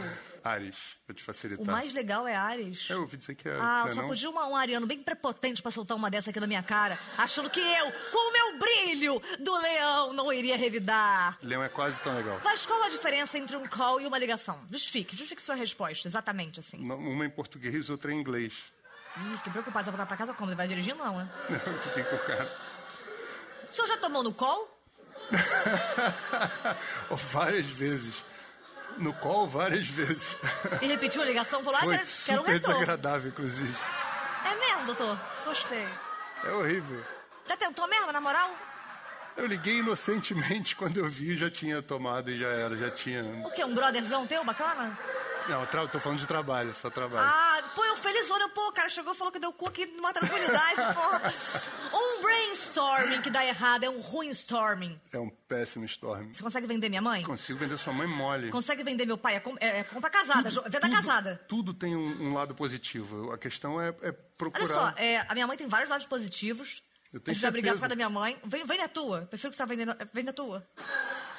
Ares, 0.44 0.76
pra 1.06 1.14
te 1.14 1.22
o 1.22 1.24
facilitar. 1.24 1.66
mais 1.74 1.92
legal 1.92 2.28
é 2.28 2.36
Ares. 2.36 2.88
Eu 2.90 3.00
ouvi 3.00 3.16
dizer 3.16 3.34
que 3.34 3.48
é. 3.48 3.58
Ah, 3.58 3.84
é 3.86 3.92
só 3.92 4.02
não? 4.02 4.08
podia 4.08 4.28
uma, 4.28 4.46
um 4.46 4.54
ariano 4.54 4.86
bem 4.86 5.02
prepotente 5.02 5.62
pra 5.62 5.70
soltar 5.70 5.96
uma 5.96 6.10
dessa 6.10 6.30
aqui 6.30 6.38
na 6.38 6.46
minha 6.46 6.62
cara, 6.62 6.98
achando 7.16 7.48
que 7.48 7.60
eu, 7.60 7.92
com 8.12 8.30
o 8.30 8.32
meu 8.32 8.58
brilho 8.58 9.22
do 9.40 9.56
leão, 9.58 10.12
não 10.12 10.32
iria 10.32 10.56
revidar. 10.56 11.38
Leão 11.42 11.62
é 11.62 11.68
quase 11.68 12.00
tão 12.02 12.14
legal. 12.14 12.40
Mas 12.44 12.66
qual 12.66 12.82
a 12.82 12.88
diferença 12.88 13.38
entre 13.38 13.56
um 13.56 13.66
call 13.66 14.00
e 14.00 14.06
uma 14.06 14.18
ligação? 14.18 14.58
Justifique, 14.70 15.16
justifique 15.16 15.42
sua 15.42 15.54
resposta, 15.54 16.06
exatamente 16.06 16.60
assim. 16.60 16.78
Uma 16.78 17.24
em 17.24 17.30
português, 17.30 17.88
outra 17.88 18.12
em 18.12 18.20
inglês. 18.20 18.52
Ih, 19.16 19.36
fiquei 19.38 19.52
preocupada, 19.52 19.84
você 19.84 19.90
vai 19.90 19.98
voltar 19.98 20.06
pra 20.06 20.16
casa 20.16 20.34
como? 20.34 20.50
Ele 20.50 20.56
vai 20.56 20.68
dirigindo, 20.68 20.98
não, 20.98 21.18
né? 21.18 21.28
Não, 21.48 21.78
tu 21.78 21.88
tem 21.94 22.04
com 22.04 22.16
o 22.16 22.18
cara. 22.18 22.58
O 23.68 23.72
senhor 23.72 23.86
já 23.86 23.96
tomou 23.96 24.22
no 24.22 24.34
call? 24.34 24.68
várias 27.10 27.64
vezes. 27.66 28.24
No 28.98 29.12
call, 29.14 29.46
várias 29.46 29.86
vezes. 29.88 30.36
E 30.80 30.86
repetiu 30.86 31.22
a 31.22 31.24
ligação? 31.24 31.62
Falou, 31.62 31.78
ah, 31.78 31.86
quero, 31.86 31.92
quero 31.92 32.40
um 32.40 32.44
super 32.44 32.52
retorno. 32.52 32.74
desagradável, 32.74 33.28
inclusive. 33.30 33.74
É 34.44 34.54
mesmo, 34.54 34.86
doutor? 34.86 35.18
Gostei. 35.44 35.86
É 36.44 36.50
horrível. 36.52 37.02
Já 37.48 37.56
tentou 37.56 37.86
mesmo, 37.88 38.12
na 38.12 38.20
moral? 38.20 38.50
Eu 39.36 39.46
liguei 39.46 39.78
inocentemente 39.78 40.76
quando 40.76 40.98
eu 40.98 41.06
vi, 41.06 41.36
já 41.36 41.50
tinha 41.50 41.82
tomado 41.82 42.30
e 42.30 42.38
já 42.38 42.48
era, 42.48 42.76
já 42.76 42.90
tinha. 42.90 43.24
O 43.44 43.50
quê? 43.50 43.64
Um 43.64 43.74
brotherzão 43.74 44.26
teu, 44.26 44.44
bacana? 44.44 44.96
Não, 45.48 45.66
tra... 45.66 45.86
tô 45.88 45.98
falando 46.00 46.18
de 46.18 46.26
trabalho, 46.26 46.72
só 46.74 46.88
trabalho. 46.90 47.26
Ah, 47.26 47.62
pô, 47.74 47.84
eu 47.84 47.96
felizona, 47.96 48.48
pô, 48.48 48.68
o 48.68 48.72
cara 48.72 48.88
chegou 48.88 49.12
e 49.12 49.16
falou 49.16 49.32
que 49.32 49.38
deu 49.38 49.52
cu 49.52 49.68
aqui 49.68 49.84
numa 49.86 50.12
tranquilidade, 50.12 50.76
porra. 50.94 51.34
Um 51.92 52.22
brainstorming 52.22 53.20
que 53.22 53.30
dá 53.30 53.44
errado 53.44 53.84
é 53.84 53.90
um 53.90 54.00
ruim 54.00 54.30
storming. 54.30 54.98
É 55.12 55.18
um 55.18 55.28
péssimo 55.28 55.84
storm. 55.84 56.32
Você 56.32 56.42
consegue 56.42 56.66
vender 56.66 56.88
minha 56.88 57.02
mãe? 57.02 57.22
Consigo 57.22 57.58
vender 57.58 57.76
sua 57.76 57.92
mãe 57.92 58.06
mole. 58.06 58.50
Consegue 58.50 58.82
vender 58.82 59.04
meu 59.06 59.18
pai? 59.18 59.36
É, 59.36 59.40
com- 59.40 59.56
é, 59.60 59.80
é 59.80 59.84
compra 59.84 60.08
casada, 60.10 60.50
jo- 60.50 60.62
venda 60.62 60.88
casada. 60.88 61.40
Tudo 61.48 61.74
tem 61.74 61.94
um, 61.94 62.30
um 62.30 62.34
lado 62.34 62.54
positivo. 62.54 63.30
A 63.32 63.38
questão 63.38 63.80
é, 63.80 63.88
é 64.02 64.12
procurar. 64.12 64.64
Olha 64.64 64.74
só, 64.74 64.92
é, 64.96 65.24
a 65.28 65.34
minha 65.34 65.46
mãe 65.46 65.56
tem 65.56 65.66
vários 65.66 65.90
lados 65.90 66.06
positivos. 66.06 66.82
Eu 67.12 67.20
tenho 67.20 67.32
a 67.32 67.34
gente 67.34 67.42
vai 67.42 67.50
brigar 67.52 67.74
por 67.74 67.80
certeza. 67.80 67.80
causa 67.80 67.88
da 67.88 67.94
minha 67.96 68.10
mãe. 68.10 68.36
Vem, 68.44 68.64
vem 68.66 68.78
na 68.78 68.88
tua. 68.88 69.22
Prefiro 69.22 69.50
que 69.50 69.56
você 69.56 69.62
vá 69.62 69.66
vendendo. 69.66 69.94
Vem 70.12 70.24
na 70.24 70.32
tua. 70.32 70.66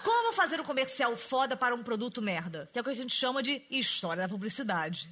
Como 0.05 0.31
fazer 0.33 0.59
um 0.61 0.63
comercial 0.63 1.17
foda 1.17 1.57
para 1.57 1.73
um 1.73 1.81
produto 1.81 2.21
merda? 2.21 2.69
Que 2.71 2.77
é 2.77 2.81
o 2.81 2.83
que 2.85 2.91
a 2.91 2.95
gente 2.95 3.11
chama 3.15 3.41
de 3.41 3.63
história 3.71 4.21
da 4.21 4.29
publicidade. 4.29 5.09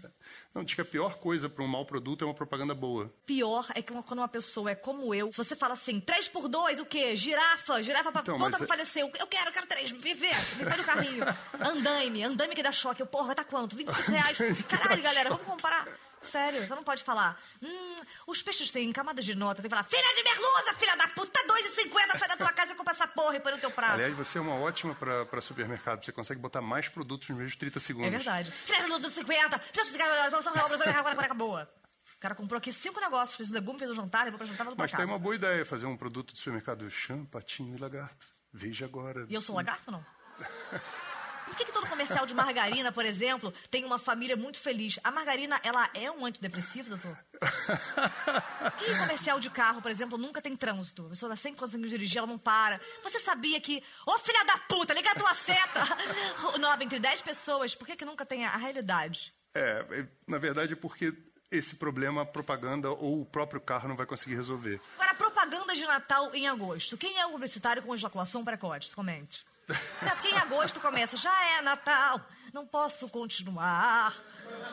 Não, 0.54 0.64
diz 0.64 0.76
que 0.76 0.82
a 0.82 0.86
pior 0.86 1.16
coisa 1.18 1.50
para 1.50 1.64
um 1.64 1.68
mau 1.68 1.84
produto 1.84 2.22
é 2.24 2.26
uma 2.28 2.34
propaganda 2.36 2.76
boa. 2.76 3.12
Pior 3.26 3.66
é 3.74 3.82
que 3.82 3.92
uma- 3.92 4.04
quando 4.04 4.20
uma 4.20 4.28
pessoa 4.28 4.70
é 4.70 4.76
como 4.76 5.12
eu, 5.16 5.32
se 5.32 5.38
você 5.40 5.56
fala 5.56 5.74
assim, 5.74 6.00
3 6.00 6.30
por 6.30 6.48
2, 6.48 6.80
o 6.80 6.86
quê? 6.86 7.16
Girafa, 7.16 7.82
girafa 7.82 8.12
pra 8.12 8.22
Então, 8.22 8.38
ponta 8.38 8.52
mas 8.52 8.58
pra 8.58 8.66
é- 8.66 8.68
falecer. 8.68 9.02
Eu 9.02 9.10
quero, 9.28 9.50
eu 9.50 9.54
quero 9.54 9.66
três, 9.66 9.92
me 9.92 10.14
vê, 10.14 10.28
me 10.58 10.64
faz 10.70 10.80
o 10.82 10.86
carrinho. 10.86 11.24
Andaime, 11.60 12.24
andaime 12.24 12.54
que 12.54 12.62
dá 12.62 12.72
choque. 12.72 13.02
Eu, 13.02 13.08
porra, 13.08 13.34
tá 13.34 13.44
quanto? 13.44 13.76
25 13.76 14.12
reais. 14.12 14.38
Caralho, 14.70 15.02
galera, 15.02 15.30
vamos 15.32 15.46
comparar. 15.48 15.88
Sério, 16.24 16.66
você 16.66 16.74
não 16.76 16.84
pode 16.84 17.04
falar. 17.04 17.40
Hum, 17.62 17.96
os 18.28 18.42
peixes 18.42 18.72
têm 18.72 18.92
camadas 18.92 19.24
de 19.26 19.36
nota. 19.36 19.62
Tem 19.62 19.70
que 19.70 19.76
falar, 19.76 19.88
filha 19.88 20.16
de 20.16 20.24
merluza, 20.24 20.74
filha 20.76 20.96
da 20.96 21.08
puta, 21.10 21.40
2,50, 21.46 22.18
sai 22.18 22.28
da 22.30 22.38
tua 22.38 22.52
casa 22.54 22.72
e 22.72 22.76
compra 22.76 22.94
essa 22.94 23.08
porra 23.08 23.36
e 23.36 23.40
põe 23.40 23.52
no 23.52 23.58
teu 23.60 23.72
prato. 23.72 23.94
Aliás, 23.94 24.14
você 24.16 24.38
é 24.38 24.42
uma 24.42 24.56
ótima 24.56 24.96
para 24.96 25.42
supermercado. 25.42 26.04
Você 26.04 26.12
consegue 26.12 26.40
botar 26.40 26.62
mais 26.62 26.88
produtos 26.90 27.30
nos 27.30 27.38
mesmos 27.38 27.56
30 27.56 27.80
segundos. 27.80 28.08
É 28.08 28.12
verdade. 28.12 28.52
Filha 28.52 28.82
de 28.84 28.90
merluza, 28.90 29.10
50, 29.10 29.60
filha 29.60 29.84
de 29.86 29.98
merluza, 29.98 30.28
promoção 30.28 30.54
real, 30.54 30.66
agora, 31.00 31.22
acabou. 31.26 31.62
O 31.62 32.20
cara 32.20 32.36
comprou 32.36 32.58
aqui 32.58 32.72
cinco 32.72 33.00
negócios, 33.02 33.36
fez 33.36 33.52
o 33.52 33.54
legume, 33.54 33.78
fez 33.78 33.92
o 33.92 33.96
jantar, 33.96 34.24
levou 34.26 34.38
pra 34.38 34.48
jantar, 34.48 34.64
voltou 34.64 34.78
pra 34.78 34.84
Mas 34.86 34.92
casa. 34.92 35.04
tem 35.04 35.12
uma 35.12 35.20
boa 35.20 35.36
ideia, 35.36 35.66
fazer 35.66 35.86
um 35.86 35.98
produto 35.98 36.32
de 36.34 36.40
supermercado 36.40 36.90
chão, 36.90 37.26
patinho 37.26 37.76
e 37.76 37.80
lagarto. 37.80 38.26
Veja 38.54 38.86
agora. 38.86 39.26
E 39.30 39.34
eu 39.34 39.42
sou 39.42 39.56
lagarto, 39.56 39.92
não? 39.92 40.06
Por 41.54 41.58
que, 41.58 41.66
que 41.66 41.72
todo 41.72 41.88
comercial 41.88 42.26
de 42.26 42.34
margarina, 42.34 42.92
por 42.92 43.06
exemplo, 43.06 43.54
tem 43.70 43.86
uma 43.86 44.00
família 44.00 44.36
muito 44.36 44.60
feliz? 44.60 45.00
A 45.04 45.12
margarina, 45.12 45.60
ela 45.64 45.88
é 45.94 46.10
um 46.10 46.26
antidepressivo, 46.26 46.90
doutor? 46.90 47.16
Por 47.40 48.72
que 48.80 48.98
comercial 48.98 49.40
de 49.40 49.52
carro, 49.52 49.80
por 49.80 49.92
exemplo, 49.92 50.18
nunca 50.18 50.42
tem 50.42 50.56
trânsito? 50.56 51.06
A 51.06 51.10
pessoa 51.10 51.30
tá 51.30 51.36
sempre 51.36 51.60
conseguindo 51.60 51.88
dirigir, 51.88 52.18
ela 52.18 52.26
não 52.26 52.40
para. 52.40 52.82
Você 53.04 53.20
sabia 53.20 53.62
que... 53.62 53.84
Ô, 54.04 54.18
filha 54.18 54.44
da 54.46 54.58
puta, 54.58 54.96
liga 54.96 55.12
a 55.12 55.16
tua 55.16 55.34
seta! 55.36 55.84
Não, 56.60 56.74
entre 56.82 57.00
10 57.00 57.22
pessoas, 57.22 57.76
por 57.76 57.86
que, 57.86 57.96
que 57.96 58.06
nunca 58.06 58.26
tem 58.26 58.46
a, 58.46 58.58
realidade? 58.58 59.32
É, 59.54 59.86
é, 59.92 60.08
na 60.28 60.40
verdade 60.40 60.74
é 60.74 60.76
porque 60.76 61.14
esse 61.52 61.76
problema 61.76 62.24
a 62.24 62.26
propaganda 62.26 62.90
ou 62.90 63.22
o 63.22 63.26
próprio 63.26 63.62
carro 63.62 63.88
não 63.88 63.96
vai 63.96 64.06
conseguir 64.06 64.36
resolver. 64.36 64.82
Agora, 64.96 65.14
propaganda 65.14 65.76
de 65.76 65.86
Natal 65.86 66.34
em 66.34 66.48
agosto. 66.48 66.98
Quem 66.98 67.20
é 67.20 67.26
o 67.28 67.32
publicitário 67.32 67.84
com 67.84 67.94
ejaculação 67.94 68.44
precoce? 68.44 68.96
Comente. 68.96 69.46
É, 69.70 70.10
porque 70.12 70.28
em 70.30 70.38
agosto 70.38 70.80
começa, 70.80 71.16
já 71.18 71.58
é 71.58 71.62
Natal, 71.62 72.20
não 72.54 72.66
posso 72.68 73.08
continuar. 73.10 74.14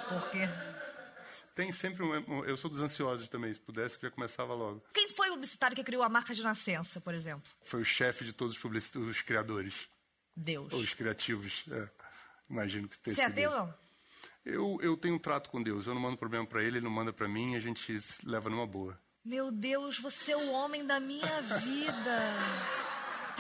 Por 0.09 0.31
quê? 0.31 0.49
Tem 1.55 1.73
sempre 1.73 2.03
um, 2.03 2.45
Eu 2.45 2.57
sou 2.57 2.71
dos 2.71 2.81
ansiosos 2.81 3.29
também. 3.29 3.53
Se 3.53 3.61
pudesse, 3.61 3.97
eu 3.97 4.09
já 4.09 4.11
começava 4.15 4.55
logo. 4.55 4.83
Quem 4.95 5.09
foi 5.11 5.29
o 5.29 5.35
publicitário 5.35 5.77
que 5.77 5.85
criou 5.85 6.03
a 6.03 6.09
marca 6.09 6.35
de 6.35 6.43
nascença, 6.43 7.01
por 7.01 7.13
exemplo? 7.15 7.43
Foi 7.63 7.83
o 7.83 7.85
chefe 7.85 8.25
de 8.25 8.33
todos 8.33 8.55
os, 8.57 8.63
publici- 8.63 8.97
os 8.99 9.21
criadores. 9.21 9.89
Deus. 10.35 10.73
Ou 10.73 10.79
os 10.81 10.95
criativos. 10.95 11.65
é. 11.71 11.91
Imagino 12.49 12.89
que 12.89 12.99
tenha 12.99 13.15
Você 13.15 13.23
é 13.23 13.27
sido 13.29 13.33
ateu 13.39 13.51
não? 13.51 13.75
Eu, 14.45 14.79
eu 14.81 14.97
tenho 14.97 15.17
um 15.17 15.19
trato 15.19 15.51
com 15.51 15.63
Deus. 15.63 15.87
Eu 15.87 15.95
não 15.95 16.01
mando 16.01 16.17
problema 16.17 16.47
pra 16.47 16.63
ele, 16.63 16.79
ele 16.79 16.85
não 16.85 16.91
manda 16.91 17.13
pra 17.13 17.29
mim. 17.29 17.55
A 17.57 17.61
gente 17.61 17.99
leva 18.25 18.49
numa 18.49 18.67
boa. 18.67 18.99
Meu 19.25 19.53
Deus, 19.53 19.99
você 19.99 20.33
é 20.33 20.37
o 20.37 20.51
homem 20.51 20.87
da 20.87 20.99
minha 20.99 21.41
vida. 21.43 22.35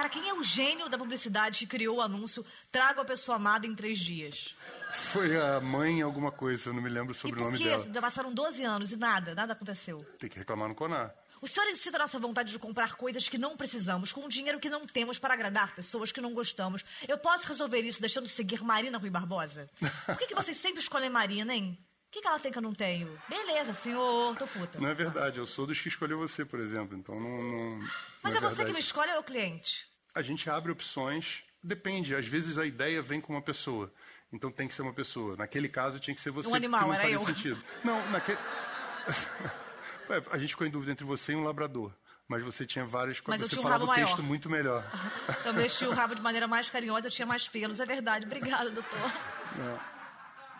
Cara, 0.00 0.08
quem 0.08 0.30
é 0.30 0.32
o 0.32 0.42
gênio 0.42 0.88
da 0.88 0.96
publicidade 0.96 1.58
que 1.58 1.66
criou 1.66 1.98
o 1.98 2.00
anúncio 2.00 2.42
Traga 2.72 3.02
a 3.02 3.04
pessoa 3.04 3.36
amada 3.36 3.66
em 3.66 3.74
três 3.74 3.98
dias? 3.98 4.56
Foi 4.90 5.38
a 5.38 5.60
mãe 5.60 6.00
alguma 6.00 6.32
coisa, 6.32 6.70
eu 6.70 6.72
não 6.72 6.80
me 6.80 6.88
lembro 6.88 7.12
sobre 7.12 7.38
o 7.38 7.44
nome 7.44 7.58
dela. 7.58 7.86
já 7.92 8.00
passaram 8.00 8.32
12 8.32 8.62
anos 8.64 8.92
e 8.92 8.96
nada, 8.96 9.34
nada 9.34 9.52
aconteceu? 9.52 9.98
Tem 10.18 10.30
que 10.30 10.38
reclamar 10.38 10.70
no 10.70 10.74
Conar. 10.74 11.14
O 11.42 11.46
senhor 11.46 11.68
incita 11.68 11.98
a 11.98 12.00
nossa 12.00 12.18
vontade 12.18 12.50
de 12.50 12.58
comprar 12.58 12.94
coisas 12.94 13.28
que 13.28 13.36
não 13.36 13.58
precisamos, 13.58 14.10
com 14.10 14.24
o 14.24 14.28
dinheiro 14.30 14.58
que 14.58 14.70
não 14.70 14.86
temos 14.86 15.18
para 15.18 15.34
agradar 15.34 15.74
pessoas 15.74 16.10
que 16.10 16.22
não 16.22 16.32
gostamos. 16.32 16.82
Eu 17.06 17.18
posso 17.18 17.46
resolver 17.46 17.82
isso 17.82 18.00
deixando 18.00 18.24
de 18.24 18.30
seguir 18.30 18.64
Marina 18.64 18.96
Rui 18.96 19.10
Barbosa? 19.10 19.68
Por 20.06 20.16
que, 20.16 20.28
que 20.28 20.34
vocês 20.34 20.56
sempre 20.56 20.80
escolhem 20.80 21.10
Marina, 21.10 21.54
hein? 21.54 21.78
O 22.08 22.10
que, 22.10 22.22
que 22.22 22.26
ela 22.26 22.40
tem 22.40 22.50
que 22.50 22.56
eu 22.56 22.62
não 22.62 22.74
tenho? 22.74 23.06
Beleza, 23.28 23.74
senhor, 23.74 24.34
tô 24.34 24.46
puta. 24.46 24.80
Não 24.80 24.88
é 24.88 24.94
verdade, 24.94 25.38
eu 25.38 25.46
sou 25.46 25.66
dos 25.66 25.78
que 25.78 25.88
escolheu 25.88 26.18
você, 26.18 26.42
por 26.42 26.58
exemplo. 26.58 26.96
Então 26.96 27.20
não. 27.20 27.42
não 27.42 27.88
Mas 28.22 28.32
não 28.32 28.38
é 28.38 28.50
você 28.50 28.64
que 28.64 28.72
me 28.72 28.80
escolhe 28.80 29.10
ou 29.10 29.16
é 29.16 29.20
o 29.20 29.22
cliente? 29.22 29.89
A 30.14 30.22
gente 30.22 30.48
abre 30.50 30.72
opções, 30.72 31.42
depende. 31.62 32.14
Às 32.14 32.26
vezes 32.26 32.58
a 32.58 32.66
ideia 32.66 33.02
vem 33.02 33.20
com 33.20 33.32
uma 33.32 33.42
pessoa. 33.42 33.92
Então 34.32 34.50
tem 34.50 34.68
que 34.68 34.74
ser 34.74 34.82
uma 34.82 34.92
pessoa. 34.92 35.36
Naquele 35.36 35.68
caso 35.68 35.98
tinha 35.98 36.14
que 36.14 36.20
ser 36.20 36.30
você. 36.30 36.48
Um 36.48 36.54
animal, 36.54 36.82
não 36.82 36.94
era 36.94 37.10
eu. 37.10 37.24
sentido. 37.26 37.62
Não, 37.84 38.10
naquele. 38.10 38.38
Ué, 40.08 40.22
a 40.30 40.38
gente 40.38 40.50
ficou 40.50 40.66
em 40.66 40.70
dúvida 40.70 40.92
entre 40.92 41.04
você 41.04 41.32
e 41.32 41.36
um 41.36 41.44
labrador. 41.44 41.92
Mas 42.28 42.44
você 42.44 42.64
tinha 42.64 42.84
várias 42.84 43.20
Mas 43.26 43.40
eu 43.40 43.48
Você 43.48 43.56
tinha 43.56 43.60
um 43.60 43.62
falava 43.64 43.86
rabo 43.86 43.92
o 43.92 44.04
texto 44.04 44.22
muito 44.22 44.48
melhor. 44.48 44.84
Eu 45.44 45.52
mexi 45.52 45.84
o 45.84 45.90
rabo 45.90 46.14
de 46.14 46.22
maneira 46.22 46.46
mais 46.46 46.70
carinhosa, 46.70 47.08
eu 47.08 47.10
tinha 47.10 47.26
mais 47.26 47.48
pelos, 47.48 47.80
é 47.80 47.84
verdade. 47.84 48.24
Obrigada, 48.24 48.70
doutor. 48.70 48.98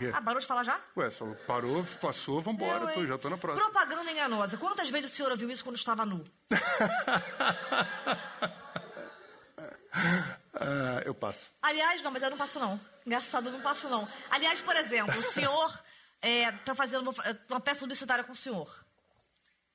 É. 0.01 0.11
Ah, 0.13 0.21
parou 0.21 0.41
de 0.41 0.47
falar 0.47 0.65
já? 0.65 0.81
Ué, 0.97 1.13
falou, 1.13 1.37
parou, 1.47 1.85
passou, 2.01 2.41
vambora, 2.41 2.91
Eu, 2.91 2.95
tô, 2.95 3.07
já 3.07 3.17
tô 3.19 3.31
na 3.31 3.39
próxima. 3.39 3.71
Propaganda 3.71 4.11
enganosa. 4.11 4.57
Quantas 4.57 4.91
vezes 4.91 5.13
o 5.13 5.15
senhor 5.15 5.31
ouviu 5.31 5.49
isso 5.49 5.63
quando 5.63 5.77
estava 5.77 6.05
nu? 6.05 6.25
Ah, 10.53 11.01
eu 11.05 11.15
passo. 11.15 11.53
Aliás, 11.63 12.03
não, 12.03 12.11
mas 12.11 12.25
eu 12.25 12.31
não 12.31 12.37
passo 12.37 12.59
não. 12.59 12.79
Engraçado, 13.07 13.47
eu 13.47 13.53
não 13.53 13.61
passo 13.61 13.89
não. 13.89 14.07
Aliás, 14.29 14.61
por 14.61 14.75
exemplo, 14.75 15.17
o 15.17 15.23
senhor 15.23 15.85
é, 16.21 16.51
tá 16.51 16.75
fazendo 16.75 17.15
uma 17.49 17.61
peça 17.61 17.81
publicitária 17.81 18.25
com 18.25 18.33
o 18.33 18.37
senhor. 18.37 18.85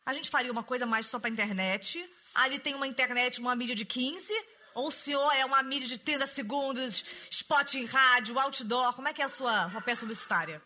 A 0.06 0.14
gente 0.14 0.30
faria 0.30 0.52
uma 0.52 0.64
coisa 0.64 0.86
mais 0.86 1.06
só 1.06 1.18
pra 1.18 1.30
internet. 1.30 2.08
Ali 2.36 2.60
tem 2.60 2.76
uma 2.76 2.86
internet, 2.86 3.40
uma 3.40 3.56
mídia 3.56 3.74
de 3.74 3.86
15. 3.86 4.34
Ou 4.76 4.90
o 4.90 4.92
senhor 4.92 5.32
é 5.32 5.46
uma 5.46 5.64
mídia 5.64 5.88
de 5.88 5.98
30 5.98 6.28
segundos, 6.28 7.04
spot 7.32 7.76
em 7.76 7.86
rádio, 7.86 8.38
outdoor. 8.38 8.94
Como 8.94 9.08
é 9.08 9.14
que 9.14 9.22
é 9.22 9.26
a 9.26 9.30
sua, 9.30 9.70
sua 9.70 9.82
peça 9.82 10.02
publicitária? 10.02 10.62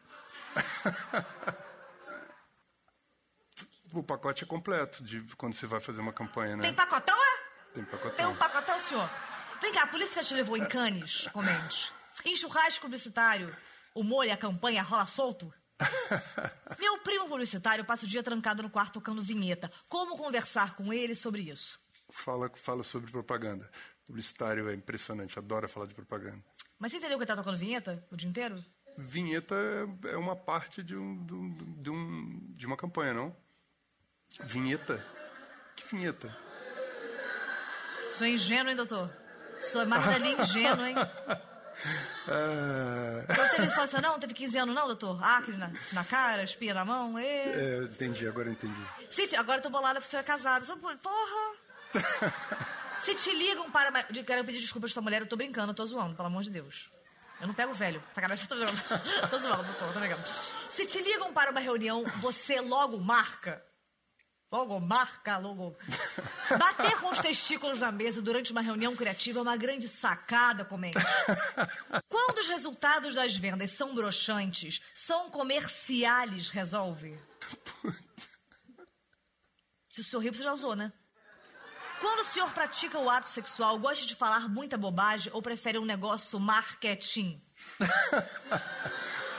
O 3.91 4.03
pacote 4.03 4.43
é 4.43 4.47
completo 4.47 5.03
de 5.03 5.19
quando 5.35 5.55
você 5.55 5.65
vai 5.65 5.79
fazer 5.79 5.99
uma 5.99 6.13
campanha, 6.13 6.55
né? 6.55 6.61
Tem 6.61 6.73
pacotão, 6.73 7.15
é? 7.15 7.73
Tem 7.73 7.83
pacotão. 7.83 8.15
Tem 8.15 8.25
um 8.27 8.35
pacotão, 8.35 8.79
senhor? 8.79 9.09
Vem 9.61 9.73
cá, 9.73 9.83
a 9.83 9.87
polícia 9.87 10.23
te 10.23 10.33
levou 10.33 10.55
em 10.57 10.65
canes? 10.67 11.27
Comente. 11.33 11.91
Em 12.25 12.35
churrasco 12.35 12.81
publicitário, 12.83 13.53
o 13.93 14.03
molho 14.03 14.31
a 14.33 14.37
campanha 14.37 14.81
rola 14.81 15.05
solto? 15.07 15.53
Meu 16.79 16.97
primo 16.99 17.27
publicitário 17.27 17.85
passa 17.85 18.05
o 18.05 18.07
dia 18.07 18.23
trancado 18.23 18.61
no 18.63 18.69
quarto 18.69 18.93
tocando 18.93 19.21
vinheta. 19.21 19.71
Como 19.87 20.17
conversar 20.17 20.75
com 20.75 20.91
ele 20.93 21.15
sobre 21.15 21.41
isso? 21.43 21.79
Fala, 22.09 22.49
fala 22.55 22.83
sobre 22.83 23.11
propaganda. 23.11 23.69
Publicitário 24.05 24.69
é 24.69 24.73
impressionante, 24.73 25.37
adora 25.37 25.67
falar 25.67 25.85
de 25.85 25.93
propaganda. 25.93 26.43
Mas 26.77 26.91
você 26.91 26.97
entendeu 26.97 27.17
que 27.17 27.23
ele 27.23 27.27
tá 27.27 27.35
tocando 27.35 27.57
vinheta 27.57 28.03
o 28.11 28.15
dia 28.15 28.27
inteiro? 28.29 28.63
Vinheta 28.97 29.55
é- 29.55 30.11
é 30.13 30.17
uma 30.17 30.35
parte 30.35 30.81
de, 30.83 30.95
um, 30.95 31.25
de, 31.25 31.33
um- 31.33 31.73
de 31.81 31.89
um- 31.89 32.39
de 32.55 32.65
uma 32.65 32.75
campanha, 32.75 33.13
não? 33.13 33.35
Vinheta? 34.41 35.03
Que 35.75 35.87
vinheta? 35.95 36.35
Sou 38.09 38.25
ingênuo, 38.27 38.69
hein, 38.71 38.75
doutor? 38.75 39.13
Sou 39.63 39.85
Magdalena 39.85 40.43
ingênuo, 40.43 40.85
hein? 40.85 40.95
Ah, 42.27 43.25
Não 43.37 43.49
teve 43.49 43.67
infância, 43.67 44.01
não? 44.01 44.19
Teve 44.19 44.33
15 44.33 44.57
anos, 44.57 44.75
não, 44.75 44.87
doutor? 44.87 45.23
Acre 45.23 45.55
na, 45.57 45.71
na 45.93 46.03
cara, 46.03 46.43
espia 46.43 46.73
na 46.73 46.83
mão? 46.85 47.17
Ê. 47.17 47.25
é, 47.25 47.77
entendi, 47.83 48.27
agora 48.27 48.49
entendi. 48.49 48.81
Te- 49.09 49.35
agora 49.35 49.59
eu 49.59 49.61
tô 49.63 49.69
bolada 49.69 49.99
porque 49.99 50.09
você 50.09 50.17
é 50.17 50.23
casado. 50.23 50.65
Porra! 51.01 51.55
Se 53.01 53.15
te 53.15 53.31
ligam 53.33 53.69
para. 53.71 54.03
Quero 54.03 54.43
pedir 54.43 54.59
desculpas 54.59 54.91
pra 54.91 54.95
sua 54.95 55.01
mulher, 55.03 55.21
eu 55.21 55.27
tô 55.27 55.35
brincando, 55.37 55.71
eu 55.71 55.75
tô 55.75 55.85
zoando, 55.85 56.15
pelo 56.15 56.27
amor 56.27 56.43
de 56.43 56.49
Deus. 56.49 56.89
Eu 57.39 57.47
não 57.47 57.53
pego 57.53 57.71
o 57.71 57.75
velho. 57.75 58.03
Sacanagem, 58.13 58.45
tô 58.47 58.57
zoando. 58.57 58.77
tô 59.29 59.39
zoando, 59.39 59.63
doutor, 59.63 59.93
tô 59.93 59.99
brincando. 59.99 60.21
Se 60.69 60.85
te 60.85 61.01
ligam 61.01 61.31
para 61.33 61.51
uma 61.51 61.59
reunião, 61.61 62.03
você 62.17 62.59
logo 62.59 62.97
marca. 62.99 63.63
Logo 64.51 64.79
marca, 64.79 65.37
logo. 65.37 65.75
Bater 66.57 66.99
com 66.99 67.11
os 67.11 67.19
testículos 67.19 67.79
na 67.79 67.91
mesa 67.91 68.19
durante 68.19 68.51
uma 68.51 68.61
reunião 68.61 68.95
criativa 68.95 69.39
é 69.39 69.41
uma 69.43 69.55
grande 69.55 69.87
sacada, 69.87 70.65
comente. 70.65 70.97
Quando 72.09 72.39
os 72.39 72.47
resultados 72.47 73.13
das 73.13 73.35
vendas 73.35 73.71
são 73.71 73.93
broxantes, 73.93 74.81
só 74.95 75.27
um 75.27 75.29
comerciales 75.29 76.49
resolve. 76.49 77.15
Se 79.89 80.01
o 80.01 80.03
senhor 80.03 80.21
riu, 80.21 80.33
você 80.33 80.43
já 80.43 80.53
usou, 80.53 80.75
né? 80.75 80.91
Quando 81.99 82.21
o 82.21 82.23
senhor 82.23 82.49
pratica 82.51 82.97
o 82.97 83.09
ato 83.09 83.27
sexual, 83.27 83.77
gosta 83.77 84.05
de 84.05 84.15
falar 84.15 84.47
muita 84.47 84.77
bobagem 84.77 85.31
ou 85.33 85.41
prefere 85.41 85.77
um 85.77 85.85
negócio 85.85 86.39
marketing? 86.39 87.39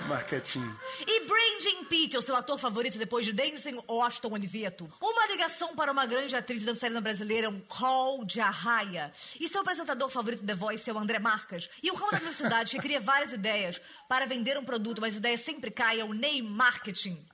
Marketing. 0.07 0.65
E 1.07 1.21
Brandon 1.21 1.85
Pitt 1.85 2.17
o 2.17 2.23
seu 2.23 2.35
ator 2.35 2.59
favorito 2.59 2.99
depois 2.99 3.25
de 3.27 3.33
Denzel 3.33 3.85
Washington 3.89 4.33
Oliveto? 4.33 4.93
Uma 5.01 5.27
ligação 5.27 5.75
para 5.75 5.93
uma 5.93 6.07
grande 6.07 6.35
atriz 6.37 6.63
dançarina 6.63 7.01
brasileira, 7.01 7.49
um 7.49 7.61
call 7.61 8.25
de 8.25 8.41
arraia. 8.41 9.13
E 9.39 9.49
seu 9.49 9.61
apresentador 9.61 10.09
favorito 10.09 10.45
The 10.45 10.55
Voice 10.55 10.89
é 10.89 10.93
o 10.93 10.99
André 10.99 11.19
Marcas. 11.19 11.69
E 11.83 11.91
o 11.91 11.95
ramo 11.95 12.13
da 12.13 12.19
publicidade 12.19 12.77
que 12.77 12.83
cria 12.83 13.01
várias 13.01 13.33
ideias 13.33 13.81
para 14.09 14.27
vender 14.27 14.59
um 14.59 14.65
produto, 14.65 15.01
mas 15.01 15.15
a 15.15 15.19
ideia 15.19 15.37
sempre 15.37 15.71
cai, 15.71 16.01
é 16.01 16.05
o 16.05 16.13
Ney 16.13 16.43
Marketing. 16.43 17.25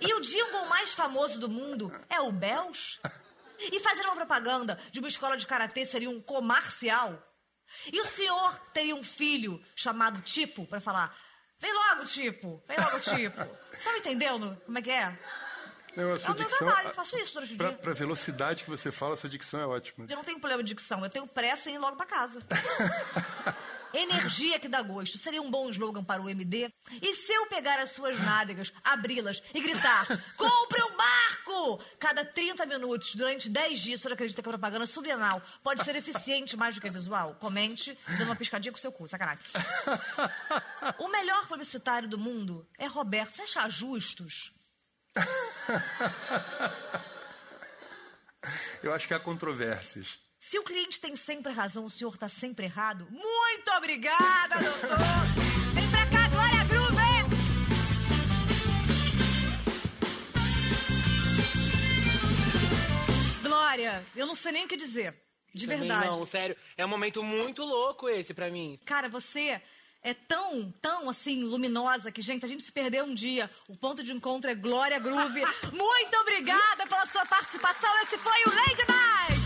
E 0.00 0.14
o 0.14 0.20
jingle 0.20 0.66
mais 0.66 0.92
famoso 0.92 1.38
do 1.38 1.48
mundo 1.48 1.92
é 2.08 2.20
o 2.20 2.32
Bells? 2.32 2.98
E 3.58 3.80
fazer 3.80 4.02
uma 4.02 4.16
propaganda 4.16 4.78
de 4.92 4.98
uma 4.98 5.08
escola 5.08 5.36
de 5.36 5.46
karatê 5.46 5.84
seria 5.84 6.10
um 6.10 6.20
comercial? 6.20 7.22
E 7.92 8.00
o 8.00 8.04
senhor 8.04 8.58
teria 8.72 8.94
um 8.94 9.02
filho 9.02 9.62
chamado 9.74 10.20
Tipo 10.20 10.66
pra 10.66 10.80
falar: 10.80 11.16
Vem 11.58 11.72
logo, 11.72 12.04
Tipo, 12.04 12.62
vem 12.68 12.76
logo, 12.78 13.00
Tipo. 13.00 13.44
Tá 13.84 13.92
me 13.92 13.98
entendendo 13.98 14.56
como 14.64 14.78
é 14.78 14.82
que 14.82 14.90
é? 14.90 15.18
Não, 15.96 16.12
a 16.12 16.16
É 16.16 16.18
sua 16.18 16.32
o 16.32 16.34
meu 16.34 16.44
dicção, 16.44 16.66
trabalho, 16.66 16.94
faço 16.94 17.16
isso 17.18 17.32
durante 17.32 17.54
o 17.54 17.56
pra, 17.56 17.68
dia. 17.68 17.78
pra 17.78 17.92
velocidade 17.94 18.64
que 18.64 18.70
você 18.70 18.90
fala, 18.92 19.14
a 19.14 19.16
sua 19.16 19.30
dicção 19.30 19.60
é 19.60 19.66
ótima. 19.66 20.06
Eu 20.08 20.16
não 20.16 20.24
tenho 20.24 20.38
problema 20.38 20.62
de 20.62 20.68
dicção, 20.74 21.02
eu 21.02 21.08
tenho 21.10 21.26
pressa 21.26 21.70
em 21.70 21.74
ir 21.74 21.78
logo 21.78 21.96
pra 21.96 22.04
casa. 22.06 22.40
Energia 23.92 24.58
que 24.58 24.68
dá 24.68 24.82
gosto 24.82 25.18
seria 25.18 25.40
um 25.40 25.50
bom 25.50 25.68
slogan 25.70 26.04
para 26.04 26.22
o 26.22 26.28
MD. 26.28 26.70
E 27.00 27.14
se 27.14 27.32
eu 27.32 27.46
pegar 27.46 27.78
as 27.78 27.90
suas 27.90 28.18
nádegas, 28.20 28.72
abri-las 28.84 29.42
e 29.54 29.60
gritar: 29.60 30.06
compre 30.36 30.82
um 30.82 30.96
barco! 30.96 31.82
Cada 31.98 32.24
30 32.24 32.66
minutos, 32.66 33.14
durante 33.14 33.48
10 33.48 33.80
dias, 33.80 34.00
o 34.00 34.02
senhor 34.02 34.14
acredita 34.14 34.42
que 34.42 34.48
a 34.48 34.52
propaganda 34.52 34.86
subliminal 34.86 35.40
pode 35.62 35.84
ser 35.84 35.96
eficiente 35.96 36.56
mais 36.56 36.74
do 36.74 36.80
que 36.80 36.90
visual? 36.90 37.36
Comente, 37.40 37.96
dando 38.06 38.24
uma 38.24 38.36
piscadinha 38.36 38.72
com 38.72 38.78
o 38.78 38.80
seu 38.80 38.92
cu, 38.92 39.08
sacanagem. 39.08 39.44
O 40.98 41.08
melhor 41.08 41.46
publicitário 41.48 42.08
do 42.08 42.18
mundo 42.18 42.66
é 42.78 42.86
Roberto. 42.86 43.34
Você 43.34 43.42
acha 43.42 43.68
justos? 43.68 44.52
Eu 48.82 48.94
acho 48.94 49.08
que 49.08 49.14
há 49.14 49.18
controvérsias. 49.18 50.18
Se 50.48 50.60
o 50.60 50.62
cliente 50.62 51.00
tem 51.00 51.16
sempre 51.16 51.52
razão, 51.52 51.84
o 51.84 51.90
senhor 51.90 52.14
está 52.14 52.28
sempre 52.28 52.66
errado. 52.66 53.08
Muito 53.10 53.68
obrigada, 53.76 54.54
doutor! 54.54 54.96
Vem 55.74 55.90
pra 55.90 56.06
cá, 56.06 56.28
Glória 56.28 56.64
Groove! 56.68 56.96
Glória, 63.42 64.06
eu 64.14 64.24
não 64.24 64.36
sei 64.36 64.52
nem 64.52 64.66
o 64.66 64.68
que 64.68 64.76
dizer. 64.76 65.20
De 65.52 65.66
Também 65.66 65.80
verdade. 65.80 66.06
Não, 66.06 66.24
sério. 66.24 66.56
É 66.76 66.86
um 66.86 66.88
momento 66.88 67.24
muito 67.24 67.64
louco 67.64 68.08
esse 68.08 68.32
pra 68.32 68.48
mim. 68.48 68.78
Cara, 68.84 69.08
você 69.08 69.60
é 70.00 70.14
tão, 70.14 70.70
tão 70.80 71.10
assim, 71.10 71.42
luminosa 71.42 72.12
que, 72.12 72.22
gente, 72.22 72.44
a 72.44 72.48
gente 72.48 72.62
se 72.62 72.70
perdeu 72.70 73.04
um 73.04 73.14
dia. 73.14 73.50
O 73.66 73.76
ponto 73.76 74.00
de 74.00 74.12
encontro 74.12 74.48
é 74.48 74.54
Glória 74.54 75.00
Groove. 75.00 75.40
Muito 75.74 76.16
obrigada 76.20 76.86
pela 76.86 77.04
sua 77.06 77.26
participação. 77.26 77.90
Esse 78.04 78.16
foi 78.16 78.44
o 78.44 78.54
Lady 78.54 78.86
Night! 78.86 79.45